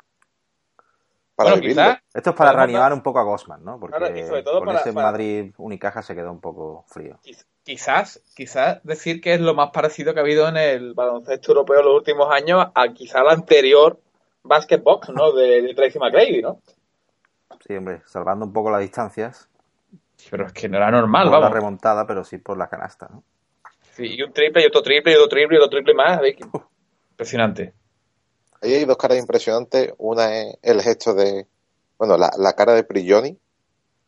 para 1.35 1.51
Bueno, 1.51 1.63
vivirlo. 1.63 1.83
quizás 1.83 1.99
Esto 2.15 2.31
es 2.31 2.37
para 2.37 2.53
reanimar 2.53 2.93
un 2.93 3.03
poco 3.03 3.19
a 3.19 3.23
Gosman, 3.25 3.65
¿no? 3.65 3.79
Porque 3.79 3.97
Claro, 3.97 4.17
y 4.17 4.23
sobre 4.27 4.43
todo 4.43 4.59
con 4.59 4.67
para- 4.69 4.81
ese 4.81 4.93
para- 4.93 5.11
Madrid 5.11 5.53
Unicaja 5.59 6.03
se 6.03 6.15
quedó 6.15 6.31
un 6.33 6.41
poco 6.41 6.85
frío. 6.89 7.19
Quiz- 7.23 7.45
Quizás, 7.65 8.23
quizás 8.35 8.83
decir 8.83 9.21
que 9.21 9.35
es 9.35 9.41
lo 9.43 9.53
más 9.53 9.71
parecido 9.73 10.15
que 10.15 10.21
ha 10.21 10.23
habido 10.23 10.49
en 10.49 10.57
el 10.57 10.95
baloncesto 10.95 11.53
europeo 11.53 11.81
en 11.81 11.85
los 11.85 11.97
últimos 11.97 12.33
años 12.33 12.65
a 12.75 12.89
quizá 12.95 13.23
la 13.23 13.33
anterior 13.33 14.01
Basketbox, 14.43 15.11
¿no? 15.11 15.33
De, 15.33 15.61
de 15.61 15.75
Tracy 15.75 15.99
McGrady, 15.99 16.41
¿no? 16.41 16.63
Sí, 17.67 17.77
hombre, 17.77 18.03
salvando 18.07 18.47
un 18.47 18.53
poco 18.53 18.71
las 18.71 18.81
distancias. 18.81 19.49
Pero 20.31 20.47
es 20.47 20.53
que 20.53 20.69
no 20.69 20.77
era 20.77 20.91
normal, 20.91 21.25
por 21.25 21.33
la 21.33 21.39
vamos. 21.41 21.55
remontada, 21.55 22.07
pero 22.07 22.25
sí 22.25 22.39
por 22.39 22.57
la 22.59 22.69
canasta, 22.69 23.09
¿no? 23.11 23.23
Sí, 23.93 24.17
y 24.17 24.23
un 24.23 24.33
triple, 24.33 24.63
y 24.63 24.67
otro 24.67 24.83
triple, 24.83 25.13
y 25.13 25.17
otro 25.17 25.29
triple, 25.29 25.57
y 25.57 25.61
otro 25.61 25.71
triple 25.71 25.95
más. 25.95 26.21
Impresionante. 27.11 27.73
Ahí 28.63 28.75
hay 28.75 28.85
dos 28.85 28.97
caras 28.97 29.19
impresionantes. 29.19 29.93
Una 29.99 30.37
es 30.37 30.57
el 30.63 30.83
gesto 30.83 31.15
de, 31.15 31.47
bueno, 31.99 32.17
la, 32.17 32.31
la 32.39 32.53
cara 32.55 32.75
de 32.75 32.85
Prigioni. 32.85 33.39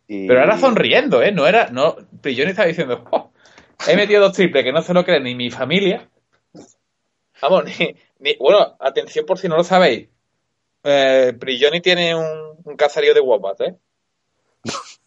Y, 0.09 0.27
Pero 0.27 0.43
era 0.43 0.59
sonriendo, 0.59 1.23
¿eh? 1.23 1.33
No 1.33 1.47
era, 1.47 1.71
no, 1.71 1.97
Prilloni 2.21 2.51
estaba 2.51 2.69
diciendo, 2.69 3.05
"Oh, 3.11 3.31
he 3.89 3.97
metido 3.97 4.21
dos 4.23 4.33
triples 4.33 4.65
que 4.65 4.73
no 4.73 4.83
se 4.83 4.93
lo 4.93 5.05
cree 5.05 5.21
ni 5.21 5.35
mi 5.35 5.51
familia. 5.51 6.09
Vamos, 7.41 7.65
ni, 7.65 7.97
ni- 8.19 8.37
bueno, 8.37 8.77
atención 8.81 9.25
por 9.25 9.39
si 9.39 9.49
no 9.49 9.57
lo 9.57 9.65
sabéis. 9.65 10.10
Eh, 10.83 11.37
Prigioni 11.39 11.81
tiene 11.81 12.15
un, 12.15 12.57
un 12.65 12.77
caserío 12.77 13.13
de 13.15 13.21
wombats, 13.21 13.61
¿eh? 13.61 13.77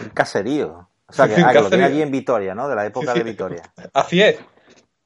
Un 0.00 0.08
caserío. 0.10 0.88
O 1.06 1.12
sea, 1.12 1.28
que, 1.28 1.34
ah, 1.44 1.52
lo 1.52 1.68
tiene 1.68 1.84
allí 1.84 2.00
en 2.02 2.10
Vitoria, 2.10 2.54
¿no? 2.54 2.68
De 2.68 2.74
la 2.76 2.86
época 2.86 3.08
Sí, 3.08 3.12
sí. 3.12 3.18
de 3.18 3.24
Vitoria. 3.30 3.62
Así 3.92 4.22
es. 4.22 4.38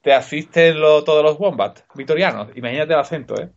Te 0.03 0.13
asisten 0.13 0.79
lo- 0.81 1.03
todos 1.03 1.25
los 1.25 1.39
wombats 1.39 1.83
vitorianos. 1.95 2.49
Imagínate 2.57 2.93
el 2.93 2.99
acento, 3.01 3.35
¿eh? 3.41 3.51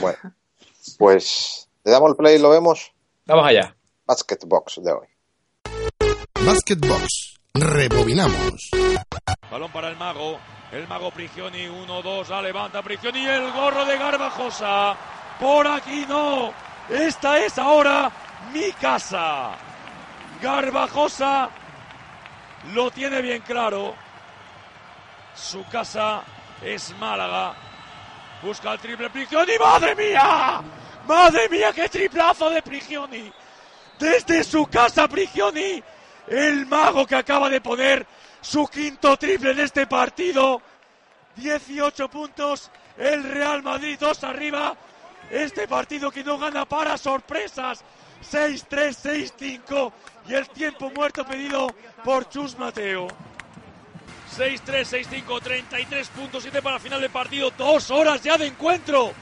Bueno, 0.00 0.18
pues 0.98 1.68
le 1.84 1.90
damos 1.92 2.10
el 2.10 2.16
play 2.16 2.36
y 2.36 2.38
lo 2.38 2.50
vemos. 2.50 2.92
Vamos 3.26 3.46
allá. 3.46 3.76
Basketbox 4.06 4.80
de 4.82 4.92
hoy. 4.92 5.06
Basketbox. 6.46 7.37
Rebobinamos. 7.60 8.70
Balón 9.50 9.70
para 9.72 9.88
el 9.88 9.96
mago. 9.96 10.38
El 10.70 10.86
mago 10.86 11.10
Prigioni, 11.10 11.66
1-2, 11.66 12.28
la 12.28 12.42
levanta 12.42 12.82
Prigioni, 12.82 13.26
el 13.26 13.50
gorro 13.52 13.86
de 13.86 13.96
Garbajosa. 13.96 14.94
Por 15.40 15.66
aquí 15.66 16.04
no. 16.06 16.52
Esta 16.88 17.38
es 17.38 17.58
ahora 17.58 18.10
mi 18.52 18.70
casa. 18.72 19.52
Garbajosa 20.42 21.48
lo 22.74 22.90
tiene 22.90 23.22
bien 23.22 23.42
claro. 23.42 23.94
Su 25.34 25.64
casa 25.66 26.22
es 26.62 26.94
Málaga. 26.98 27.54
Busca 28.42 28.72
el 28.72 28.78
triple 28.78 29.10
Prigioni. 29.10 29.52
¡Madre 29.58 29.94
mía! 29.94 30.62
¡Madre 31.06 31.48
mía, 31.48 31.72
qué 31.74 31.88
triplazo 31.88 32.50
de 32.50 32.60
Prigioni! 32.60 33.32
Desde 33.98 34.44
su 34.44 34.66
casa 34.66 35.08
Prigioni, 35.08 35.82
el 36.30 36.66
mago 36.66 37.06
que 37.06 37.16
acaba 37.16 37.48
de 37.48 37.60
poner 37.60 38.06
su 38.40 38.66
quinto 38.66 39.16
triple 39.16 39.52
en 39.52 39.60
este 39.60 39.86
partido. 39.86 40.60
18 41.36 42.08
puntos, 42.08 42.70
el 42.96 43.22
Real 43.24 43.62
Madrid 43.62 43.96
2 43.98 44.24
arriba. 44.24 44.76
Este 45.30 45.68
partido 45.68 46.10
que 46.10 46.24
no 46.24 46.38
gana 46.38 46.64
para 46.64 46.96
sorpresas. 46.96 47.84
6-3, 48.30 49.32
6-5 49.38 49.92
y 50.28 50.34
el 50.34 50.48
tiempo 50.48 50.90
muerto 50.90 51.24
pedido 51.24 51.68
por 52.04 52.28
Chus 52.28 52.58
Mateo. 52.58 53.06
6-3, 54.36 55.24
6-5, 55.24 55.42
33 55.42 56.08
puntos, 56.08 56.42
7 56.42 56.60
para 56.60 56.78
final 56.78 57.00
del 57.00 57.10
partido. 57.10 57.50
Dos 57.56 57.90
horas 57.90 58.22
ya 58.22 58.36
de 58.36 58.46
encuentro. 58.46 59.12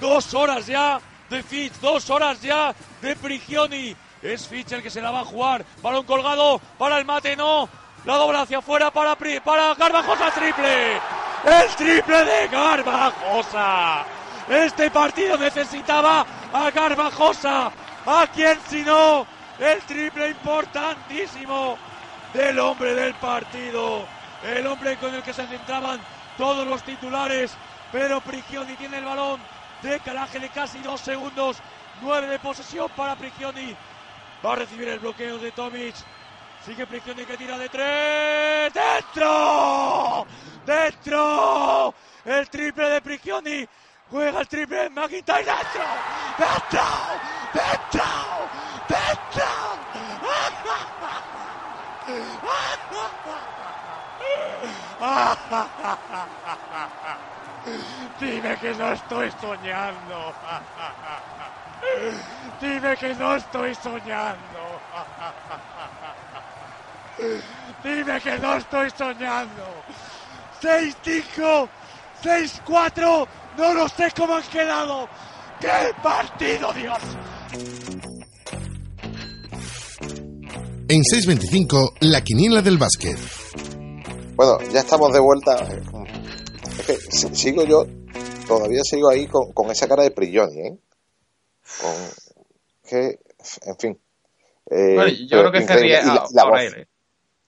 Dos 0.00 0.32
horas 0.34 0.66
ya 0.66 1.00
de 1.28 1.42
Fitch, 1.42 1.74
dos 1.80 2.08
horas 2.10 2.40
ya 2.40 2.74
de 3.02 3.16
Prigioni. 3.16 3.96
Es 4.22 4.48
Fitch 4.48 4.72
el 4.72 4.82
que 4.82 4.90
se 4.90 5.00
la 5.00 5.10
va 5.10 5.20
a 5.20 5.24
jugar. 5.24 5.64
Balón 5.82 6.04
colgado 6.04 6.60
para 6.76 6.98
el 6.98 7.04
mate, 7.04 7.36
no. 7.36 7.68
La 8.04 8.16
dobla 8.16 8.42
hacia 8.42 8.58
afuera 8.58 8.90
para, 8.90 9.16
para 9.16 9.74
Garbajosa, 9.74 10.30
triple. 10.30 10.94
El 11.44 11.68
triple 11.76 12.24
de 12.24 12.48
Garbajosa. 12.48 14.04
Este 14.48 14.90
partido 14.90 15.36
necesitaba 15.36 16.26
a 16.52 16.70
Garbajosa. 16.70 17.70
¿A 18.06 18.26
quién 18.34 18.58
si 18.68 18.82
no? 18.82 19.26
El 19.58 19.80
triple 19.82 20.30
importantísimo 20.30 21.76
del 22.32 22.58
hombre 22.58 22.94
del 22.94 23.14
partido. 23.14 24.04
El 24.42 24.66
hombre 24.66 24.96
con 24.96 25.14
el 25.14 25.22
que 25.22 25.32
se 25.32 25.46
centraban 25.46 26.00
todos 26.36 26.66
los 26.66 26.82
titulares. 26.82 27.54
Pero 27.92 28.20
Prigioni 28.20 28.74
tiene 28.74 28.98
el 28.98 29.04
balón 29.04 29.40
de 29.82 30.00
caraje 30.00 30.38
de 30.38 30.48
casi 30.48 30.78
dos 30.78 31.00
segundos. 31.00 31.58
Nueve 32.00 32.26
de 32.26 32.38
posesión 32.38 32.88
para 32.96 33.16
Prigioni. 33.16 33.76
Va 34.44 34.52
a 34.52 34.56
recibir 34.56 34.88
el 34.88 34.98
bloqueo 35.00 35.38
de 35.38 35.52
Tomic. 35.52 35.94
Sigue 36.64 36.86
Prigioni 36.86 37.24
que 37.24 37.36
tira 37.36 37.58
de 37.58 37.68
tres. 37.68 38.72
¡Dentro! 38.72 40.26
¡Dentro! 40.64 41.94
El 42.24 42.48
triple 42.48 42.88
de 42.88 43.00
Prigioni. 43.00 43.68
Juega 44.10 44.40
el 44.40 44.48
triple 44.48 44.84
de 44.84 44.90
McIntyre. 44.90 45.44
¡Dentro! 45.44 45.82
¡Dentro! 46.38 46.84
¡Dentro! 47.52 48.04
¡Dentro! 48.88 49.68
Dime 58.20 58.56
que 58.56 58.74
no 58.74 58.92
estoy 58.92 59.30
soñando. 59.40 60.34
Dime 62.60 62.96
que 62.96 63.14
no 63.14 63.36
estoy 63.36 63.74
soñando. 63.74 64.80
Dime 67.84 68.20
que 68.20 68.38
no 68.38 68.54
estoy 68.56 68.90
soñando. 68.96 69.64
6-5, 70.60 71.68
6-4, 72.22 73.26
no 73.56 73.74
lo 73.74 73.88
sé 73.88 74.10
cómo 74.16 74.34
han 74.36 74.42
quedado. 74.44 75.08
¡Qué 75.60 75.68
partido, 76.02 76.72
Dios! 76.72 76.98
En 80.90 81.04
625, 81.04 81.94
la 82.00 82.22
quiniela 82.22 82.62
del 82.62 82.78
básquet. 82.78 83.18
Bueno, 84.36 84.58
ya 84.72 84.80
estamos 84.80 85.12
de 85.12 85.20
vuelta. 85.20 85.56
Es 86.78 86.86
que 86.86 86.96
si- 87.10 87.34
sigo 87.34 87.64
yo, 87.64 87.84
todavía 88.46 88.80
sigo 88.84 89.10
ahí 89.10 89.26
con, 89.26 89.52
con 89.52 89.70
esa 89.70 89.86
cara 89.86 90.04
de 90.04 90.10
Prigioni, 90.12 90.60
¿eh? 90.60 90.78
Con, 91.80 91.94
que, 92.88 93.18
en 93.62 93.76
fin. 93.78 94.00
Eh, 94.70 94.94
Bueno, 94.94 95.10
yo 95.10 95.38
creo 95.40 95.52
que 95.52 95.66
se 95.66 95.76
ríe 95.76 96.00
y 96.00 96.06
la, 96.06 96.12
a- 96.14 96.26
la 96.32 96.42
ahora 96.42 96.62
voz, 96.64 96.74
¿eh? 96.74 96.88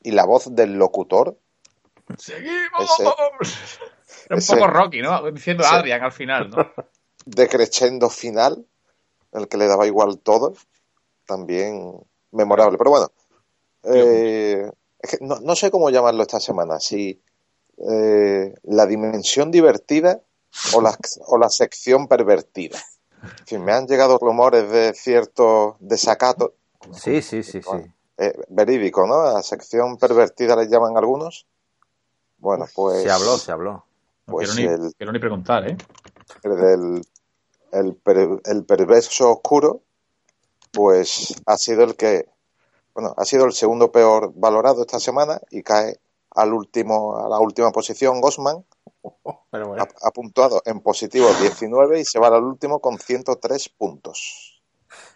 y 0.03 0.11
la 0.13 0.25
voz 0.25 0.55
del 0.55 0.75
locutor, 0.75 1.37
¡Seguimos! 2.19 2.99
Ese- 2.99 3.03
Era 3.05 4.35
un 4.37 4.39
ese- 4.39 4.55
poco 4.57 4.67
Rocky, 4.67 5.01
¿no? 5.03 5.31
Diciendo 5.31 5.63
ese- 5.63 5.75
Adrian 5.75 6.03
al 6.03 6.13
final, 6.13 6.51
¿no? 6.51 6.57
decreciendo 7.25 8.11
final, 8.11 8.67
el 9.33 9.47
que 9.49 9.57
le 9.57 9.67
daba 9.67 9.87
igual 9.87 10.19
todo, 10.19 10.55
también 11.27 12.01
memorable. 12.33 12.79
Pero 12.79 12.91
bueno, 12.91 13.13
eh, 13.85 14.71
es 14.99 15.11
que 15.11 15.19
no, 15.25 15.39
no 15.41 15.55
sé 15.55 15.71
cómo 15.71 15.91
llamarlo 15.91 16.23
esta 16.23 16.41
semana, 16.41 16.81
si 16.81 17.23
eh, 17.89 18.55
la 18.65 18.87
dimensión 18.87 19.51
divertida 19.51 20.21
o 20.75 20.81
la, 20.83 20.97
o 21.27 21.39
la 21.39 21.49
sección 21.49 22.09
pervertida. 22.09 22.79
Fin, 23.47 23.65
me 23.65 23.73
han 23.73 23.87
llegado 23.87 24.19
rumores 24.19 24.71
de 24.71 24.95
cierto 24.95 25.77
desacato, 25.81 26.55
Sí, 26.93 27.21
sí, 27.23 27.43
sí, 27.43 27.61
sí. 27.63 27.69
eh, 28.19 28.35
verídico, 28.49 29.07
¿no? 29.07 29.15
A 29.21 29.43
sección 29.43 29.97
pervertida 29.99 30.57
le 30.57 30.67
llaman 30.69 30.97
algunos. 30.97 31.47
Bueno, 32.39 32.67
pues... 32.75 33.03
Se 33.03 33.11
habló, 33.11 33.37
se 33.37 33.53
habló. 33.53 33.85
No 34.27 34.33
Pues 34.35 34.55
quiero, 34.55 34.69
ni, 34.79 34.85
el- 34.87 34.95
quiero 34.97 35.13
ni 35.13 35.19
preguntar, 35.19 35.69
¿eh? 35.69 35.77
el 36.43 36.57
del 36.57 37.07
el, 37.73 37.95
per- 37.97 38.41
el 38.45 38.65
perverso 38.65 39.31
oscuro, 39.31 39.83
pues 40.73 41.35
ha 41.47 41.57
sido 41.57 41.83
el 41.85 41.97
que, 41.97 42.27
bueno, 42.95 43.15
ha 43.17 43.25
sido 43.25 43.45
el 43.45 43.53
segundo 43.53 43.93
peor 43.93 44.33
valorado 44.35 44.83
esta 44.83 44.99
semana 45.01 45.41
y 45.51 45.63
cae 45.63 45.99
al 46.43 46.53
último, 46.53 47.17
a 47.19 47.29
la 47.29 47.39
última 47.39 47.71
posición 47.73 48.21
Gosman, 48.21 48.65
bueno. 49.51 49.75
ha, 49.79 50.07
ha 50.07 50.11
puntuado 50.11 50.63
en 50.65 50.81
positivo 50.81 51.29
19 51.41 52.01
y 52.01 52.05
se 52.05 52.19
va 52.19 52.29
al 52.29 52.43
último 52.45 52.81
con 52.81 52.99
103 52.99 53.69
puntos. 53.71 54.63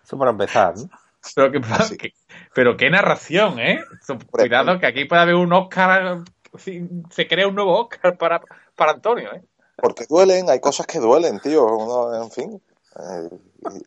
Eso 0.04 0.18
para 0.18 0.30
empezar, 0.32 0.76
¿no? 0.76 0.88
Pero, 1.34 1.50
que, 1.52 1.60
Sí. 1.84 1.96
que- 1.96 2.12
pero 2.54 2.76
qué 2.76 2.90
narración, 2.90 3.58
¿eh? 3.58 3.82
Cuidado 4.30 4.78
que 4.78 4.86
aquí 4.86 5.06
puede 5.06 5.22
haber 5.22 5.36
un 5.36 5.52
Oscar, 5.52 6.22
se 6.58 7.26
crea 7.28 7.48
un 7.48 7.54
nuevo 7.54 7.78
Oscar 7.80 8.16
para, 8.18 8.42
para 8.76 8.92
Antonio, 8.92 9.32
¿eh? 9.32 9.42
Porque 9.76 10.04
duelen, 10.08 10.48
hay 10.50 10.60
cosas 10.60 10.86
que 10.86 10.98
duelen, 11.00 11.40
tío, 11.40 11.64
uno, 11.64 12.14
en 12.22 12.30
fin, 12.30 12.62
eh, 13.00 13.28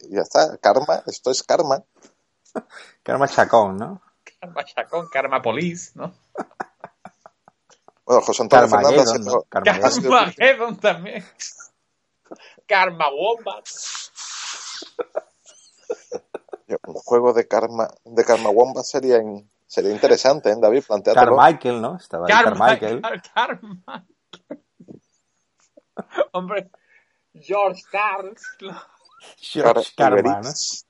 y, 0.01 0.07
y 0.07 0.15
ya 0.15 0.21
está, 0.21 0.57
karma, 0.57 1.01
esto 1.05 1.31
es 1.31 1.43
karma. 1.43 1.83
Karma 3.03 3.27
Chacón, 3.27 3.77
¿no? 3.77 4.01
Karma 4.39 4.65
Chacón, 4.65 5.07
Karma 5.11 5.41
Police, 5.41 5.91
¿no? 5.95 6.13
Bueno, 8.08 8.22
José 8.22 8.41
Antonio 8.43 8.70
Fernández 8.70 9.05
ha 9.05 9.10
Carmageddon, 9.49 10.78
también. 10.78 11.26
Karma 12.66 13.10
Wombat. 13.10 13.66
un 16.88 16.93
juego 16.95 17.34
de 17.34 17.47
karma, 17.49 17.89
de 18.05 18.24
karma 18.24 18.49
Wombat 18.49 18.86
sería, 18.86 19.18
in- 19.18 19.51
sería 19.66 19.91
interesante, 19.91 20.49
¿eh, 20.51 20.55
David? 20.58 20.86
Planteátelo. 20.88 21.36
Carmichael, 21.36 21.82
¿no? 21.82 21.97
Estaba 21.97 22.28
ahí 22.28 22.34
Carmichael. 22.34 23.01
Carmichael. 23.01 23.84
Hombre, 26.32 26.72
George 27.34 27.84
Carls. 27.91 28.41
George 29.38 29.91
Car- 29.97 29.97
Karma, 29.97 30.22
¿no? 30.22 30.39
Iberitz. 30.39 30.86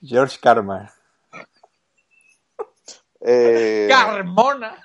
George 0.00 0.38
Karma. 0.40 0.92
Eh, 3.20 3.88
Carmona. 3.90 4.80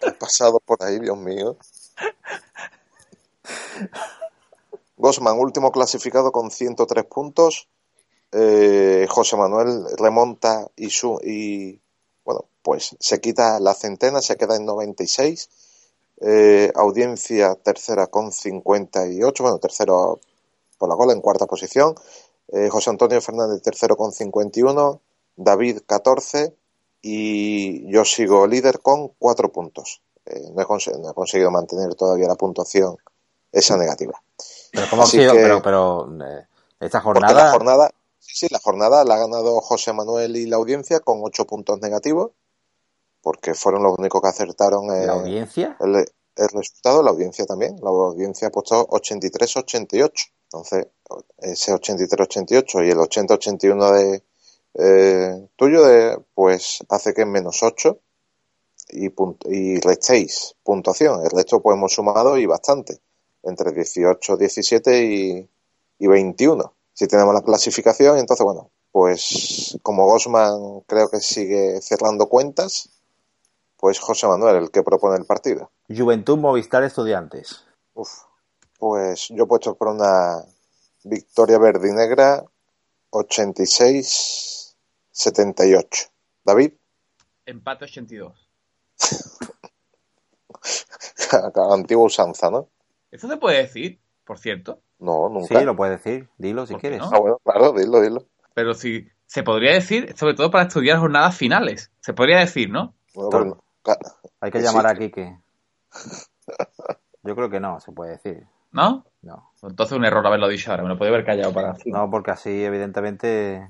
¿Qué 0.00 0.08
ha 0.08 0.18
pasado 0.18 0.60
por 0.60 0.82
ahí, 0.82 0.98
Dios 0.98 1.16
mío? 1.16 1.56
Gosman, 4.96 5.38
último 5.38 5.70
clasificado 5.72 6.32
con 6.32 6.50
103 6.50 7.04
puntos. 7.04 7.68
Eh, 8.32 9.06
José 9.08 9.36
Manuel 9.36 9.84
remonta 9.96 10.68
y, 10.76 10.90
su, 10.90 11.20
y, 11.22 11.80
bueno, 12.24 12.46
pues 12.62 12.96
se 12.98 13.20
quita 13.20 13.60
la 13.60 13.74
centena, 13.74 14.20
se 14.20 14.36
queda 14.36 14.56
en 14.56 14.66
96. 14.66 15.48
Eh, 16.18 16.72
audiencia 16.74 17.54
tercera 17.56 18.06
con 18.06 18.32
58, 18.32 19.42
bueno, 19.42 19.58
tercero 19.58 20.18
por 20.78 20.88
la 20.88 20.96
cola 20.96 21.12
en 21.12 21.20
cuarta 21.20 21.46
posición. 21.46 21.94
Eh, 22.48 22.68
José 22.70 22.90
Antonio 22.90 23.20
Fernández 23.20 23.62
tercero 23.62 23.96
con 23.96 24.12
51. 24.12 25.00
David 25.36 25.80
14 25.86 26.54
y 27.02 27.90
yo 27.92 28.04
sigo 28.04 28.46
líder 28.46 28.80
con 28.80 29.08
cuatro 29.18 29.52
puntos. 29.52 30.02
Eh, 30.24 30.40
no, 30.54 30.62
he 30.62 30.98
no 30.98 31.10
he 31.10 31.14
conseguido 31.14 31.50
mantener 31.50 31.94
todavía 31.94 32.26
la 32.26 32.34
puntuación 32.34 32.96
esa 33.52 33.76
negativa. 33.76 34.20
Pero 34.72 34.86
¿cómo 34.90 35.02
ha 35.02 35.04
Así 35.04 35.18
sido? 35.18 35.32
que- 35.34 35.38
Pero, 35.40 35.62
pero 35.62 36.08
eh, 36.24 36.46
esta 36.80 37.00
jornada... 37.00 37.44
la 37.44 37.52
jornada, 37.52 37.90
sí, 38.18 38.32
sí, 38.34 38.46
la 38.50 38.58
jornada 38.58 39.04
la 39.04 39.14
ha 39.14 39.18
ganado 39.18 39.60
José 39.60 39.92
Manuel 39.92 40.36
y 40.36 40.46
la 40.46 40.56
audiencia 40.56 41.00
con 41.00 41.20
ocho 41.22 41.46
puntos 41.46 41.80
negativos, 41.80 42.32
porque 43.22 43.54
fueron 43.54 43.82
los 43.84 43.96
únicos 43.98 44.20
que 44.20 44.28
acertaron 44.28 44.90
eh, 44.94 45.06
¿La 45.06 45.12
audiencia? 45.14 45.76
el, 45.80 45.94
el 45.96 46.48
resultado, 46.48 47.02
la 47.02 47.10
audiencia 47.10 47.46
también. 47.46 47.76
La 47.82 47.90
audiencia 47.90 48.48
ha 48.48 48.50
puesto 48.50 48.86
83-88. 48.88 50.10
Entonces, 50.44 50.86
ese 51.38 51.72
83-88 51.72 52.86
y 52.86 52.90
el 52.90 52.98
80-81 52.98 53.92
de 53.92 54.22
eh, 54.78 55.48
tuyo, 55.56 55.84
de, 55.84 56.18
pues 56.34 56.78
hace 56.88 57.14
que 57.14 57.22
en 57.22 57.32
menos 57.32 57.62
8 57.62 57.98
y, 58.90 59.10
y 59.46 59.80
restéis 59.80 60.54
puntuación. 60.62 61.24
El 61.24 61.30
resto 61.30 61.60
pues 61.60 61.76
hemos 61.76 61.92
sumado 61.92 62.36
y 62.36 62.46
bastante, 62.46 63.00
entre 63.42 63.72
18, 63.72 64.36
17 64.36 65.04
y, 65.04 65.50
y 65.98 66.06
21. 66.06 66.72
Si 66.92 67.06
tenemos 67.06 67.34
la 67.34 67.42
clasificación, 67.42 68.18
entonces 68.18 68.44
bueno, 68.44 68.70
pues 68.92 69.78
como 69.82 70.06
Gosman 70.06 70.80
creo 70.86 71.08
que 71.10 71.20
sigue 71.20 71.80
cerrando 71.82 72.28
cuentas, 72.28 72.88
pues 73.76 73.98
José 73.98 74.26
Manuel 74.26 74.56
el 74.56 74.70
que 74.70 74.82
propone 74.82 75.16
el 75.16 75.26
partido. 75.26 75.70
Juventud 75.88 76.38
Movistar 76.38 76.82
Estudiantes. 76.84 77.64
Uf, 77.94 78.10
pues 78.78 79.28
yo 79.30 79.44
he 79.44 79.46
puesto 79.46 79.74
por 79.74 79.88
una 79.88 80.44
victoria 81.04 81.58
verde 81.58 81.90
y 81.90 81.92
negra 85.24 85.56
86-78. 85.80 86.10
David, 86.44 86.72
Empate 87.46 87.84
82. 87.84 88.48
antigua 91.72 92.04
usanza, 92.04 92.50
¿no? 92.50 92.68
¿Eso 93.10 93.28
se 93.28 93.36
puede 93.36 93.58
decir, 93.58 94.00
por 94.24 94.38
cierto? 94.38 94.80
No, 94.98 95.28
nunca. 95.28 95.58
Sí, 95.58 95.64
lo 95.64 95.76
puedes 95.76 96.02
decir. 96.02 96.28
Dilo 96.38 96.66
si 96.66 96.74
¿Por 96.74 96.82
qué 96.82 96.88
quieres. 96.88 97.06
no? 97.08 97.16
Ah, 97.16 97.20
bueno, 97.20 97.38
claro, 97.44 97.72
dilo, 97.72 98.00
dilo. 98.00 98.24
Pero 98.54 98.74
si 98.74 99.08
se 99.26 99.42
podría 99.42 99.72
decir, 99.74 100.14
sobre 100.16 100.34
todo 100.34 100.50
para 100.50 100.64
estudiar 100.66 100.98
jornadas 100.98 101.36
finales. 101.36 101.90
Se 102.00 102.14
podría 102.14 102.38
decir, 102.38 102.70
¿no? 102.70 102.94
Bueno, 103.14 103.62
ca- 103.82 103.98
Hay 104.40 104.50
que 104.50 104.60
llamar 104.60 104.86
sí. 104.88 104.92
a 104.92 104.98
Quique. 104.98 105.38
Yo 107.22 107.34
creo 107.36 107.50
que 107.50 107.60
no, 107.60 107.80
se 107.80 107.92
puede 107.92 108.12
decir. 108.12 108.46
¿No? 108.72 109.04
No. 109.22 109.50
Entonces 109.62 109.96
un 109.96 110.04
error 110.04 110.26
haberlo 110.26 110.48
dicho 110.48 110.70
ahora. 110.70 110.82
Me 110.82 110.88
lo 110.90 110.98
podía 110.98 111.12
haber 111.12 111.24
callado 111.24 111.52
para. 111.52 111.76
No, 111.86 112.10
porque 112.10 112.30
así, 112.30 112.64
evidentemente, 112.64 113.68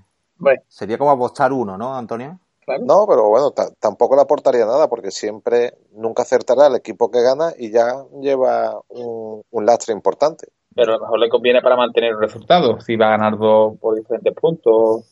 Sería 0.69 0.99
como 0.99 1.11
apostar 1.11 1.53
uno, 1.53 1.77
¿no, 1.79 1.97
Antonio? 1.97 2.39
claro. 2.65 2.83
No, 2.85 3.07
pero 3.07 3.29
bueno, 3.29 3.51
ta- 3.53 3.71
tampoco 3.79 4.17
le 4.17 4.23
aportaría 4.23 4.67
nada 4.67 4.89
porque 4.89 5.11
siempre, 5.11 5.75
nunca 5.93 6.23
acertará 6.23 6.67
el 6.67 6.75
equipo 6.75 7.11
que 7.11 7.23
gana 7.23 7.53
y 7.57 7.71
ya 7.71 8.05
lleva 8.21 8.79
un, 8.89 9.43
un 9.51 9.67
lastre 9.67 9.95
importante. 9.95 10.49
Pero 10.75 10.93
a 10.93 10.97
lo 10.97 11.03
mejor 11.03 11.19
le 11.21 11.29
conviene 11.31 11.63
para 11.63 11.77
mantener 11.77 12.15
un 12.15 12.21
resultado. 12.21 12.79
Si 12.81 12.97
va 12.97 13.07
a 13.07 13.11
ganar 13.11 13.39
dos 13.39 13.79
por 13.79 13.95
diferentes 13.95 14.35
puntos. 14.35 15.07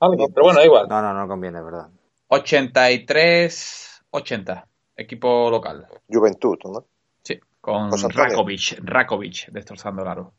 Algo. 0.00 0.28
Pero 0.32 0.44
bueno, 0.44 0.60
da 0.60 0.64
igual. 0.64 0.88
No, 0.88 1.02
no, 1.02 1.12
no 1.12 1.28
conviene, 1.28 1.60
verdad. 1.62 1.88
83-80. 2.30 4.64
Equipo 4.96 5.50
local. 5.50 5.86
Juventud, 6.08 6.56
¿no? 6.64 6.84
Sí. 7.22 7.38
Con. 7.60 7.90
Rakovic. 7.90 8.78
Rakovic 8.82 9.48
destrozando 9.50 10.00
el 10.02 10.08
aro. 10.08 10.32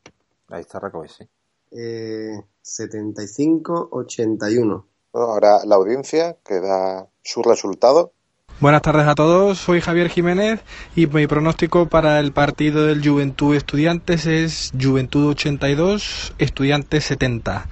Ahí 0.48 0.62
está 0.62 0.80
Rakovic, 0.80 1.10
sí. 1.10 1.28
Eh, 1.70 2.42
75-81. 2.62 4.84
Bueno, 5.12 5.28
ahora 5.28 5.64
la 5.64 5.76
audiencia 5.76 6.36
que 6.44 6.60
da 6.60 7.08
su 7.22 7.42
resultado. 7.42 8.12
Buenas 8.60 8.82
tardes 8.82 9.06
a 9.06 9.14
todos, 9.14 9.58
soy 9.58 9.80
Javier 9.80 10.08
Jiménez 10.08 10.58
y 10.96 11.06
mi 11.06 11.28
pronóstico 11.28 11.88
para 11.88 12.18
el 12.18 12.32
partido 12.32 12.86
del 12.86 13.08
Juventud 13.08 13.54
Estudiantes 13.54 14.26
es 14.26 14.72
Juventud 14.80 15.28
82, 15.28 16.34
Estudiantes 16.38 17.04
70. 17.04 17.68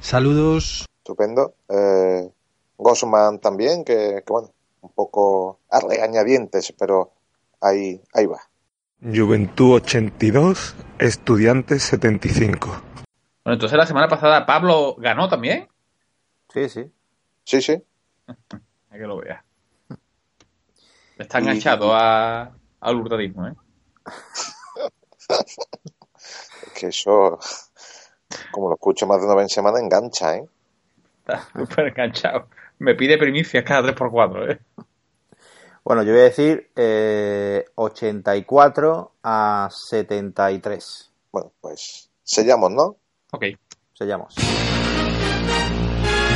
Saludos. 0.00 0.86
Estupendo. 0.96 1.56
Eh, 1.68 2.30
Gosman 2.78 3.38
también, 3.38 3.84
que, 3.84 4.22
que, 4.24 4.32
bueno, 4.32 4.50
un 4.80 4.92
poco 4.92 5.58
a 5.68 5.78
regañadientes, 5.80 6.72
pero 6.78 7.12
ahí, 7.60 8.00
ahí 8.14 8.24
va. 8.24 8.40
Juventud 9.02 9.74
82, 9.74 10.74
Estudiantes 10.98 11.82
75. 11.82 12.89
Bueno, 13.50 13.56
entonces 13.56 13.78
la 13.78 13.86
semana 13.86 14.06
pasada 14.06 14.46
Pablo 14.46 14.94
ganó 14.96 15.28
también. 15.28 15.68
Sí, 16.54 16.68
sí. 16.68 16.88
Sí, 17.42 17.60
sí. 17.60 17.82
Hay 18.90 19.00
que 19.00 19.06
lo 19.08 19.16
vea. 19.16 19.44
Está 21.18 21.40
Y- 21.40 21.42
enganchado 21.42 21.92
a, 21.92 22.52
al 22.78 22.94
hurtadismo, 22.94 23.48
¿eh? 23.48 23.54
Es 25.28 26.72
que 26.78 26.86
eso, 26.86 27.40
como 28.52 28.68
lo 28.68 28.74
escucho 28.76 29.08
más 29.08 29.18
de 29.18 29.26
una 29.26 29.34
vez 29.34 29.46
en 29.46 29.48
semana, 29.48 29.80
engancha, 29.80 30.36
¿eh? 30.36 30.46
Está 31.18 31.48
súper 31.52 31.88
enganchado. 31.88 32.46
Me 32.78 32.94
pide 32.94 33.18
primicias 33.18 33.64
cada 33.64 33.92
3x4, 33.92 34.52
¿eh? 34.52 34.60
Bueno, 35.82 36.04
yo 36.04 36.12
voy 36.12 36.20
a 36.20 36.24
decir 36.24 36.70
eh, 36.76 37.64
84 37.74 39.12
a 39.24 39.68
73. 39.72 41.10
Bueno, 41.32 41.50
pues 41.60 42.10
sellamos, 42.22 42.70
¿no? 42.70 42.96
Ok. 43.32 43.44
Sellamos. 43.94 44.34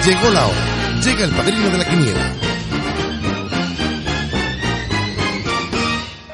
Llegó 0.05 0.31
la 0.31 0.47
hora. 0.47 1.01
Llega 1.03 1.25
el 1.25 1.31
padrino 1.33 1.71
de 1.71 1.79
la 1.79 1.85
quiniela. 1.85 2.33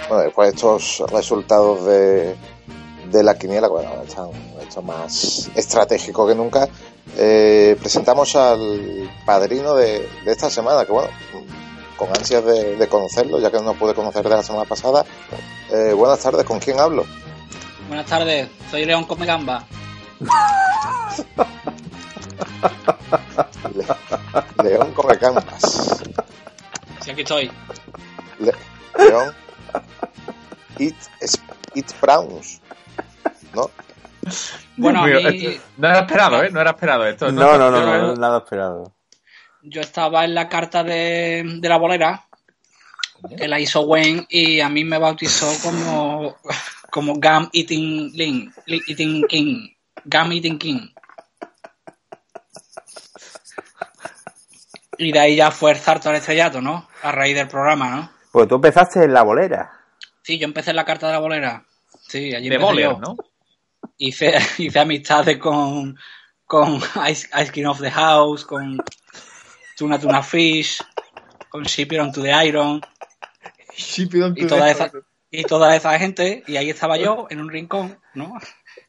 Bueno, 0.08 0.24
después 0.24 0.50
de 0.50 0.56
estos 0.56 1.04
resultados 1.12 1.86
de, 1.86 2.34
de 3.10 3.22
la 3.22 3.38
quiniela, 3.38 3.68
bueno, 3.68 4.02
están 4.06 4.30
esto 4.60 4.82
más 4.82 5.48
estratégico 5.54 6.26
que 6.26 6.34
nunca, 6.34 6.68
eh, 7.16 7.76
presentamos 7.78 8.34
al 8.34 9.08
padrino 9.24 9.74
de, 9.74 10.08
de 10.24 10.32
esta 10.32 10.50
semana, 10.50 10.84
que 10.84 10.90
bueno, 10.90 11.10
con 11.96 12.08
ansias 12.08 12.44
de, 12.44 12.76
de 12.76 12.88
conocerlo, 12.88 13.38
ya 13.38 13.52
que 13.52 13.60
no 13.60 13.74
pude 13.74 13.94
conocer 13.94 14.24
de 14.24 14.30
la 14.30 14.42
semana 14.42 14.64
pasada. 14.64 15.04
Eh, 15.70 15.92
buenas 15.92 16.18
tardes, 16.18 16.44
¿con 16.44 16.58
quién 16.58 16.80
hablo? 16.80 17.06
Buenas 17.86 18.06
tardes, 18.06 18.48
soy 18.70 18.84
León 18.84 19.04
Come 19.04 19.26
Gamba. 19.26 19.64
Le- 23.74 24.64
León 24.70 24.92
come 24.92 25.14
gambas. 25.16 26.02
Sí, 27.00 27.10
aquí 27.10 27.22
estoy. 27.22 27.50
Le- 28.38 28.54
León 28.98 29.34
eat, 30.78 30.94
eat 31.74 32.00
browns. 32.00 32.60
¿No? 33.54 33.70
Bueno, 34.76 35.02
a 35.02 35.06
Dios 35.06 35.22
mío, 35.22 35.30
mí- 35.32 35.46
esto- 35.46 35.62
no 35.78 35.88
era 35.88 36.00
esperado, 36.00 36.42
¿eh? 36.44 36.50
No 36.50 36.60
era 36.60 36.70
esperado 36.70 37.06
esto. 37.06 37.32
No, 37.32 37.58
no, 37.58 37.70
no, 37.70 37.84
no, 37.84 38.16
nada 38.16 38.38
esperado. 38.38 38.92
Yo 39.62 39.80
estaba 39.80 40.24
en 40.24 40.34
la 40.34 40.48
carta 40.48 40.82
de, 40.82 41.42
de 41.60 41.68
la 41.68 41.76
bolera, 41.76 42.24
que 43.36 43.46
la 43.48 43.60
hizo 43.60 43.82
Wayne, 43.82 44.26
y 44.30 44.60
a 44.60 44.68
mí 44.70 44.84
me 44.84 44.96
bautizó 44.98 45.46
como, 45.62 46.36
como 46.90 47.14
Gum 47.14 47.48
Eating 47.52 48.10
Link, 48.14 48.54
Li- 48.66 48.82
Eating 48.88 49.26
King. 49.28 49.68
Gum 50.04 50.32
Eating 50.32 50.58
King. 50.58 50.88
Y 54.98 55.12
de 55.12 55.18
ahí 55.18 55.36
ya 55.36 55.50
fue 55.50 55.72
el 55.72 55.78
salto 55.78 56.10
al 56.10 56.16
estrellato, 56.16 56.60
¿no? 56.60 56.88
A 57.02 57.12
raíz 57.12 57.34
del 57.34 57.48
programa, 57.48 57.90
¿no? 57.90 58.10
Pues 58.32 58.48
tú 58.48 58.56
empezaste 58.56 59.04
en 59.04 59.14
la 59.14 59.22
bolera. 59.22 59.72
Sí, 60.22 60.38
yo 60.38 60.44
empecé 60.44 60.70
en 60.70 60.76
la 60.76 60.84
carta 60.84 61.06
de 61.06 61.14
la 61.14 61.18
bolera. 61.18 61.64
Sí, 62.06 62.34
allí 62.34 62.48
De 62.48 62.56
empecé 62.56 62.72
boler, 62.72 62.90
yo. 62.90 62.98
¿no? 62.98 63.16
hice, 64.00 64.34
hice 64.58 64.78
amistades 64.78 65.38
con, 65.38 65.96
con 66.46 66.80
Ice, 67.08 67.28
Ice 67.40 67.52
King 67.52 67.66
of 67.66 67.80
the 67.80 67.90
House, 67.90 68.44
con 68.44 68.82
Tuna 69.76 69.98
Tuna 69.98 70.22
Fish, 70.22 70.82
con 71.48 71.62
on 71.62 72.12
to 72.12 72.22
the 72.22 72.46
Iron 72.46 72.80
y 74.36 74.46
toda 74.46 74.70
esa, 74.70 74.90
y 75.30 75.44
toda 75.44 75.76
esa 75.76 75.98
gente, 75.98 76.42
y 76.46 76.56
ahí 76.56 76.70
estaba 76.70 76.96
yo 76.96 77.26
en 77.30 77.40
un 77.40 77.48
rincón, 77.48 77.98
¿no? 78.14 78.34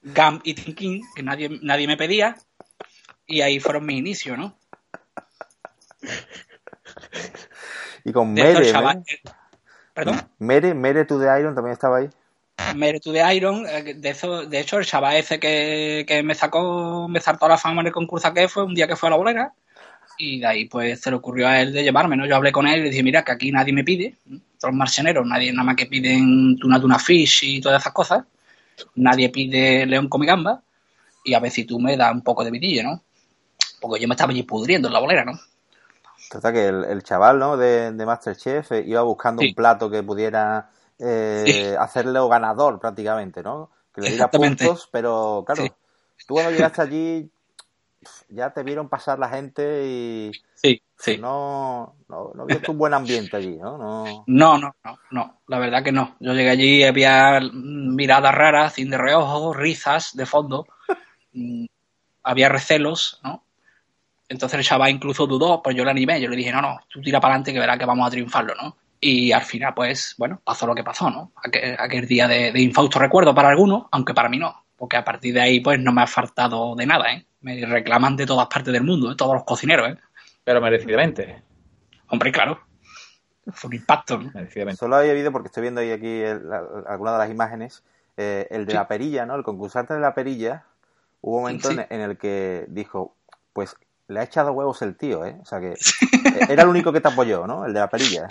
Gam 0.02 0.42
y 0.44 0.56
King, 0.56 1.02
que 1.16 1.24
nadie, 1.24 1.50
nadie 1.62 1.88
me 1.88 1.98
pedía, 1.98 2.36
y 3.28 3.42
ahí 3.42 3.60
fueron 3.60 3.86
mis 3.86 3.98
inicios, 3.98 4.38
¿no? 4.38 4.58
Y 8.04 8.12
con 8.12 8.34
De 8.34 8.44
Mere, 8.44 8.74
Perdón. 9.94 10.22
Mere, 10.40 10.74
Mere 10.74 11.06
to 11.06 11.20
the 11.20 11.26
Iron 11.40 11.54
también 11.54 11.74
estaba 11.74 11.98
ahí. 11.98 12.10
Mere 12.76 13.00
to 13.00 13.12
the 13.12 13.36
Iron, 13.36 13.66
eh, 13.68 13.94
de, 13.96 14.10
eso, 14.10 14.46
de 14.46 14.60
hecho, 14.60 14.78
el 14.78 14.86
chaval 14.86 15.18
ese 15.18 15.40
que, 15.40 16.06
que 16.08 16.24
me 16.24 16.36
sacó, 16.36 17.08
me 17.08 17.20
saltó 17.20 17.46
a 17.46 17.50
la 17.50 17.58
fama 17.58 17.82
en 17.82 17.88
el 17.88 17.94
concurso 17.94 18.34
que 18.34 18.48
fue 18.48 18.64
un 18.64 18.74
día 18.74 18.88
que 18.88 18.96
fue 18.96 19.08
a 19.08 19.12
la 19.12 19.18
bolera. 19.18 19.54
Y 20.18 20.40
de 20.40 20.46
ahí, 20.46 20.66
pues, 20.66 21.02
se 21.02 21.10
le 21.10 21.18
ocurrió 21.18 21.48
a 21.48 21.62
él 21.62 21.74
de 21.74 21.84
llevarme, 21.84 22.16
¿no? 22.16 22.26
Yo 22.26 22.36
hablé 22.36 22.52
con 22.52 22.68
él 22.68 22.80
y 22.80 22.84
le 22.84 22.90
dije, 22.90 23.04
mira, 23.04 23.24
que 23.24 23.32
aquí 23.32 23.52
nadie 23.52 23.74
me 23.74 23.84
pide, 23.84 24.16
todos 24.60 24.72
los 24.72 24.76
marceneros, 24.76 25.26
nadie 25.26 25.52
nada 25.52 25.64
más 25.64 25.76
que 25.76 25.88
piden 25.88 26.58
tuna 26.58 26.80
tuna 26.80 27.00
fish 27.00 27.44
y 27.44 27.62
todas 27.62 27.82
esas 27.82 27.94
cosas. 27.94 28.24
Nadie 28.96 29.30
pide 29.30 29.86
león 29.86 30.10
come 30.10 30.26
gamba. 30.26 30.62
Y 31.24 31.34
a 31.34 31.40
ver 31.40 31.52
si 31.52 31.66
tú 31.66 31.80
me 31.80 31.96
das 31.98 32.14
un 32.14 32.24
poco 32.24 32.44
de 32.44 32.52
vidilla, 32.52 32.84
¿no? 32.84 33.02
Porque 33.80 34.02
yo 34.02 34.08
me 34.08 34.14
estaba 34.16 34.32
allí 34.32 34.44
pudriendo 34.44 34.88
en 34.88 34.94
la 34.94 35.00
bolera, 35.00 35.24
¿no? 35.26 35.34
Trata 36.30 36.54
que 36.54 36.68
el, 36.68 36.84
el 36.86 37.04
chaval, 37.04 37.40
¿no? 37.40 37.58
De, 37.58 37.92
de 37.92 38.06
Masterchef 38.06 38.72
eh, 38.72 38.84
iba 38.86 39.02
buscando 39.02 39.42
Sí. 39.42 39.50
un 39.50 39.56
plato 39.56 39.90
que 39.90 40.02
pudiera 40.02 40.70
eh, 40.98 41.44
Sí. 41.46 41.76
hacerle 41.78 42.20
ganador 42.30 42.80
prácticamente, 42.80 43.44
¿no? 43.44 43.70
Que 43.94 44.02
le 44.02 44.10
diera 44.12 44.32
puntos, 44.32 44.88
pero 44.92 45.44
claro, 45.46 45.64
Sí. 45.64 45.72
tú 46.28 46.36
cuando 46.36 46.52
llegaste 46.52 46.82
allí 46.82 47.32
ya 48.30 48.52
te 48.52 48.64
vieron 48.64 48.88
pasar 48.90 49.20
la 49.20 49.30
gente 49.30 49.86
y 49.86 50.32
Sí, 50.56 50.82
sí. 51.02 51.18
no, 51.18 51.96
no, 52.08 52.32
no 52.34 52.46
un 52.70 52.78
buen 52.78 52.94
ambiente 52.94 53.36
allí, 53.36 53.58
¿no? 53.58 53.78
no 53.78 54.24
No, 54.28 54.58
no, 54.58 54.76
no, 54.84 55.00
no, 55.12 55.42
la 55.48 55.60
verdad 55.60 55.84
que 55.84 55.92
no. 55.92 56.16
Yo 56.20 56.34
llegué 56.34 56.50
allí 56.50 56.76
y 56.78 56.84
había 56.84 57.40
miradas 57.52 58.34
raras, 58.34 58.74
sin 58.74 58.90
de 58.90 58.98
reojo, 58.98 59.54
risas 59.54 60.16
de 60.16 60.26
fondo, 60.26 60.66
Mm, 61.34 61.66
había 62.24 62.50
recelos, 62.50 63.20
¿no? 63.24 63.44
Entonces 64.30 64.60
el 64.60 64.66
chaval 64.66 64.92
incluso 64.92 65.28
dudó, 65.28 65.62
pues 65.62 65.76
yo 65.76 65.84
le 65.84 65.92
animé, 65.92 66.22
yo 66.22 66.30
le 66.30 66.38
dije, 66.38 66.52
no, 66.52 66.62
no, 66.62 66.80
tú 66.90 67.02
tira 67.02 67.20
para 67.20 67.34
adelante 67.34 67.54
que 67.54 67.60
verás 67.60 67.78
que 67.78 67.86
vamos 67.86 68.08
a 68.08 68.12
triunfarlo, 68.12 68.56
¿no? 68.56 68.78
Y 69.00 69.32
al 69.32 69.42
final, 69.44 69.74
pues, 69.74 70.16
bueno, 70.18 70.42
pasó 70.44 70.68
lo 70.68 70.76
que 70.76 70.84
pasó, 70.84 71.10
¿no? 71.10 71.32
Aquel, 71.44 71.76
aquel 71.80 72.08
día 72.08 72.28
de, 72.28 72.52
de 72.52 72.62
infausto 72.62 73.00
recuerdo 73.00 73.34
para 73.34 73.50
algunos, 73.50 73.86
aunque 73.92 74.14
para 74.14 74.30
mí 74.30 74.38
no, 74.38 74.66
porque 74.78 74.98
a 74.98 75.04
partir 75.04 75.34
de 75.34 75.42
ahí, 75.42 75.60
pues, 75.60 75.80
no 75.80 75.92
me 75.92 76.04
ha 76.04 76.08
faltado 76.08 76.76
de 76.76 76.86
nada, 76.86 77.12
¿eh? 77.12 77.26
Me 77.42 77.66
reclaman 77.66 78.16
de 78.16 78.26
todas 78.26 78.48
partes 78.48 78.72
del 78.72 78.84
mundo, 78.84 79.12
¿eh? 79.12 79.16
todos 79.18 79.34
los 79.34 79.44
cocineros, 79.44 79.90
¿eh? 79.90 79.98
Pero 80.44 80.62
merecidamente. 80.62 81.42
Hombre, 82.10 82.32
claro. 82.32 82.60
Fue 83.54 83.70
un 83.70 83.76
impacto, 83.76 84.18
¿no? 84.18 84.32
Merecidamente. 84.34 84.78
Solo 84.80 84.96
había 84.98 85.12
habido, 85.12 85.32
porque 85.32 85.48
estoy 85.48 85.62
viendo 85.62 85.82
ahí 85.82 85.92
aquí 85.92 86.24
algunas 86.88 87.14
de 87.14 87.20
las 87.20 87.30
imágenes, 87.30 87.84
eh, 88.18 88.48
el 88.52 88.66
de 88.66 88.72
Sí. 88.72 88.78
la 88.78 88.88
perilla, 88.88 89.26
¿no? 89.26 89.36
El 89.36 89.44
concursante 89.44 89.94
de 89.94 90.00
la 90.00 90.14
perilla, 90.14 90.64
hubo 91.22 91.38
un 91.38 91.42
momento 91.44 91.70
Sí. 91.72 91.78
en, 91.80 91.88
en 91.90 92.02
el 92.02 92.18
que 92.18 92.66
dijo, 92.70 93.16
pues 93.54 93.76
le 94.08 94.20
ha 94.20 94.24
echado 94.24 94.52
huevos 94.52 94.82
el 94.82 94.96
tío, 94.96 95.26
¿eh? 95.26 95.38
O 95.42 95.46
sea 95.46 95.60
que 95.60 95.72
eh, 95.72 95.78
era 96.50 96.64
el 96.64 96.70
único 96.70 96.92
que 96.94 97.02
te 97.02 97.08
apoyó, 97.08 97.48
¿no? 97.48 97.66
El 97.66 97.74
de 97.74 97.80
la 97.80 97.90
perilla. 97.90 98.28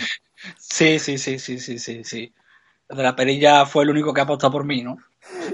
Sí, 0.58 0.98
sí, 0.98 1.18
sí, 1.18 1.38
sí, 1.38 1.58
sí, 1.58 1.78
sí, 1.78 2.04
sí. 2.04 2.32
El 2.88 2.96
de 2.98 3.02
la 3.02 3.16
perilla 3.16 3.66
fue 3.66 3.84
el 3.84 3.90
único 3.90 4.12
que 4.12 4.20
apostó 4.20 4.50
por 4.50 4.64
mí, 4.64 4.82
¿no? 4.82 4.98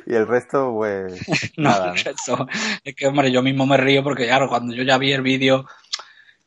Y 0.07 0.15
el 0.15 0.27
resto, 0.27 0.73
pues, 0.75 1.13
No, 1.57 1.71
nada. 1.71 1.87
¿no? 1.89 1.95
eso. 1.95 2.47
Es 2.85 2.95
que, 2.95 3.07
hombre, 3.07 3.31
yo 3.33 3.43
mismo 3.43 3.67
me 3.67 3.77
río 3.77 4.03
porque, 4.03 4.27
claro, 4.27 4.49
cuando 4.49 4.75
yo 4.75 4.83
ya 4.83 4.99
vi 4.99 5.13
el 5.13 5.23
vídeo, 5.23 5.67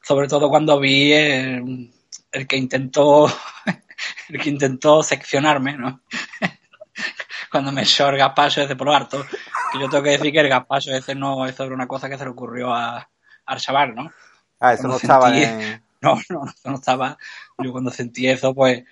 sobre 0.10 0.28
todo 0.28 0.50
cuando 0.50 0.80
vi 0.80 1.14
el, 1.14 1.94
el 2.32 2.48
que 2.48 2.58
intentó, 2.58 3.28
el 4.30 4.42
que 4.42 4.50
intentó 4.50 5.04
seccionarme, 5.04 5.78
¿no? 5.78 6.02
Cuando 7.52 7.72
me 7.72 7.84
echó 7.84 8.10
el 8.10 8.18
gazpacho 8.18 8.62
ese 8.64 8.76
por 8.76 8.88
lo 8.88 8.94
harto, 8.96 9.24
que 9.72 9.80
yo 9.80 9.88
tengo 9.88 10.04
que 10.04 10.10
decir 10.18 10.32
que 10.32 10.40
el 10.40 10.50
gazpacho 10.50 10.92
ese 10.96 11.14
no, 11.14 11.46
eso 11.46 11.64
era 11.64 11.76
una 11.76 11.88
cosa 11.88 12.10
que 12.10 12.18
se 12.18 12.24
le 12.24 12.32
ocurrió 12.32 12.74
a, 12.74 13.08
al 13.46 13.60
chaval, 13.60 13.94
¿no? 13.94 14.12
Ah, 14.60 14.74
eso 14.74 14.82
Cuando 14.82 14.88
no 14.90 14.96
estaba 14.98 15.30
sentí- 15.30 15.44
en... 15.44 15.84
No, 16.02 16.16
no, 16.30 16.46
eso 16.46 16.70
no 16.70 16.76
estaba. 16.76 17.18
Yo 17.60 17.72
cuando 17.74 17.92
sentí 17.92 18.28
eso, 18.28 18.56
pues. 18.56 18.84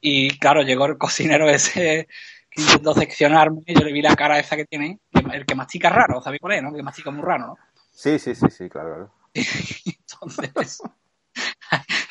Y 0.00 0.38
claro, 0.38 0.62
llegó 0.62 0.86
el 0.86 0.96
cocinero 0.96 1.50
ese 1.50 2.06
que 2.48 2.62
intentó 2.62 2.94
seccionarme. 2.94 3.62
y 3.66 3.74
Yo 3.74 3.80
le 3.84 3.92
vi 3.92 4.00
la 4.00 4.14
cara 4.16 4.38
esa 4.38 4.56
que 4.56 4.64
tiene. 4.64 5.00
El 5.32 5.44
que 5.44 5.54
mastica 5.56 5.90
raro, 5.90 6.22
¿sabéis 6.22 6.40
cuál 6.40 6.54
es? 6.54 6.62
¿no? 6.62 6.72
Que 6.72 6.82
mastica 6.84 7.10
muy 7.10 7.22
raro, 7.24 7.46
¿no? 7.48 7.58
Sí, 7.92 8.18
sí, 8.20 8.34
sí, 8.34 8.46
sí, 8.48 8.68
claro, 8.70 8.88
claro. 8.94 9.12
Entonces. 9.84 10.80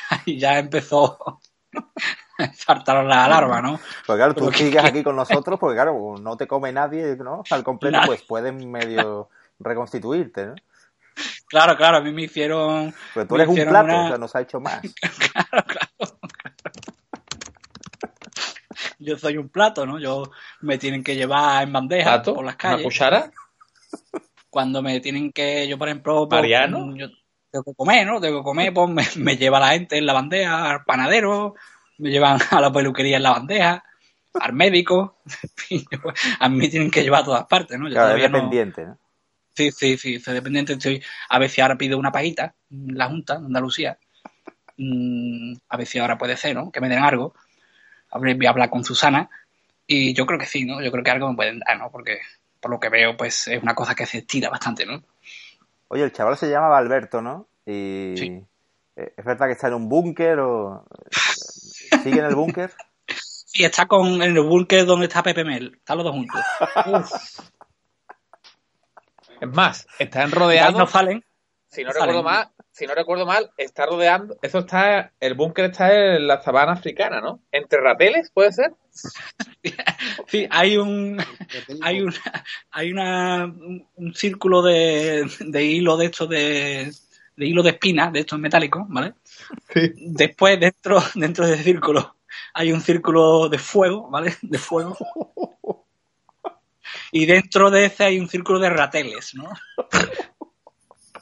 Ahí 0.10 0.40
ya 0.40 0.60
empezó 0.60 1.18
a 2.38 2.54
saltar 2.54 3.04
la 3.06 3.26
alarma, 3.26 3.62
¿no? 3.62 3.80
Pues 4.06 4.18
claro, 4.18 4.36
tú 4.36 4.52
sigues 4.52 4.84
aquí 4.84 5.04
con 5.04 5.16
nosotros 5.16 5.60
porque, 5.60 5.76
claro, 5.76 6.16
no 6.20 6.38
te 6.38 6.48
come 6.48 6.72
nadie, 6.72 7.16
¿no? 7.16 7.44
Al 7.50 7.64
completo, 7.64 8.00
pues 8.06 8.22
pueden 8.24 8.70
medio 8.72 9.30
reconstituirte, 9.60 10.48
¿no? 10.48 10.56
Claro, 11.48 11.78
claro, 11.78 11.98
a 11.98 12.02
mí 12.02 12.12
me 12.12 12.24
hicieron. 12.24 12.94
Pero 13.14 13.28
tú 13.28 13.36
eres 13.36 13.48
un 13.48 13.56
plato, 13.56 13.86
una- 13.86 14.06
o 14.06 14.08
sea, 14.08 14.18
nos 14.18 14.36
ha 14.36 14.42
hecho 14.42 14.60
más. 14.60 14.82
Yo 19.00 19.18
soy 19.18 19.38
un 19.38 19.50
plato, 19.50 19.86
¿no? 19.86 20.00
Yo 20.00 20.24
me 20.62 20.78
tienen 20.78 21.04
que 21.04 21.16
llevar 21.16 21.64
en 21.64 21.74
bandeja 21.74 22.12
¿Plato? 22.16 22.36
por 22.36 22.46
las 22.46 22.56
¿Una 22.56 22.62
calles. 22.62 22.84
cuchara? 22.84 23.32
cuando 24.56 24.82
me 24.82 25.02
tienen 25.02 25.34
que, 25.34 25.68
yo 25.68 25.78
por 25.78 25.90
ejemplo, 25.90 26.30
pues, 26.30 26.40
¿Mariano? 26.40 26.96
yo 26.96 27.10
tengo 27.52 27.66
que 27.66 27.74
comer, 27.76 28.08
¿no? 28.08 28.22
Tengo 28.22 28.40
que 28.40 28.44
comer, 28.46 28.74
pues 28.74 28.90
me, 28.90 29.04
me 29.26 29.36
lleva 29.36 29.60
la 29.60 29.72
gente 29.72 29.98
en 29.98 30.06
la 30.06 30.14
bandeja, 30.14 30.72
al 30.72 30.86
panadero, 30.86 31.56
me 31.98 32.10
llevan 32.10 32.40
a 32.52 32.62
la 32.62 32.72
peluquería 32.72 33.18
en 33.18 33.24
la 33.24 33.32
bandeja, 33.32 33.84
al 34.40 34.54
médico, 34.54 35.18
a 36.40 36.48
mí 36.48 36.58
me 36.58 36.70
tienen 36.70 36.90
que 36.90 37.04
llevar 37.04 37.24
a 37.24 37.26
todas 37.26 37.46
partes, 37.48 37.78
¿no? 37.78 37.90
Yo 37.90 37.96
Claro, 37.96 38.08
todavía 38.08 38.30
no- 38.30 38.38
dependiente, 38.38 38.86
¿no? 38.86 38.98
Sí, 39.54 39.72
sí, 39.72 39.98
sí, 39.98 40.20
soy 40.22 40.36
dependiente. 40.36 40.72
Estoy, 40.72 41.04
a 41.30 41.38
ver 41.38 41.50
si 41.50 41.60
ahora 41.60 41.78
pido 41.78 41.98
una 41.98 42.14
paguita, 42.14 42.56
en 42.72 42.98
la 42.98 43.08
Junta 43.08 43.38
de 43.40 43.46
Andalucía. 43.46 43.98
Mm, 44.78 45.54
a 45.68 45.78
ver 45.78 45.86
si 45.86 46.00
ahora 46.00 46.18
puede 46.18 46.38
ser, 46.38 46.56
¿no? 46.56 46.72
Que 46.72 46.80
me 46.80 46.88
den 46.88 47.00
algo. 47.00 47.34
A 48.12 48.20
ver, 48.20 48.38
voy 48.38 48.46
a 48.46 48.52
hablar 48.52 48.70
con 48.70 48.86
Susana. 48.86 49.30
Y 49.86 50.14
yo 50.14 50.26
creo 50.26 50.40
que 50.40 50.46
sí, 50.46 50.64
¿no? 50.64 50.82
Yo 50.82 50.92
creo 50.94 51.04
que 51.04 51.12
algo 51.12 51.30
me 51.30 51.36
pueden 51.36 51.60
dar, 51.60 51.78
¿no? 51.78 51.92
Porque 51.92 52.20
por 52.66 52.72
lo 52.72 52.80
que 52.80 52.90
veo, 52.90 53.16
pues 53.16 53.48
es 53.48 53.62
una 53.62 53.76
cosa 53.76 53.94
que 53.94 54.08
se 54.08 54.18
estira 54.18 54.50
bastante, 54.50 54.88
¿no? 54.88 55.04
Oye, 55.88 56.02
el 56.02 56.12
chaval 56.12 56.36
se 56.36 56.50
llamaba 56.50 56.80
Alberto, 56.80 57.22
¿no? 57.22 57.46
Y 57.64 58.16
Sí. 58.18 58.44
eh, 58.96 59.14
es 59.16 59.24
verdad 59.24 59.46
que 59.46 59.52
está 59.52 59.68
en 59.68 59.76
un 59.76 59.88
búnker 59.88 60.40
o 60.40 60.84
sigue 62.02 62.22
en 62.22 62.26
el 62.26 62.34
búnker. 62.34 62.72
Sí, 63.08 63.64
está 63.64 63.86
con, 63.86 64.08
en 64.22 64.36
el 64.36 64.42
búnker 64.42 64.84
donde 64.86 65.06
está 65.06 65.22
Pepe 65.24 65.46
Mel. 65.46 65.76
Están 65.78 65.98
los 65.98 66.06
dos 66.06 66.14
juntos. 66.16 66.42
Es 69.40 69.48
más, 69.50 69.88
están 70.00 70.32
rodeados. 70.32 70.76
no 70.78 70.88
salen. 70.88 71.24
si 71.70 71.84
no 71.84 71.92
salen. 71.92 72.08
recuerdo 72.08 72.24
mal, 72.24 72.50
si 72.76 72.86
no 72.86 72.94
recuerdo 72.94 73.26
mal, 73.26 73.52
está 73.56 73.86
rodeando. 73.86 74.38
Eso 74.42 74.60
está. 74.60 75.14
El 75.22 75.34
búnker 75.34 75.66
está 75.66 76.16
en 76.16 76.28
la 76.28 76.42
sabana 76.42 76.74
africana, 76.74 77.22
¿no? 77.22 77.40
Entre 77.50 77.80
rapeles, 77.80 78.30
¿puede 78.32 78.52
ser? 78.52 78.74
Sí, 80.28 80.48
hay 80.50 80.78
un 80.78 81.18
hay 81.82 82.02
una 82.02 82.44
hay 82.72 82.92
una 82.92 83.46
un, 83.46 83.88
un 83.96 84.14
círculo 84.14 84.62
de, 84.62 85.30
de 85.40 85.64
hilo 85.64 85.98
de 85.98 86.06
estos 86.06 86.30
de, 86.30 86.92
de 87.36 87.46
hilo 87.46 87.64
de 87.64 87.72
espinas, 87.72 88.14
de 88.14 88.22
estos 88.22 88.40
metálicos, 88.40 88.84
¿vale? 88.88 89.14
Después 89.96 90.60
dentro 90.60 91.02
dentro 91.16 91.48
del 91.48 91.60
círculo 91.60 92.16
hay 92.54 92.72
un 92.72 92.82
círculo 92.82 93.50
de 93.50 93.58
fuego, 93.58 94.10
¿vale? 94.10 94.36
De 94.42 94.58
fuego. 94.58 94.98
Y 97.12 97.26
dentro 97.26 97.72
de 97.72 97.86
ese 97.86 98.04
hay 98.04 98.20
un 98.20 98.28
círculo 98.28 98.60
de 98.60 98.70
rateles, 98.70 99.36
¿no? 99.36 99.50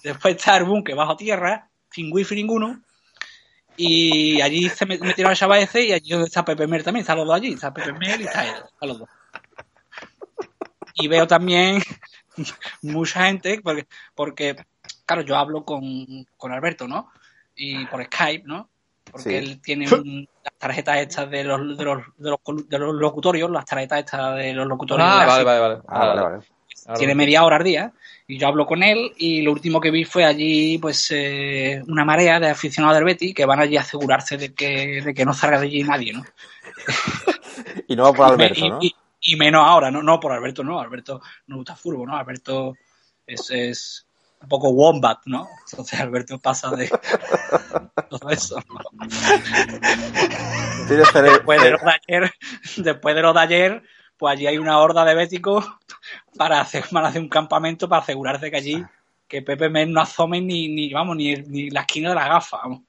Después 0.04 0.36
está 0.36 0.58
el 0.58 0.66
búnker 0.66 0.96
bajo 0.96 1.16
tierra, 1.16 1.70
sin 1.90 2.12
wifi 2.14 2.36
ninguno. 2.36 2.82
Y 3.76 4.40
allí 4.42 4.70
se 4.70 4.86
met- 4.86 5.00
metieron 5.00 5.32
a 5.32 5.36
Chava 5.36 5.58
ese 5.58 5.84
y 5.84 5.94
allí 5.94 6.10
donde 6.12 6.28
está 6.28 6.46
Pepe 6.46 6.68
Mer 6.68 6.84
también, 6.84 7.02
están 7.02 7.18
los 7.18 7.26
dos 7.26 7.36
allí, 7.36 7.54
está 7.54 7.74
Pepe 7.74 7.94
Mer 7.94 8.22
y 8.22 8.26
está 8.26 8.46
él, 8.46 8.54
están 8.72 8.90
los 8.90 9.00
dos. 9.00 9.10
Y 10.96 11.08
veo 11.08 11.26
también 11.26 11.82
mucha 12.84 13.26
gente, 13.26 13.62
porque, 13.64 13.88
porque 14.14 14.56
claro, 15.06 15.22
yo 15.24 15.38
hablo 15.38 15.64
con, 15.66 15.82
con 16.38 16.52
Alberto, 16.52 16.88
¿no? 16.88 17.10
Y 17.56 17.86
por 17.88 18.04
Skype, 18.06 18.44
¿no? 18.46 18.70
Porque 19.12 19.30
Sí. 19.30 19.36
él 19.36 19.62
tiene 19.62 19.92
un- 19.94 20.28
las 20.44 20.54
tarjetas 20.60 20.98
estas 20.98 21.30
de 21.30 21.44
los, 21.44 21.78
de, 21.78 21.84
los, 21.84 21.98
de, 22.18 22.30
los, 22.30 22.40
de 22.70 22.80
los 22.80 22.96
locutorios, 22.96 23.50
las 23.50 23.66
tarjetas 23.66 24.00
estas 24.00 24.36
de 24.36 24.54
los 24.54 24.68
locutorios. 24.68 25.08
Ah, 25.12 25.22
de 25.22 25.28
vale, 25.28 25.44
vale, 25.44 25.60
vale. 25.60 25.82
Ah, 25.88 26.06
vale, 26.08 26.22
vale. 26.22 26.46
Tiene 26.98 27.16
media 27.16 27.44
hora 27.44 27.58
al 27.58 27.64
día 27.64 27.92
y 28.34 28.38
yo 28.40 28.48
hablo 28.48 28.66
con 28.66 28.82
él 28.84 29.12
y 29.18 29.42
lo 29.44 29.52
último 29.52 29.80
que 29.80 29.92
vi 29.92 30.06
fue 30.06 30.26
allí 30.26 30.78
pues 30.80 31.08
eh, 31.12 31.84
una 31.88 32.04
marea 32.04 32.40
de 32.40 32.50
aficionados 32.50 32.96
del 32.98 33.06
Betis 33.06 33.34
que 33.36 33.46
van 33.46 33.60
allí 33.60 33.78
a 33.78 33.82
asegurarse 33.82 34.38
de 34.38 34.54
que, 34.54 35.02
de 35.04 35.14
que 35.14 35.24
no 35.26 35.34
salga 35.34 35.60
de 35.60 35.68
allí 35.68 35.84
nadie, 35.84 36.14
¿no? 36.14 36.24
Y 37.88 37.96
no 37.96 38.04
va 38.04 38.14
por 38.14 38.26
Alberto, 38.32 38.60
y, 38.66 38.70
¿no? 38.70 38.80
y- 38.82 38.96
y 39.26 39.36
menos 39.36 39.64
ahora, 39.66 39.90
¿no? 39.92 40.02
No, 40.04 40.20
por 40.20 40.32
Alberto 40.32 40.64
no, 40.64 40.80
Alberto 40.80 41.22
no 41.48 41.58
gusta 41.58 41.76
furbo, 41.76 42.06
¿no? 42.06 42.16
Alberto 42.18 42.76
es, 43.28 43.50
es 43.52 44.06
un 44.42 44.50
poco 44.50 44.70
wombat, 44.70 45.20
¿no? 45.26 45.48
Entonces 45.72 46.00
Alberto 46.00 46.40
pasa 46.40 46.72
de 46.72 46.90
todo 48.10 48.30
eso. 48.30 48.58
Después 50.90 51.62
de 51.62 51.72
lo 51.72 51.78
de 51.78 51.92
ayer, 52.08 52.34
después 52.78 53.16
de 53.16 53.22
lo 53.22 53.34
de 53.34 53.40
ayer, 53.40 53.84
pues 54.18 54.34
allí 54.34 54.48
hay 54.48 54.58
una 54.58 54.80
horda 54.80 55.06
de 55.06 55.16
béticos 55.16 55.66
para 56.38 56.62
hacer, 56.62 56.86
van 56.92 57.06
a 57.06 57.08
hacer 57.10 57.22
un 57.22 57.30
campamento 57.30 57.88
para 57.88 58.02
asegurarse 58.02 58.50
que 58.50 58.58
allí 58.58 58.84
que 59.28 59.42
Pepe 59.42 59.70
Men 59.70 59.92
no 59.92 60.02
asome 60.02 60.42
ni, 60.42 60.68
ni 60.68 60.94
vamos 60.94 61.16
ni, 61.16 61.34
ni 61.36 61.70
la 61.70 61.82
esquina 61.82 62.10
de 62.10 62.16
la 62.16 62.28
gafa. 62.28 62.58
vamos. 62.58 62.82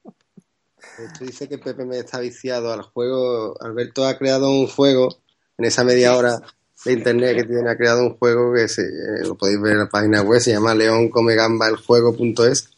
Tú 1.17 1.25
dices 1.25 1.49
que 1.49 1.57
Pepe 1.57 1.85
me 1.85 1.97
está 1.97 2.19
viciado 2.19 2.71
al 2.71 2.83
juego. 2.83 3.55
Alberto 3.59 4.05
ha 4.05 4.17
creado 4.17 4.49
un 4.51 4.67
juego 4.67 5.09
en 5.57 5.65
esa 5.65 5.83
media 5.83 6.15
hora 6.15 6.37
de 6.85 6.93
internet 6.93 7.35
que 7.37 7.43
tiene, 7.45 7.69
ha 7.69 7.75
creado 7.75 8.03
un 8.03 8.17
juego 8.17 8.53
que 8.53 8.67
se, 8.67 8.83
eh, 8.83 9.23
lo 9.25 9.35
podéis 9.35 9.59
ver 9.59 9.73
en 9.73 9.79
la 9.79 9.89
página 9.89 10.21
web, 10.21 10.39
se 10.39 10.51
llama 10.51 10.75
leoncomegambaeljuego.es 10.75 12.69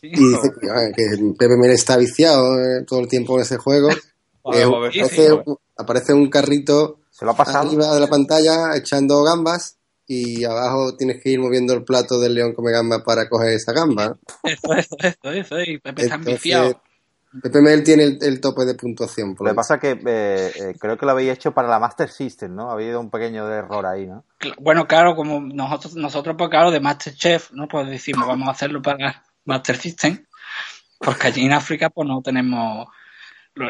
Sí. 0.00 0.08
y 0.12 0.28
dice 0.28 0.50
que, 0.60 0.70
ah, 0.70 0.90
que 0.94 1.04
Pepe 1.38 1.56
Men 1.56 1.70
está 1.70 1.96
viciado 1.96 2.58
eh, 2.62 2.84
todo 2.86 3.00
el 3.00 3.08
tiempo 3.08 3.36
en 3.36 3.42
ese 3.42 3.56
juego. 3.58 3.88
Eh, 4.54 4.64
aparece 5.76 6.12
un 6.12 6.30
carrito 6.30 7.00
Se 7.16 7.24
lo 7.24 7.30
ha 7.30 7.36
pasado. 7.36 7.66
arriba 7.66 7.94
de 7.94 8.00
la 8.00 8.08
pantalla 8.08 8.76
echando 8.76 9.22
gambas 9.22 9.78
y 10.06 10.44
abajo 10.44 10.96
tienes 10.96 11.22
que 11.22 11.30
ir 11.30 11.40
moviendo 11.40 11.72
el 11.72 11.82
plato 11.82 12.20
del 12.20 12.34
león 12.34 12.52
come 12.52 12.72
gamba 12.72 13.02
para 13.02 13.28
coger 13.28 13.54
esa 13.54 13.72
gamba. 13.72 14.18
Eso, 14.42 14.74
eso, 14.74 14.96
eso, 15.00 15.30
eso, 15.30 15.60
y 15.60 15.78
Pepe 15.78 16.02
está 16.02 16.16
enviciado. 16.16 16.82
Pepe 17.42 17.60
Mel 17.60 17.82
tiene 17.82 18.04
el, 18.04 18.18
el 18.20 18.40
tope 18.40 18.64
de 18.66 18.74
puntuación. 18.74 19.34
por 19.34 19.46
Lo 19.46 19.50
lo 19.50 19.54
que 19.54 19.56
pasa 19.56 19.74
es 19.76 19.80
que 19.80 19.90
eh, 19.92 20.52
eh, 20.54 20.74
creo 20.78 20.96
que 20.98 21.06
lo 21.06 21.12
habéis 21.12 21.32
hecho 21.32 21.52
para 21.52 21.68
la 21.68 21.78
Master 21.78 22.10
System, 22.10 22.54
¿no? 22.54 22.70
Ha 22.70 22.74
habido 22.74 23.00
un 23.00 23.10
pequeño 23.10 23.50
error 23.50 23.86
ahí, 23.86 24.06
¿no? 24.06 24.24
Bueno, 24.58 24.86
claro, 24.86 25.16
como 25.16 25.40
nosotros, 25.40 25.96
nosotros 25.96 26.36
pues 26.38 26.50
claro, 26.50 26.70
de 26.70 26.80
Masterchef, 26.80 27.50
¿no? 27.52 27.66
Pues 27.66 27.88
decimos, 27.88 28.26
vamos 28.26 28.48
a 28.48 28.52
hacerlo 28.52 28.82
para 28.82 29.24
Master 29.44 29.76
System, 29.76 30.24
porque 30.98 31.28
allí 31.28 31.44
en 31.46 31.52
África 31.52 31.90
pues 31.90 32.06
no 32.06 32.20
tenemos, 32.22 32.88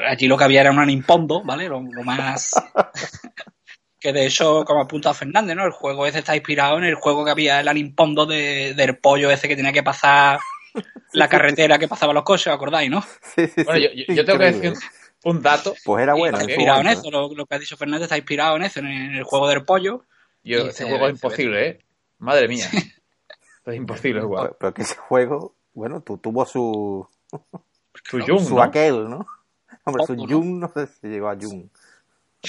allí 0.09 0.27
lo 0.29 0.37
que 0.37 0.45
había 0.45 0.61
era 0.63 0.71
una 0.71 0.85
Nimpondo, 0.87 1.43
¿vale? 1.45 1.69
Lo, 1.69 1.81
lo 1.81 2.03
más... 2.03 2.53
que 4.01 4.13
de 4.13 4.27
hecho, 4.27 4.65
como 4.65 4.83
apunta 4.83 5.15
Fernández, 5.15 5.57
¿no? 5.57 5.65
El 5.65 5.73
juego 5.73 6.07
ese 6.07 6.19
está 6.21 6.37
inspirado 6.37 6.79
en 6.79 6.85
el 6.85 6.95
juego 6.95 7.25
que 7.25 7.31
había, 7.31 7.61
el 7.61 7.75
Nimpondo 7.75 8.27
de, 8.27 8.75
del 8.75 8.99
pollo 8.99 9.31
ese 9.31 9.49
que 9.49 9.57
tenía 9.57 9.73
que 9.73 9.83
pasar 9.83 10.39
la 11.13 11.29
carretera 11.29 11.79
que 11.79 11.89
pasaba 11.89 12.13
los 12.13 12.23
coches, 12.25 12.49
¿os 12.49 12.55
acordáis, 12.55 12.91
no? 12.91 13.03
Sí, 13.35 13.47
sí, 13.49 13.65
Bueno, 13.65 13.81
yo, 13.81 13.89
yo- 13.95 14.15
yo 14.15 14.25
tengo 14.25 14.39
que 14.39 14.45
decir 14.53 14.75
un 15.25 15.41
dato. 15.43 15.75
Pues 15.85 16.03
era 16.03 16.15
bueno. 16.15 16.37
está 16.37 16.43
en 16.43 16.49
su 16.49 16.51
inspirado 16.61 16.81
en 16.83 16.87
eso, 16.89 17.11
lo, 17.11 17.35
lo 17.35 17.47
que 17.47 17.55
ha 17.55 17.59
dicho 17.59 17.77
Fernández 17.77 18.05
está 18.05 18.17
inspirado 18.19 18.57
en 18.57 18.63
eso, 18.65 18.81
en 18.81 18.87
el 18.87 19.25
juego 19.25 19.49
del 19.49 19.65
pollo. 19.65 20.05
Yo, 20.45 20.59
Y 20.59 20.69
ese 20.69 20.73
se- 20.73 20.85
juego 20.85 21.07
es 21.07 21.13
imposible, 21.15 21.69
¿eh? 21.69 21.79
Madre 22.19 22.49
mía. 22.49 22.67
Esto 22.67 23.71
es 23.71 23.77
imposible 23.77 24.21
jugar. 24.21 24.57
pero 24.61 24.75
que 24.75 24.83
ese 24.83 24.97
juego, 24.97 25.55
bueno, 25.73 26.03
tu- 26.03 26.19
tuvo 26.19 26.45
su, 26.45 27.09
Su 28.05 28.21
su 28.21 28.55
¿no? 28.57 28.63
aquel, 28.63 29.09
¿no? 29.09 29.27
Hombre, 29.87 30.05
su. 30.07 30.17
Jung, 30.17 30.59
no 30.59 30.69
sé 30.69 30.87
si 30.87 31.07
llegó 31.09 31.29
a 31.29 31.37
Jung. 31.41 31.69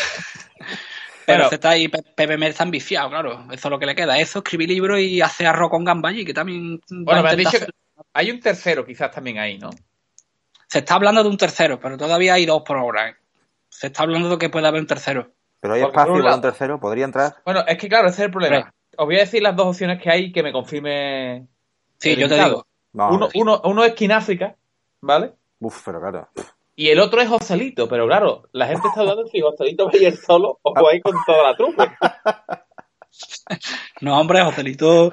Pero 1.26 1.40
Bueno. 1.40 1.44
este 1.46 1.56
está 1.56 1.70
ahí, 1.72 1.88
Pe- 1.90 2.04
Pepe 2.16 2.38
Mer 2.38 2.52
está 2.52 2.64
enviciado, 2.64 3.10
claro. 3.10 3.44
Eso 3.52 3.68
es 3.68 3.72
lo 3.72 3.78
que 3.80 3.86
le 3.86 3.96
queda. 3.96 4.18
Eso, 4.18 4.40
escribir 4.40 4.70
libros 4.70 5.00
y 5.00 5.22
hacer 5.22 5.48
arroz 5.48 5.70
con 5.70 5.84
gamba 5.84 6.10
allí, 6.10 6.24
que 6.24 6.34
también. 6.34 6.80
Bueno, 6.90 7.20
a 7.20 7.24
me 7.24 7.30
han 7.30 7.38
dicho 7.38 7.60
que 7.60 7.68
hay 8.14 8.32
un 8.32 8.40
tercero 8.40 8.86
quizás 8.86 9.12
también 9.12 9.38
ahí, 9.38 9.58
¿no? 9.58 9.70
Se 10.68 10.80
está 10.80 10.96
hablando 10.96 11.24
de 11.24 11.30
un 11.30 11.38
tercero, 11.38 11.80
pero 11.80 11.98
todavía 11.98 12.34
hay 12.36 12.46
dos 12.46 12.62
por 12.66 12.78
ahora. 12.78 13.10
¿eh? 13.10 13.16
Se 13.70 13.88
está 13.88 14.04
hablando 14.04 14.30
de 14.30 14.38
que 14.38 14.50
puede 14.50 14.68
haber 14.68 14.82
un 14.82 14.88
tercero. 14.88 15.32
Pero 15.60 15.74
hay 15.74 15.82
Porque 15.82 15.98
espacio 15.98 16.14
un 16.14 16.22
para 16.24 16.36
un 16.36 16.42
tercero, 16.42 16.80
podría 16.80 17.06
entrar. 17.06 17.36
Bueno, 17.44 17.64
es 17.68 17.78
que 17.78 17.90
claro, 17.90 18.08
ese 18.08 18.22
es 18.22 18.26
el 18.26 18.32
problema. 18.32 18.74
Os 18.96 19.06
voy 19.06 19.18
a 19.18 19.20
decir 19.20 19.42
las 19.42 19.56
dos 19.56 19.68
opciones 19.68 20.02
que 20.02 20.10
hay 20.10 20.26
y 20.26 20.32
que 20.32 20.44
me 20.44 20.52
confirme. 20.54 21.46
Sí, 21.98 22.16
yo 22.16 22.28
te 22.30 22.36
digo. 22.36 22.66
Uno, 22.94 23.30
uno, 23.36 23.62
uno 23.66 23.84
es 23.84 23.94
Kináfrica, 23.94 24.56
¿vale? 25.02 25.34
Uf, 25.60 25.82
pero 25.86 26.00
claro. 26.00 26.30
Y 26.80 26.90
el 26.90 27.00
otro 27.00 27.20
es 27.22 27.28
Joselito, 27.28 27.90
pero 27.90 28.06
claro, 28.06 28.44
la 28.54 28.68
gente 28.68 28.88
está 28.88 29.02
dudando 29.02 29.26
si 29.28 29.42
Joselito 29.42 29.88
va 29.88 29.92
a 29.92 29.98
ir 29.98 30.16
solo 30.16 30.60
o 30.62 30.74
va 30.74 30.92
a 30.92 31.02
con 31.02 31.16
toda 31.26 31.44
la 31.44 31.58
trupe. 31.58 31.90
No, 34.02 34.20
hombre, 34.20 34.44
Joselito. 34.44 35.12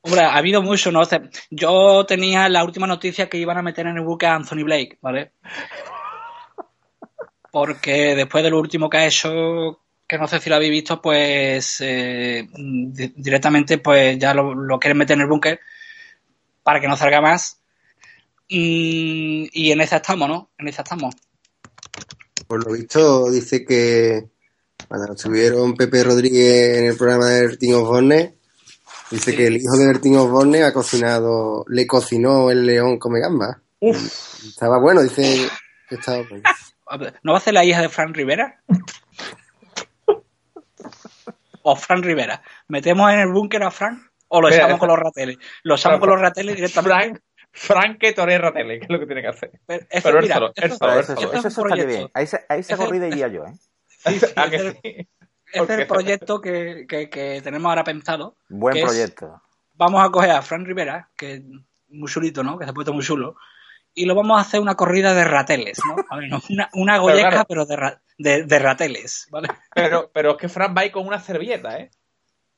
Hombre, 0.00 0.22
ha 0.22 0.34
habido 0.36 0.62
mucho, 0.62 0.90
no 0.90 1.04
sé. 1.04 1.20
Yo 1.50 2.06
tenía 2.06 2.48
la 2.48 2.64
última 2.64 2.86
noticia 2.86 3.28
que 3.28 3.36
iban 3.36 3.58
a 3.58 3.62
meter 3.62 3.86
en 3.86 3.98
el 3.98 4.04
buque 4.04 4.24
a 4.26 4.34
Anthony 4.36 4.64
Blake, 4.64 4.96
¿vale? 5.02 5.32
Porque 7.50 8.14
después 8.16 8.42
de 8.42 8.50
lo 8.50 8.58
último 8.58 8.88
que 8.88 8.96
ha 8.96 9.06
hecho, 9.06 9.80
que 10.08 10.16
no 10.16 10.26
sé 10.26 10.40
si 10.40 10.48
lo 10.48 10.56
habéis 10.56 10.70
visto, 10.70 11.02
pues 11.02 11.80
eh, 11.82 12.48
di- 12.54 13.12
directamente 13.16 13.78
pues 13.78 14.18
ya 14.18 14.32
lo, 14.32 14.54
lo 14.54 14.78
quieren 14.78 14.96
meter 14.98 15.14
en 15.16 15.22
el 15.22 15.28
búnker 15.28 15.60
para 16.62 16.80
que 16.80 16.88
no 16.88 16.96
salga 16.96 17.20
más. 17.20 17.61
Y, 18.48 19.48
y 19.52 19.72
en 19.72 19.80
esa 19.80 19.96
estamos, 19.96 20.28
¿no? 20.28 20.50
En 20.58 20.68
esa 20.68 20.82
estamos. 20.82 21.14
Por 22.46 22.64
lo 22.66 22.72
visto, 22.72 23.30
dice 23.30 23.64
que 23.64 24.24
cuando 24.88 25.12
estuvieron 25.14 25.74
Pepe 25.74 26.04
Rodríguez 26.04 26.78
en 26.78 26.86
el 26.86 26.96
programa 26.96 27.26
de 27.26 27.46
Bertín 27.46 27.74
Osborne, 27.74 28.36
dice 29.10 29.30
Sí. 29.30 29.36
que 29.36 29.46
el 29.46 29.56
hijo 29.56 29.76
de 29.78 29.86
Bertín 29.86 30.16
Osborne 30.16 30.62
ha 30.64 30.72
cocinado, 30.72 31.64
le 31.68 31.86
cocinó 31.86 32.50
el 32.50 32.66
león 32.66 32.98
come 32.98 33.20
gamba. 33.20 33.60
Uf, 33.80 34.44
Estaba 34.46 34.78
bueno, 34.80 35.02
dice 35.02 35.48
que 35.88 35.94
estaba 35.94 36.22
bueno. 36.28 36.42
¿No 37.22 37.32
va 37.32 37.38
a 37.38 37.40
ser 37.40 37.54
la 37.54 37.64
hija 37.64 37.80
de 37.80 37.88
Fran 37.88 38.12
Rivera? 38.12 38.62
o 41.62 41.76
Fran 41.76 42.02
Rivera. 42.02 42.42
¿Metemos 42.68 43.10
en 43.12 43.20
el 43.20 43.28
búnker 43.28 43.62
a 43.62 43.70
Fran? 43.70 44.02
¿O 44.28 44.40
lo 44.40 44.48
echamos 44.48 44.78
con 44.78 44.88
los 44.88 44.98
rateles? 44.98 45.36
Lo 45.62 45.74
echamos 45.74 46.00
con 46.00 46.08
los 46.10 46.20
rateles 46.20 46.56
directamente. 46.56 46.90
Frank, 46.94 47.20
Frank 47.52 47.98
que 47.98 48.12
torera 48.12 48.52
tele, 48.52 48.78
que 48.78 48.84
es 48.86 48.90
lo 48.90 48.98
que 48.98 49.06
tiene 49.06 49.22
que 49.22 49.28
hacer. 49.28 49.50
Pero, 49.66 49.84
eso, 49.90 50.02
Pero 50.02 50.18
él 50.18 50.22
mira, 50.22 50.34
solo, 50.36 50.52
él 50.56 50.72
solo, 50.72 50.92
él 50.94 51.00
eso, 51.00 51.14
solo. 51.14 51.20
eso, 51.20 51.32
Eso 51.38 51.48
es 51.48 51.52
eso 51.52 51.62
un 51.62 51.66
estaría 51.68 51.84
proyecto. 51.84 51.98
bien. 51.98 52.10
Ahí 52.14 52.26
se, 52.26 52.40
ahí 52.48 52.62
se 52.62 52.74
Ese- 52.74 52.84
corrida 52.84 53.08
iría 53.08 53.28
yo, 53.28 53.44
¿eh? 53.44 53.52
sí, 53.88 54.18
sí, 54.20 54.26
¿A 54.36 54.48
que 54.50 54.56
ese- 54.56 54.72
sí? 54.82 55.08
ese 55.52 55.62
es 55.74 55.78
el 55.80 55.86
proyecto 55.86 56.40
que, 56.40 56.86
que- 56.88 57.10
que 57.10 57.40
tenemos 57.42 57.68
ahora 57.68 57.84
pensado. 57.84 58.36
Buen 58.48 58.76
es- 58.76 58.84
proyecto. 58.84 59.42
Vamos 59.74 60.04
a 60.06 60.10
coger 60.10 60.30
a 60.30 60.42
Fran 60.42 60.64
Rivera, 60.64 61.10
que 61.16 61.34
es 61.34 61.42
muy 61.88 62.08
chulito, 62.10 62.42
¿no? 62.42 62.58
Que 62.58 62.64
se 62.64 62.70
ha 62.70 62.74
puesto 62.74 62.92
muy 62.92 63.04
chulo. 63.04 63.36
Y 63.94 64.06
lo 64.06 64.14
vamos 64.14 64.38
a 64.38 64.40
hacer 64.42 64.60
una 64.60 64.74
corrida 64.74 65.12
de 65.12 65.24
rateles, 65.24 65.78
¿no? 65.86 65.96
A 66.08 66.16
ver, 66.16 66.30
no, 66.30 66.40
una, 66.48 66.70
una 66.72 66.98
golleca, 66.98 67.28
claro. 67.28 67.44
pero 67.48 67.66
de, 67.66 67.76
ra- 67.76 68.02
de, 68.16 68.44
de 68.44 68.58
rateles, 68.58 69.26
¿vale? 69.30 69.48
Pero, 69.74 70.10
pero 70.14 70.30
es 70.32 70.36
que 70.38 70.48
Frank 70.48 70.74
va 70.76 70.82
ahí 70.82 70.90
con 70.90 71.06
una 71.06 71.20
servilleta, 71.20 71.78
¿eh? 71.78 71.90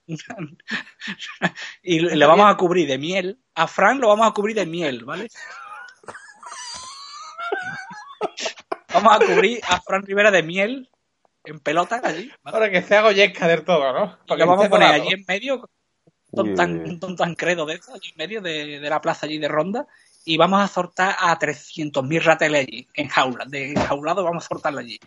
y 1.83 2.01
le 2.01 2.27
vamos 2.27 2.51
a 2.51 2.57
cubrir 2.57 2.87
de 2.89 2.99
miel. 2.99 3.39
A 3.55 3.67
Frank 3.67 4.01
lo 4.01 4.09
vamos 4.09 4.27
a 4.27 4.33
cubrir 4.33 4.57
de 4.57 4.67
miel, 4.67 5.05
¿vale? 5.05 5.29
Vamos 8.93 9.17
a 9.17 9.19
cubrir 9.19 9.61
a 9.69 9.81
Frank 9.81 10.07
Rivera 10.07 10.31
de 10.31 10.43
miel 10.43 10.89
en 11.45 11.61
pelota 11.61 12.01
allí. 12.03 12.31
¿vale? 12.43 12.59
Para 12.59 12.71
que 12.71 12.83
sea 12.83 13.03
goyesca 13.03 13.49
del 13.49 13.65
todo, 13.65 13.93
¿no? 13.93 14.19
Y 14.25 14.29
Para 14.29 14.29
lo 14.29 14.37
que 14.37 14.45
vamos 14.45 14.67
a 14.67 14.71
poner 14.71 14.89
allí 14.89 15.13
en 15.13 15.25
medio, 15.27 15.69
un 16.31 16.55
tan, 16.55 16.99
un 17.03 17.17
tan 17.17 17.35
credo 17.35 17.67
de 17.67 17.75
eso, 17.75 17.93
allí 17.95 18.11
en 18.11 18.17
medio 18.17 18.41
de, 18.41 18.81
de 18.81 18.91
la 18.91 19.01
plaza 19.01 19.27
allí 19.27 19.39
de 19.39 19.49
Ronda, 19.49 19.87
y 20.25 20.37
vamos 20.37 20.63
a 20.63 20.69
soltar 20.69 21.17
a 21.19 21.39
300.000 21.39 22.23
rateles 22.23 22.67
allí, 22.67 22.89
en 22.95 23.09
jaulas, 23.09 23.51
de 23.51 23.73
enjaulado 23.73 24.25
vamos 24.25 24.45
a 24.45 24.49
soltarlo 24.49 24.81
allí. 24.81 24.99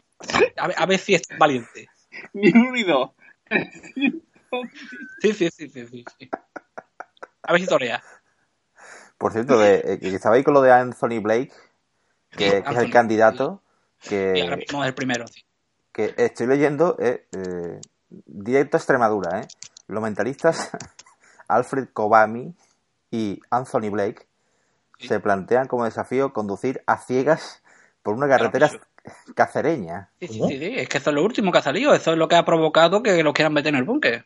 A 0.57 0.67
ver, 0.67 0.75
a 0.77 0.85
ver 0.85 0.99
si 0.99 1.15
es 1.15 1.23
valiente. 1.37 1.87
Ni 2.33 2.49
uno 2.49 2.71
ni 2.71 2.83
dos. 2.83 3.11
Sí, 5.21 5.33
sí, 5.33 5.49
sí, 5.51 5.69
sí, 5.69 5.85
sí. 5.87 6.29
A 7.43 7.51
ver 7.53 7.61
si 7.61 7.67
torea. 7.67 8.03
Por 9.17 9.31
cierto, 9.33 9.57
de, 9.59 9.75
eh, 9.85 9.99
que 9.99 10.09
estaba 10.09 10.35
ahí 10.35 10.43
con 10.43 10.53
lo 10.53 10.61
de 10.61 10.71
Anthony 10.71 11.19
Blake, 11.21 11.51
que, 12.31 12.63
que 12.63 12.69
es 12.71 12.77
el 12.77 12.91
candidato, 12.91 13.61
Y 14.09 14.41
ahora 14.41 14.55
que, 14.57 14.57
mismo 14.57 14.83
es 14.83 14.87
el 14.89 14.93
primero. 14.95 15.27
sí. 15.27 15.43
que 15.91 16.13
estoy 16.17 16.45
leyendo, 16.47 16.95
eh, 16.99 17.25
eh, 17.31 17.81
directo 18.09 18.77
a 18.77 18.79
Extremadura, 18.79 19.41
¿eh? 19.41 19.47
Los 19.87 20.03
mentalistas 20.03 20.69
Alfred 21.47 21.87
Kobami 21.93 22.53
y 23.11 23.39
Anthony 23.49 23.89
Blake 23.89 24.27
Sí. 24.99 25.07
se 25.09 25.19
plantean 25.19 25.67
como 25.67 25.85
desafío 25.85 26.33
conducir 26.33 26.81
a 26.87 26.97
ciegas 26.97 27.61
por 28.01 28.15
una 28.15 28.27
carretera 28.27 28.71
cacereña. 29.35 30.09
Sí, 30.19 30.27
sí, 30.27 30.41
sí, 30.47 30.57
sí, 30.57 30.73
es 30.75 30.89
que 30.89 30.97
eso 30.97 31.11
es 31.11 31.15
lo 31.15 31.23
último 31.23 31.51
que 31.51 31.59
ha 31.59 31.61
salido, 31.61 31.93
eso 31.93 32.13
es 32.13 32.17
lo 32.17 32.27
que 32.27 32.35
ha 32.35 32.43
provocado 32.45 33.03
que 33.03 33.21
lo 33.21 33.31
quieran 33.31 33.53
meter 33.53 33.73
en 33.75 33.79
el 33.79 33.83
búnker. 33.83 34.25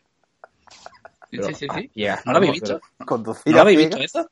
Sí, 1.32 1.54
sí, 1.54 1.66
sí, 1.68 1.90
¿No 2.26 2.32
lo 2.32 2.36
habéis 2.38 2.52
visto? 2.52 2.80
Conducir 3.06 3.52
¿No 3.52 3.52
lo 3.52 3.58
a 3.58 3.62
habéis 3.62 3.78
visto 3.78 3.98
eso? 3.98 4.30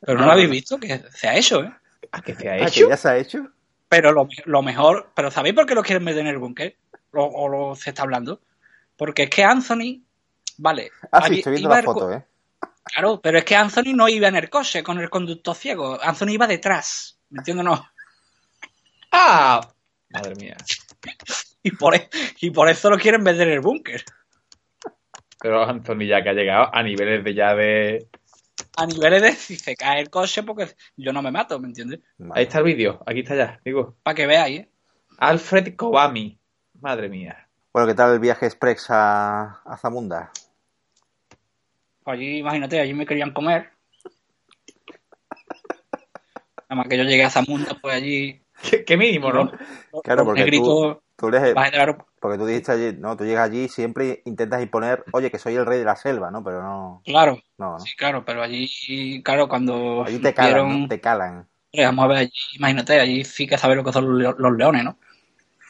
Pero 0.00 0.18
no 0.18 0.26
lo 0.26 0.32
habéis 0.32 0.50
visto, 0.50 0.78
que 0.78 1.02
se 1.10 1.28
ha 1.28 1.36
hecho, 1.36 1.64
¿eh? 1.64 1.72
Ah, 2.12 2.20
que 2.20 2.34
se 2.34 2.48
ha 2.48 2.54
Ah, 2.54 2.58
que 2.58 2.64
hecho. 2.64 2.88
ya 2.90 2.96
se 2.96 3.08
ha 3.08 3.16
hecho. 3.16 3.48
Pero 3.88 4.12
lo, 4.12 4.28
lo 4.44 4.62
mejor, 4.62 5.10
pero 5.14 5.30
¿sabéis 5.30 5.54
por 5.54 5.64
qué 5.64 5.74
lo 5.74 5.82
quieren 5.82 6.04
meter 6.04 6.20
en 6.20 6.26
el 6.26 6.38
búnker? 6.38 6.76
O, 7.12 7.24
o 7.24 7.48
lo 7.48 7.74
se 7.74 7.90
está 7.90 8.02
hablando. 8.02 8.42
Porque 8.96 9.24
es 9.24 9.30
que 9.30 9.44
Anthony, 9.44 10.02
vale. 10.58 10.90
Ah, 11.10 11.26
sí, 11.26 11.38
estoy 11.38 11.52
viendo 11.54 11.70
la 11.70 11.82
foto, 11.82 12.12
¿eh? 12.12 12.24
Claro, 12.84 13.20
pero 13.20 13.38
es 13.38 13.44
que 13.44 13.56
Anthony 13.56 13.94
no 13.94 14.08
iba 14.08 14.28
en 14.28 14.36
el 14.36 14.50
coche 14.50 14.82
con 14.82 14.98
el 15.00 15.08
conductor 15.10 15.56
ciego. 15.56 15.98
Anthony 16.02 16.30
iba 16.32 16.46
detrás. 16.46 17.18
¿Me 17.30 17.38
entiendes? 17.38 17.64
No. 17.64 17.88
¡Ah! 19.10 19.60
Madre 20.10 20.34
mía. 20.36 20.56
Y 21.62 21.70
por, 21.72 21.94
e- 21.94 22.08
y 22.40 22.50
por 22.50 22.68
eso 22.68 22.90
lo 22.90 22.98
quieren 22.98 23.22
meter 23.22 23.48
en 23.48 23.54
el 23.54 23.60
búnker. 23.60 24.04
Pero 25.46 25.62
Anthony 25.62 26.06
ya 26.08 26.24
que 26.24 26.30
ha 26.30 26.32
llegado 26.32 26.74
a 26.74 26.82
niveles 26.82 27.22
de 27.22 27.32
ya 27.32 27.54
de... 27.54 28.08
A 28.76 28.84
niveles 28.84 29.22
de 29.22 29.30
si 29.30 29.54
se 29.54 29.76
cae 29.76 30.00
el 30.00 30.10
coche, 30.10 30.42
porque 30.42 30.66
yo 30.96 31.12
no 31.12 31.22
me 31.22 31.30
mato, 31.30 31.60
¿me 31.60 31.68
entiendes? 31.68 32.00
Ahí 32.32 32.42
está 32.42 32.58
el 32.58 32.64
vídeo, 32.64 33.00
aquí 33.06 33.20
está 33.20 33.36
ya, 33.36 33.60
digo. 33.64 33.96
Para 34.02 34.16
que 34.16 34.26
veáis, 34.26 34.60
¿eh? 34.62 34.70
Alfred 35.18 35.76
Kobami. 35.76 36.36
Madre 36.80 37.08
mía. 37.08 37.48
Bueno, 37.72 37.86
¿qué 37.86 37.94
tal 37.94 38.14
el 38.14 38.18
viaje 38.18 38.46
express 38.46 38.86
a, 38.90 39.60
a 39.64 39.76
Zamunda? 39.76 40.32
Pues 42.02 42.18
allí, 42.18 42.38
imagínate, 42.38 42.80
allí 42.80 42.92
me 42.92 43.06
querían 43.06 43.32
comer. 43.32 43.70
Nada 46.68 46.74
más 46.82 46.88
que 46.88 46.98
yo 46.98 47.04
llegué 47.04 47.22
a 47.22 47.30
Zamunda, 47.30 47.78
pues 47.80 47.94
allí. 47.94 48.42
Qué, 48.68 48.84
qué 48.84 48.96
mínimo, 48.96 49.32
¿no? 49.32 49.44
los- 49.44 50.02
Claro, 50.02 50.24
porque 50.24 50.40
tú, 50.40 50.44
negritos 50.44 50.66
tú 50.96 51.02
eres, 51.28 51.56
bajan 51.56 51.72
del 51.72 51.80
aeropuerto. 51.80 52.12
porque 52.20 52.38
tú 52.38 52.46
dijiste 52.46 52.72
allí, 52.72 52.96
no, 52.98 53.16
tú 53.16 53.24
llegas 53.24 53.48
allí 53.50 53.64
y 53.64 53.68
siempre 53.68 54.22
intentas 54.26 54.62
imponer, 54.62 55.04
oye, 55.12 55.30
que 55.30 55.38
soy 55.38 55.54
el 55.56 55.66
rey 55.66 55.78
de 55.78 55.84
la 55.84 55.96
selva, 55.96 56.30
¿no? 56.30 56.42
Pero 56.44 56.62
no, 56.62 57.02
Claro, 57.04 57.38
no, 57.58 57.78
no. 57.78 57.84
sí, 57.84 57.94
claro, 57.96 58.24
pero 58.24 58.42
allí, 58.42 59.22
claro, 59.22 59.48
cuando 59.48 60.04
Allí 60.04 60.18
te 60.18 60.34
calan, 60.34 60.52
vieron- 60.54 60.82
¿no? 60.82 60.88
Te 60.88 61.00
calan. 61.00 61.48
Vamos 61.74 62.04
a 62.04 62.08
ver, 62.08 62.18
allí, 62.18 62.32
imagínate, 62.56 63.00
allí 63.00 63.24
sí 63.24 63.46
que 63.46 63.58
saber 63.58 63.76
lo 63.76 63.84
que 63.84 63.92
son 63.92 64.06
los, 64.08 64.18
leo- 64.18 64.36
los 64.38 64.56
leones, 64.56 64.84
¿no? 64.84 64.98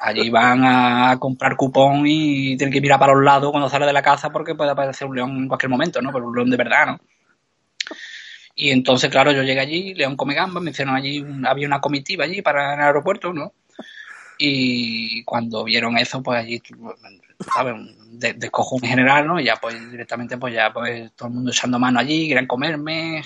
Allí 0.01 0.31
van 0.31 0.65
a 0.65 1.19
comprar 1.21 1.57
cupón 1.57 2.05
y 2.07 2.57
tienen 2.57 2.73
que 2.73 2.81
mirar 2.83 2.99
para 3.01 3.15
los 3.15 3.25
lados 3.25 3.51
cuando 3.53 3.69
sale 3.71 3.87
de 3.87 3.93
la 3.95 4.03
casa 4.03 4.31
porque 4.31 4.55
puede 4.57 4.71
aparecer 4.73 5.09
un 5.09 5.17
león 5.17 5.31
en 5.39 5.49
cualquier 5.49 5.71
momento, 5.71 6.03
¿no? 6.03 6.13
Pero 6.13 6.27
un 6.29 6.37
león 6.37 6.51
de 6.51 6.57
verdad, 6.59 6.87
¿no? 6.89 7.01
Y 8.55 8.71
entonces, 8.71 9.11
claro, 9.11 9.33
yo 9.33 9.43
llegué 9.43 9.61
allí, 9.61 9.95
León 9.95 10.17
come 10.17 10.35
gambas, 10.35 10.63
me 10.63 10.71
hicieron 10.71 10.95
allí, 10.97 11.21
un- 11.21 11.47
había 11.47 11.67
una 11.67 11.81
comitiva 11.81 12.25
allí 12.25 12.43
para 12.43 12.75
el 12.75 12.81
aeropuerto, 12.81 13.33
¿no? 13.33 13.53
Y 14.39 15.24
cuando 15.24 15.64
vieron 15.64 15.97
eso, 15.99 16.22
pues 16.22 16.41
allí, 16.41 16.62
¿sabes? 17.55 17.74
Un 17.74 18.18
de- 18.18 18.34
descojón 18.34 18.80
en 18.84 18.91
general, 18.91 19.26
¿no? 19.26 19.41
Y 19.41 19.45
ya, 19.45 19.57
pues 19.57 19.91
directamente, 19.91 20.37
pues 20.39 20.55
ya, 20.55 20.72
pues 20.72 21.12
todo 21.14 21.28
el 21.28 21.34
mundo 21.34 21.51
echando 21.51 21.78
mano 21.78 21.99
allí, 22.01 22.28
querían 22.28 22.47
comerme, 22.47 23.22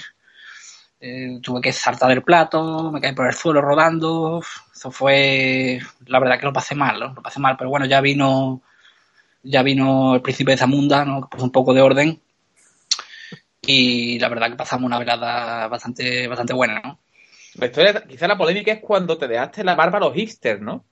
eh, 1.01 1.39
tuve 1.43 1.61
que 1.61 1.73
saltar 1.73 2.09
del 2.11 2.23
plato, 2.23 2.91
me 2.93 3.01
caí 3.01 3.15
por 3.15 3.27
el 3.27 3.33
suelo 3.35 3.61
rodando. 3.63 4.43
Eso 4.75 4.91
fue, 4.91 5.81
la 6.07 6.21
verdad 6.21 6.39
que 6.39 6.47
lo 6.47 6.53
pasé 6.53 6.75
mal, 6.75 6.99
¿no? 7.01 7.15
Lo 7.15 7.23
pasé 7.23 7.41
mal, 7.41 7.57
pero 7.57 7.71
bueno, 7.71 7.87
ya 7.87 8.01
vino, 8.01 8.63
ya 9.43 9.63
vino 9.65 10.17
el 10.17 10.23
príncipe 10.23 10.53
de 10.53 10.59
Zamunda, 10.59 11.05
¿no? 11.05 11.23
Que 11.23 11.29
puso 11.31 11.45
un 11.45 11.53
poco 11.53 11.75
de 11.75 11.83
orden. 11.83 12.21
Y 13.63 14.19
la 14.19 14.29
verdad 14.29 14.51
que 14.51 14.57
pasamos 14.57 14.87
una 14.87 14.99
velada 14.99 15.69
bastante, 15.69 16.27
bastante 16.29 16.55
buena, 16.55 16.81
¿no? 16.81 16.99
La 17.57 17.67
historia, 17.67 18.05
quizá 18.07 18.29
la 18.29 18.39
polémica 18.39 18.73
es 18.73 18.81
cuando 18.81 19.19
te 19.19 19.29
dejaste 19.29 19.65
la 19.65 19.75
barba 19.75 19.99
a 19.99 20.01
los 20.03 20.15
hipsters, 20.15 20.61
¿no? 20.63 20.85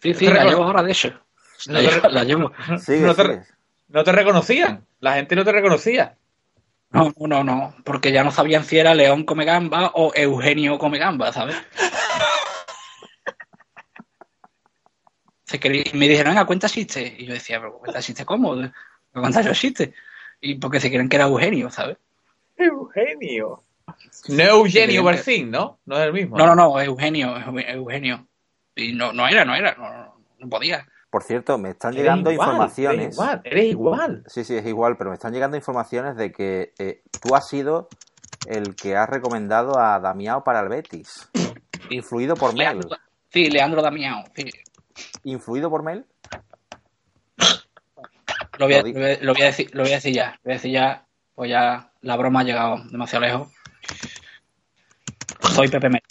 Sí, 0.00 0.14
sí, 0.14 0.26
No 0.26 0.32
te 0.32 0.38
la 0.38 0.44
llevo 0.44 0.64
ahora, 0.64 0.82
de 0.82 0.92
hecho. 0.92 1.08
La 1.66 1.80
No 1.82 1.88
te 1.88 1.94
llevo, 1.94 2.00
re- 2.08 2.12
la 2.12 2.24
llevo. 2.24 2.52
Sigue, 2.78 3.00
no, 3.06 3.14
te, 3.14 3.22
sigue. 3.22 3.42
no 3.88 4.04
te 4.04 4.12
reconocían. 4.12 4.86
La 5.00 5.14
gente 5.14 5.34
no 5.36 5.44
te 5.44 5.52
reconocía. 5.52 6.16
No, 6.90 7.12
no, 7.18 7.26
no, 7.26 7.44
no, 7.44 7.74
porque 7.84 8.12
ya 8.12 8.24
no 8.24 8.30
sabían 8.30 8.64
si 8.64 8.78
era 8.78 8.94
León 8.94 9.24
come 9.24 9.44
gamba 9.44 9.90
o 9.94 10.12
Eugenio 10.14 10.78
come 10.78 10.98
gamba, 10.98 11.32
¿sabes? 11.32 11.56
Se 15.44 15.58
quería- 15.58 15.84
me 15.94 16.08
dijeron, 16.08 16.32
venga, 16.32 16.46
cuenta 16.46 16.68
chiste. 16.68 17.16
Y 17.18 17.26
yo 17.26 17.32
decía, 17.34 17.58
pero 17.58 17.78
cuenta 17.78 18.00
chiste 18.00 18.24
cómo? 18.24 18.54
¿Me 18.54 18.70
cuenta 19.12 19.40
yo 19.42 19.52
chiste? 19.52 19.94
Y 20.40 20.56
porque 20.56 20.78
se 20.80 20.90
creen 20.90 21.08
que 21.08 21.16
era 21.16 21.24
Eugenio, 21.26 21.70
¿sabes? 21.70 21.96
Eugenio. 22.56 23.64
No 24.28 24.42
Eugenio 24.42 25.00
Sí, 25.00 25.06
Bercín, 25.06 25.50
¿no? 25.50 25.78
No 25.86 25.96
es 25.98 26.02
el 26.06 26.12
mismo. 26.12 26.36
No, 26.36 26.46
no, 26.46 26.54
no, 26.54 26.80
Eugenio, 26.80 27.34
Eu- 27.36 27.68
Eugenio. 27.68 28.26
Y 28.76 28.92
no, 28.92 29.12
no 29.12 29.26
era, 29.26 29.44
no 29.44 29.54
era, 29.54 29.74
no, 29.74 30.14
no, 30.38 30.48
podía. 30.48 30.86
Por 31.10 31.22
cierto, 31.22 31.56
me 31.58 31.70
están 31.70 31.92
Eres 31.94 32.02
llegando 32.02 32.30
igual, 32.30 32.48
informaciones. 32.48 33.00
Eres 33.00 33.14
igual, 33.14 33.40
eres 33.44 33.64
igual. 33.64 34.24
Sí, 34.26 34.44
sí, 34.44 34.56
es 34.56 34.66
igual, 34.66 34.96
pero 34.98 35.10
me 35.10 35.14
están 35.14 35.32
llegando 35.32 35.56
informaciones 35.56 36.16
de 36.16 36.30
que 36.32 36.72
eh, 36.78 37.02
tú 37.22 37.34
has 37.34 37.48
sido 37.48 37.88
el 38.46 38.76
que 38.76 38.94
has 38.96 39.08
recomendado 39.08 39.78
a 39.78 39.98
Damiao 40.00 40.44
para 40.44 40.60
el 40.60 40.68
Betis. 40.68 41.28
Influido 41.90 42.34
por 42.36 42.50
Mel. 42.52 42.58
Leandro, 42.58 42.90
sí, 43.30 43.48
Leandro 43.50 43.80
Damiao, 43.82 44.24
sí. 44.36 44.44
¿Influido 45.24 45.70
por 45.70 45.82
Mel? 45.82 46.04
Lo 48.58 48.66
voy, 48.66 48.74
a, 48.74 48.78
Lo 48.78 48.84
di- 48.84 48.92
lo 48.92 49.00
voy 49.00 49.10
a- 49.12 49.18
lo 49.22 49.32
voy 49.32 49.42
a 49.42 49.46
decir, 49.46 49.70
lo 49.74 49.82
voy 49.82 49.92
a 49.92 49.94
decir 49.96 50.14
ya, 50.14 50.30
lo 50.32 50.40
voy 50.44 50.52
a 50.52 50.56
decir 50.56 50.72
ya, 50.72 51.06
pues 51.34 51.50
ya 51.50 51.90
la 52.02 52.16
broma 52.16 52.40
ha 52.40 52.44
llegado 52.44 52.78
demasiado 52.90 53.24
lejos. 53.24 53.48
Soy 55.54 55.68
Pepe 55.68 55.88
Mel. 55.88 56.02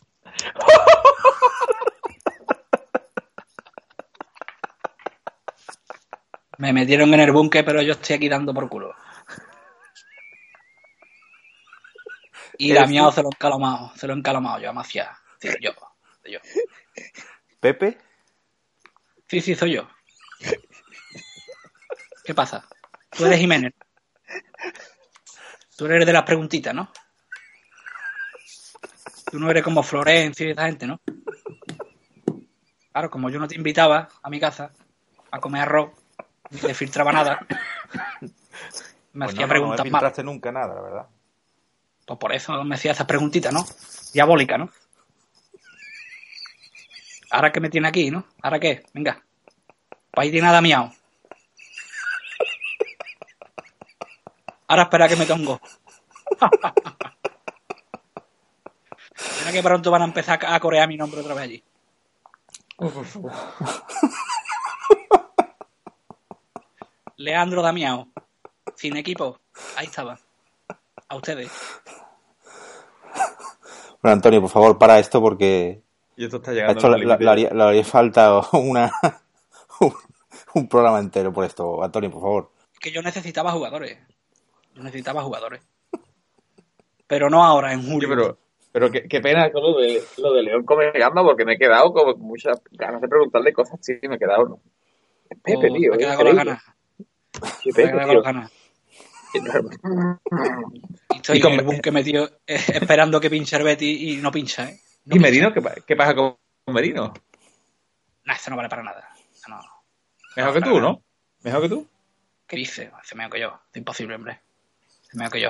Me 6.58 6.74
metieron 6.74 7.14
en 7.14 7.20
el 7.20 7.32
búnker, 7.32 7.64
pero 7.64 7.82
yo 7.82 7.94
estoy 7.94 8.16
aquí 8.16 8.30
dando 8.30 8.54
por 8.54 8.68
culo. 8.68 8.96
Y 12.58 12.72
¿Eres 12.72 12.84
Damiao 12.84 13.10
tú? 13.10 13.16
se 13.16 13.22
lo 13.22 13.30
he 13.30 13.36
encalamado, 13.36 13.92
se 13.96 14.08
lo 14.08 14.14
he 14.14 14.18
encalamado 14.18 14.60
yo 14.60 14.70
a 14.72 14.74
Mafia. 14.74 15.18
Sí, 15.40 15.50
yo, 15.62 15.72
yo. 16.26 16.40
¿Pepe? 17.60 17.98
Sí, 19.28 19.42
sí, 19.42 19.54
soy 19.54 19.74
yo. 19.76 19.88
¿Qué 22.24 22.34
pasa? 22.34 22.68
Tú 23.12 23.26
eres 23.26 23.40
Jiménez. 23.40 23.74
Tú 25.78 25.86
eres 25.86 26.06
de 26.08 26.14
las 26.14 26.24
preguntitas, 26.24 26.74
¿no? 26.74 26.92
Tú 29.32 29.40
no 29.40 29.50
eres 29.52 29.64
como 29.64 29.84
Florencia 29.84 30.48
y 30.48 30.52
esa 30.52 30.66
gente, 30.66 30.88
¿no? 30.88 31.00
Claro, 32.92 33.10
como 33.10 33.30
yo 33.30 33.40
no 33.40 33.48
te 33.48 33.56
invitaba 33.56 34.10
a 34.24 34.30
mi 34.30 34.40
casa 34.40 34.72
a 35.32 35.40
comer 35.40 35.64
arroz, 35.64 35.92
ni 36.50 36.60
te 36.60 36.74
filtraba 36.74 37.12
nada, 37.12 37.46
me 39.14 39.26
Pues 39.26 39.32
hacía 39.34 39.46
no, 39.46 39.50
preguntas 39.50 39.80
no 39.80 39.84
me 39.84 39.92
malas. 39.92 40.10
filtraste 40.12 40.24
nunca 40.24 40.52
nada, 40.52 40.74
la 40.76 40.82
verdad. 40.82 41.08
Pues 42.06 42.20
por 42.20 42.34
eso 42.34 42.64
me 42.64 42.76
hacía 42.76 42.94
esas 42.94 43.06
preguntitas, 43.06 43.54
¿no? 43.54 43.66
Diabólica, 44.14 44.58
¿no? 44.58 44.70
Ahora 47.30 47.52
que 47.52 47.60
me 47.60 47.70
tiene 47.70 47.90
aquí, 47.90 48.10
¿no? 48.10 48.26
¿Ahora 48.42 48.60
qué? 48.60 48.84
Venga. 48.94 49.22
Ahí 50.14 50.32
tiene 50.32 50.48
a 50.48 50.54
Damiao. 50.54 50.92
Ahora 54.70 54.84
espera 54.84 55.08
que 55.08 55.16
me 55.18 55.26
tongo. 55.26 55.60
Que 59.52 59.64
pronto 59.64 59.92
van 59.92 60.02
a 60.02 60.06
empezar 60.06 60.40
a 60.46 60.60
corear 60.60 60.88
mi 60.88 60.98
nombre 60.98 61.22
otra 61.22 61.34
vez 61.34 61.44
allí. 61.44 61.64
Leandro 67.18 67.62
Damiao. 67.62 68.08
Sin 68.76 68.96
equipo. 68.98 69.40
Ahí 69.76 69.88
estaba. 69.88 70.20
A 71.10 71.16
ustedes. 71.16 71.52
Bueno, 74.02 74.14
Antonio, 74.14 74.42
por 74.42 74.50
favor, 74.50 74.78
para 74.78 75.00
esto 75.00 75.20
porque 75.22 75.82
Y 76.16 76.26
esto 76.26 76.38
está 76.38 76.52
a 76.52 76.54
llegando 76.54 76.74
esto 76.74 76.90
le, 76.96 77.30
haría, 77.30 77.50
haría 77.50 77.84
falta 77.84 78.42
una 78.54 78.92
un, 79.80 79.94
un 80.54 80.70
programa 80.70 81.00
entero 81.00 81.34
por 81.34 81.46
esto. 81.46 81.84
Antonio, 81.84 82.12
por 82.12 82.22
favor. 82.22 82.52
Que 82.80 82.92
yo 82.92 83.02
necesitaba 83.02 83.52
jugadores. 83.52 83.98
Yo 84.76 84.84
necesitaba 84.84 85.24
jugadores. 85.24 85.62
Pero 87.08 87.30
no 87.30 87.44
ahora, 87.44 87.74
en 87.74 87.90
julio. 87.90 88.10
pero, 88.10 88.38
pero 88.80 88.92
qué, 88.92 89.08
qué 89.08 89.22
pena 89.22 89.50
con 89.52 89.64
lo 89.64 89.80
de, 89.80 90.04
lo 90.20 90.34
de 90.34 90.44
León 90.44 90.64
come 90.64 90.92
gamba 90.92 91.24
porque 91.24 91.46
me 91.46 91.54
he 91.54 91.58
quedado 91.58 91.92
con 91.92 92.20
muchas 92.20 92.62
ganas 92.74 93.02
de 93.02 93.08
preguntarle 93.08 93.52
cosas. 93.52 93.80
Sí, 93.82 93.94
me 94.04 94.18
he 94.18 94.20
quedado. 94.20 94.48
¿no? 94.48 94.60
Pepe, 95.42 95.68
Oh, 95.72 95.74
tío. 95.74 95.92
me 95.94 95.98
he 95.98 95.98
es 95.98 95.98
quedado 95.98 96.18
con 96.18 96.26
las 96.28 96.36
ganas. 96.36 96.64
Sí, 97.64 97.72
Me 97.76 97.84
he 97.84 97.88
quedado 97.88 98.08
con 98.08 98.16
las 98.18 98.24
ganas. 98.24 98.52
Y 101.10 101.16
estoy 101.16 101.38
Y 101.40 101.42
con- 101.42 101.54
el 101.54 101.66
búnker 101.66 101.92
metido 101.92 102.26
eh, 102.46 102.60
esperando 102.76 103.20
que 103.20 103.32
pinche 103.32 103.58
Betis 103.64 104.00
y 104.00 104.18
no 104.22 104.30
pincha, 104.30 104.70
¿eh? 104.70 104.80
No 105.06 105.16
¿Y 105.16 105.20
pincha. 105.20 105.22
Merino? 105.28 105.54
¿Qué, 105.54 105.62
qué 105.88 105.96
pasa 105.96 106.14
con 106.14 106.36
Merino? 106.68 107.12
Nah, 108.26 108.36
esto 108.36 108.52
no 108.52 108.58
vale 108.58 108.70
para 108.70 108.84
nada. 108.84 109.10
Esto 109.34 109.50
no. 109.50 109.60
Mejor 110.36 110.54
que 110.54 110.62
tú, 110.62 110.80
¿no? 110.80 111.02
Mejor 111.44 111.62
que 111.64 111.70
tú. 111.70 111.88
¿Qué 112.46 112.58
dice? 112.58 112.92
Hace 112.96 113.16
mejor 113.16 113.34
que 113.34 113.40
yo. 113.42 113.60
Es 113.72 113.78
imposible, 113.78 114.14
hombre. 114.16 114.40
Hace 115.08 115.18
mejor 115.18 115.34
que 115.34 115.42
yo. 115.42 115.50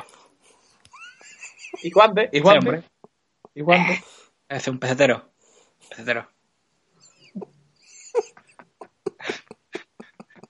¿Y 1.84 1.92
Juande? 1.92 2.30
¿Y 2.32 2.38
Sí, 2.38 2.42
Juande? 2.42 2.84
¿Y 3.58 3.62
Juande? 3.64 4.04
Es 4.50 4.68
un 4.68 4.80
pesetero. 4.80 5.30
Pesetero. 5.90 6.28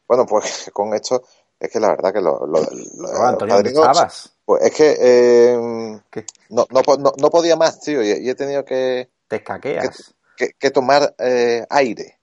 Bueno, 0.08 0.26
pues 0.26 0.70
con 0.74 0.94
esto 0.94 1.22
es 1.60 1.70
que 1.72 1.80
la 1.82 1.90
verdad 1.90 2.14
que 2.14 2.22
lo, 2.22 2.46
lo, 2.46 2.62
lo- 2.62 3.24
Antonio, 3.26 3.56
¿dónde 3.56 3.72
padrinos- 3.72 3.90
estabas? 3.90 4.34
Pues 4.46 4.64
es 4.64 4.74
que 4.74 4.98
eh, 5.02 6.00
¿Qué? 6.10 6.26
no, 6.50 6.66
no, 6.70 6.82
no, 6.98 7.12
no 7.20 7.30
podía 7.30 7.58
más, 7.58 7.82
tío, 7.82 8.02
y, 8.02 8.12
y 8.12 8.30
he 8.30 8.36
tenido 8.36 8.64
que, 8.64 9.10
Te 9.28 9.36
escaqueas. 9.38 10.16
que, 10.38 10.52
que 10.58 10.72
tomar 10.72 11.14
eh, 11.20 11.66
aire. 11.70 12.20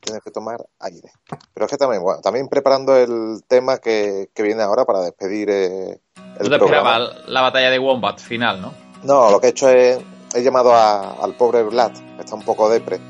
Tienes 0.00 0.22
que 0.22 0.30
tomar 0.30 0.58
aire. 0.80 1.10
Pero 1.54 1.64
es 1.66 1.72
que 1.72 1.78
también, 1.78 2.02
bueno, 2.02 2.20
también 2.20 2.48
preparando 2.48 2.94
el 2.96 3.42
tema 3.48 3.78
que, 3.78 4.28
que 4.34 4.42
viene 4.42 4.62
ahora 4.62 4.84
para 4.84 5.00
despedir 5.00 5.48
eh, 5.48 5.90
el 6.16 6.38
Tú 6.38 6.50
te 6.50 6.58
programa. 6.58 6.96
esperabas 6.98 7.28
la 7.28 7.40
batalla 7.40 7.70
de 7.70 7.78
Wombat 7.78 8.18
final, 8.18 8.60
¿no? 8.60 8.74
No, 9.02 9.30
lo 9.30 9.40
que 9.40 9.48
he 9.48 9.50
hecho 9.50 9.68
es, 9.70 9.98
he 10.34 10.42
llamado 10.42 10.74
al 10.74 11.34
pobre 11.34 11.62
Vlad, 11.62 11.92
que 11.92 12.20
está 12.20 12.34
un 12.34 12.42
poco 12.42 12.68
depre. 12.68 13.00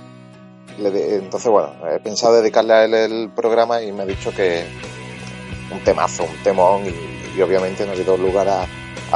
Le 0.78 1.16
entonces, 1.16 1.51
bueno, 1.51 1.72
he 1.93 1.99
pensado 1.99 2.34
dedicarle 2.34 2.72
a 2.72 2.84
él 2.84 2.95
el 2.95 3.30
programa 3.30 3.82
y 3.82 3.93
me 3.93 4.05
ha 4.05 4.07
dicho 4.07 4.32
que 4.32 4.64
un 5.70 5.80
temazo, 5.80 6.24
un 6.24 6.43
temón 6.43 6.86
y, 6.86 7.38
y 7.38 7.43
obviamente 7.43 7.84
no 7.84 7.93
ha 7.93 7.95
habido 7.95 8.16
lugar 8.16 8.49
a, 8.49 8.66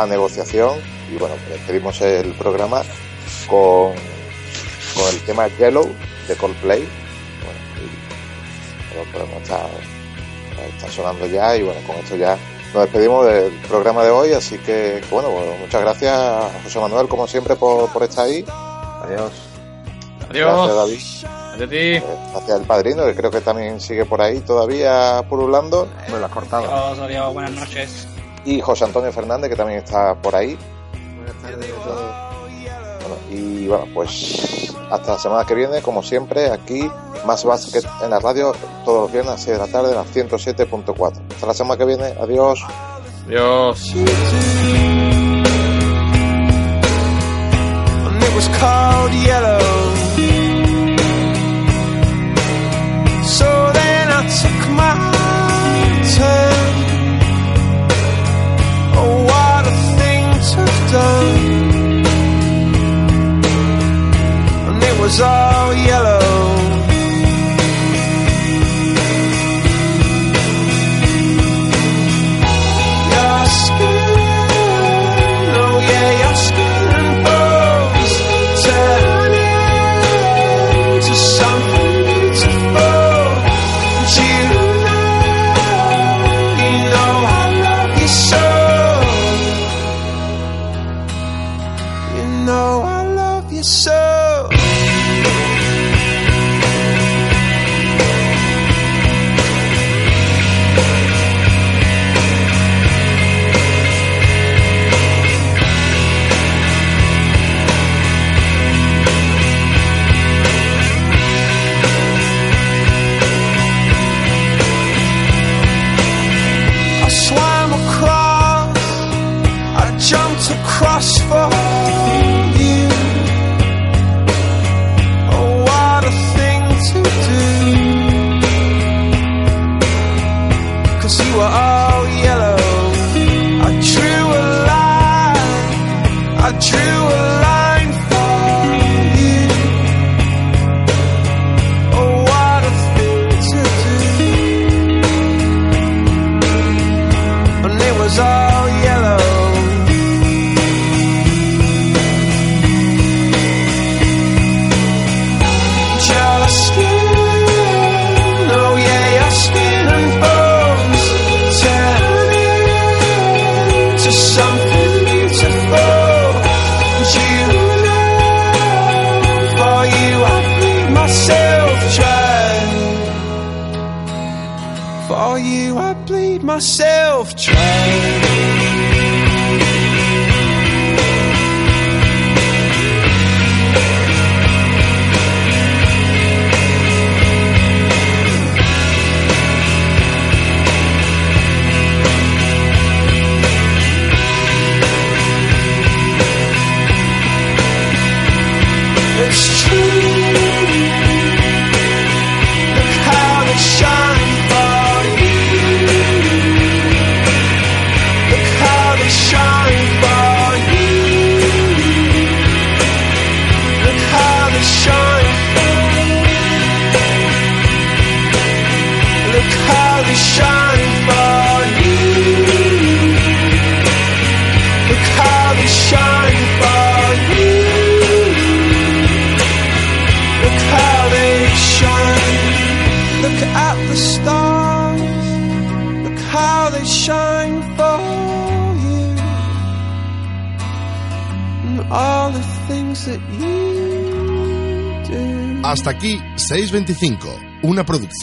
negociación 0.07 0.81
y 1.09 1.17
bueno, 1.19 1.37
pues 1.37 1.51
despedimos 1.51 2.01
el 2.01 2.33
programa 2.33 2.83
con, 3.49 3.93
con 3.93 5.09
el 5.13 5.21
tema 5.25 5.47
Yellow 5.47 5.89
de 6.27 6.35
Coldplay. 6.35 6.81
Bueno, 6.81 7.61
y, 7.81 9.13
pero 9.13 9.25
está 10.77 10.91
sonando 10.91 11.27
ya 11.27 11.57
y 11.57 11.63
bueno, 11.63 11.81
con 11.87 11.95
esto 11.97 12.17
ya 12.17 12.37
nos 12.75 12.83
despedimos 12.83 13.25
del 13.25 13.53
programa 13.69 14.03
de 14.03 14.11
hoy, 14.11 14.33
así 14.33 14.59
que, 14.59 15.01
bueno, 15.11 15.29
pues 15.31 15.61
muchas 15.61 15.81
gracias 15.81 16.53
José 16.65 16.81
Manuel, 16.81 17.09
como 17.09 17.27
siempre, 17.29 17.55
por, 17.55 17.89
por 17.91 18.03
estar 18.03 18.27
ahí. 18.27 18.45
Adiós. 18.49 19.33
Gracias 20.29 20.31
Adiós. 20.31 20.77
David. 20.77 21.01
Adiós 21.53 21.63
a 21.63 21.69
ti. 21.69 21.77
Eh, 21.77 22.03
Gracias 22.33 22.59
al 22.59 22.67
padrino, 22.67 23.07
que 23.07 23.15
creo 23.15 23.31
que 23.31 23.41
también 23.41 23.81
sigue 23.81 24.05
por 24.05 24.21
ahí 24.21 24.41
todavía 24.41 25.23
lo 26.19 26.27
has 26.27 26.33
cortado. 26.33 26.65
Adiós, 26.65 26.99
adiós, 26.99 27.33
buenas 27.33 27.53
noches. 27.53 28.09
Y 28.45 28.61
José 28.61 28.85
Antonio 28.85 29.13
Fernández, 29.13 29.51
que 29.51 29.57
también 29.57 29.79
está 29.79 30.15
por 30.17 30.35
ahí. 30.35 30.59
Buenas 31.17 31.37
tardes 31.43 32.04
y 33.31 33.67
bueno, 33.67 33.87
pues 33.93 34.75
hasta 34.91 35.13
la 35.13 35.19
semana 35.19 35.45
que 35.45 35.55
viene, 35.55 35.83
como 35.83 36.03
siempre, 36.03 36.51
aquí, 36.51 36.91
más 37.27 37.45
básquet 37.45 37.85
en 38.03 38.11
la 38.11 38.21
radio, 38.21 38.53
todos 38.85 39.03
los 39.03 39.13
viernes 39.13 39.35
a 39.35 39.39
6 39.39 39.59
de 39.59 39.59
la 39.59 39.67
tarde, 39.67 39.91
en 39.91 39.97
la 39.97 40.05
107.4. 40.05 41.13
Hasta 41.35 41.47
la 41.47 41.55
semana 41.55 41.77
que 41.79 41.85
viene, 41.85 42.15
adiós. 42.21 42.65
Adiós. 43.27 43.95
and 60.95 61.44
was 65.05 65.21
all 65.21 65.75
yellow. 65.75 66.24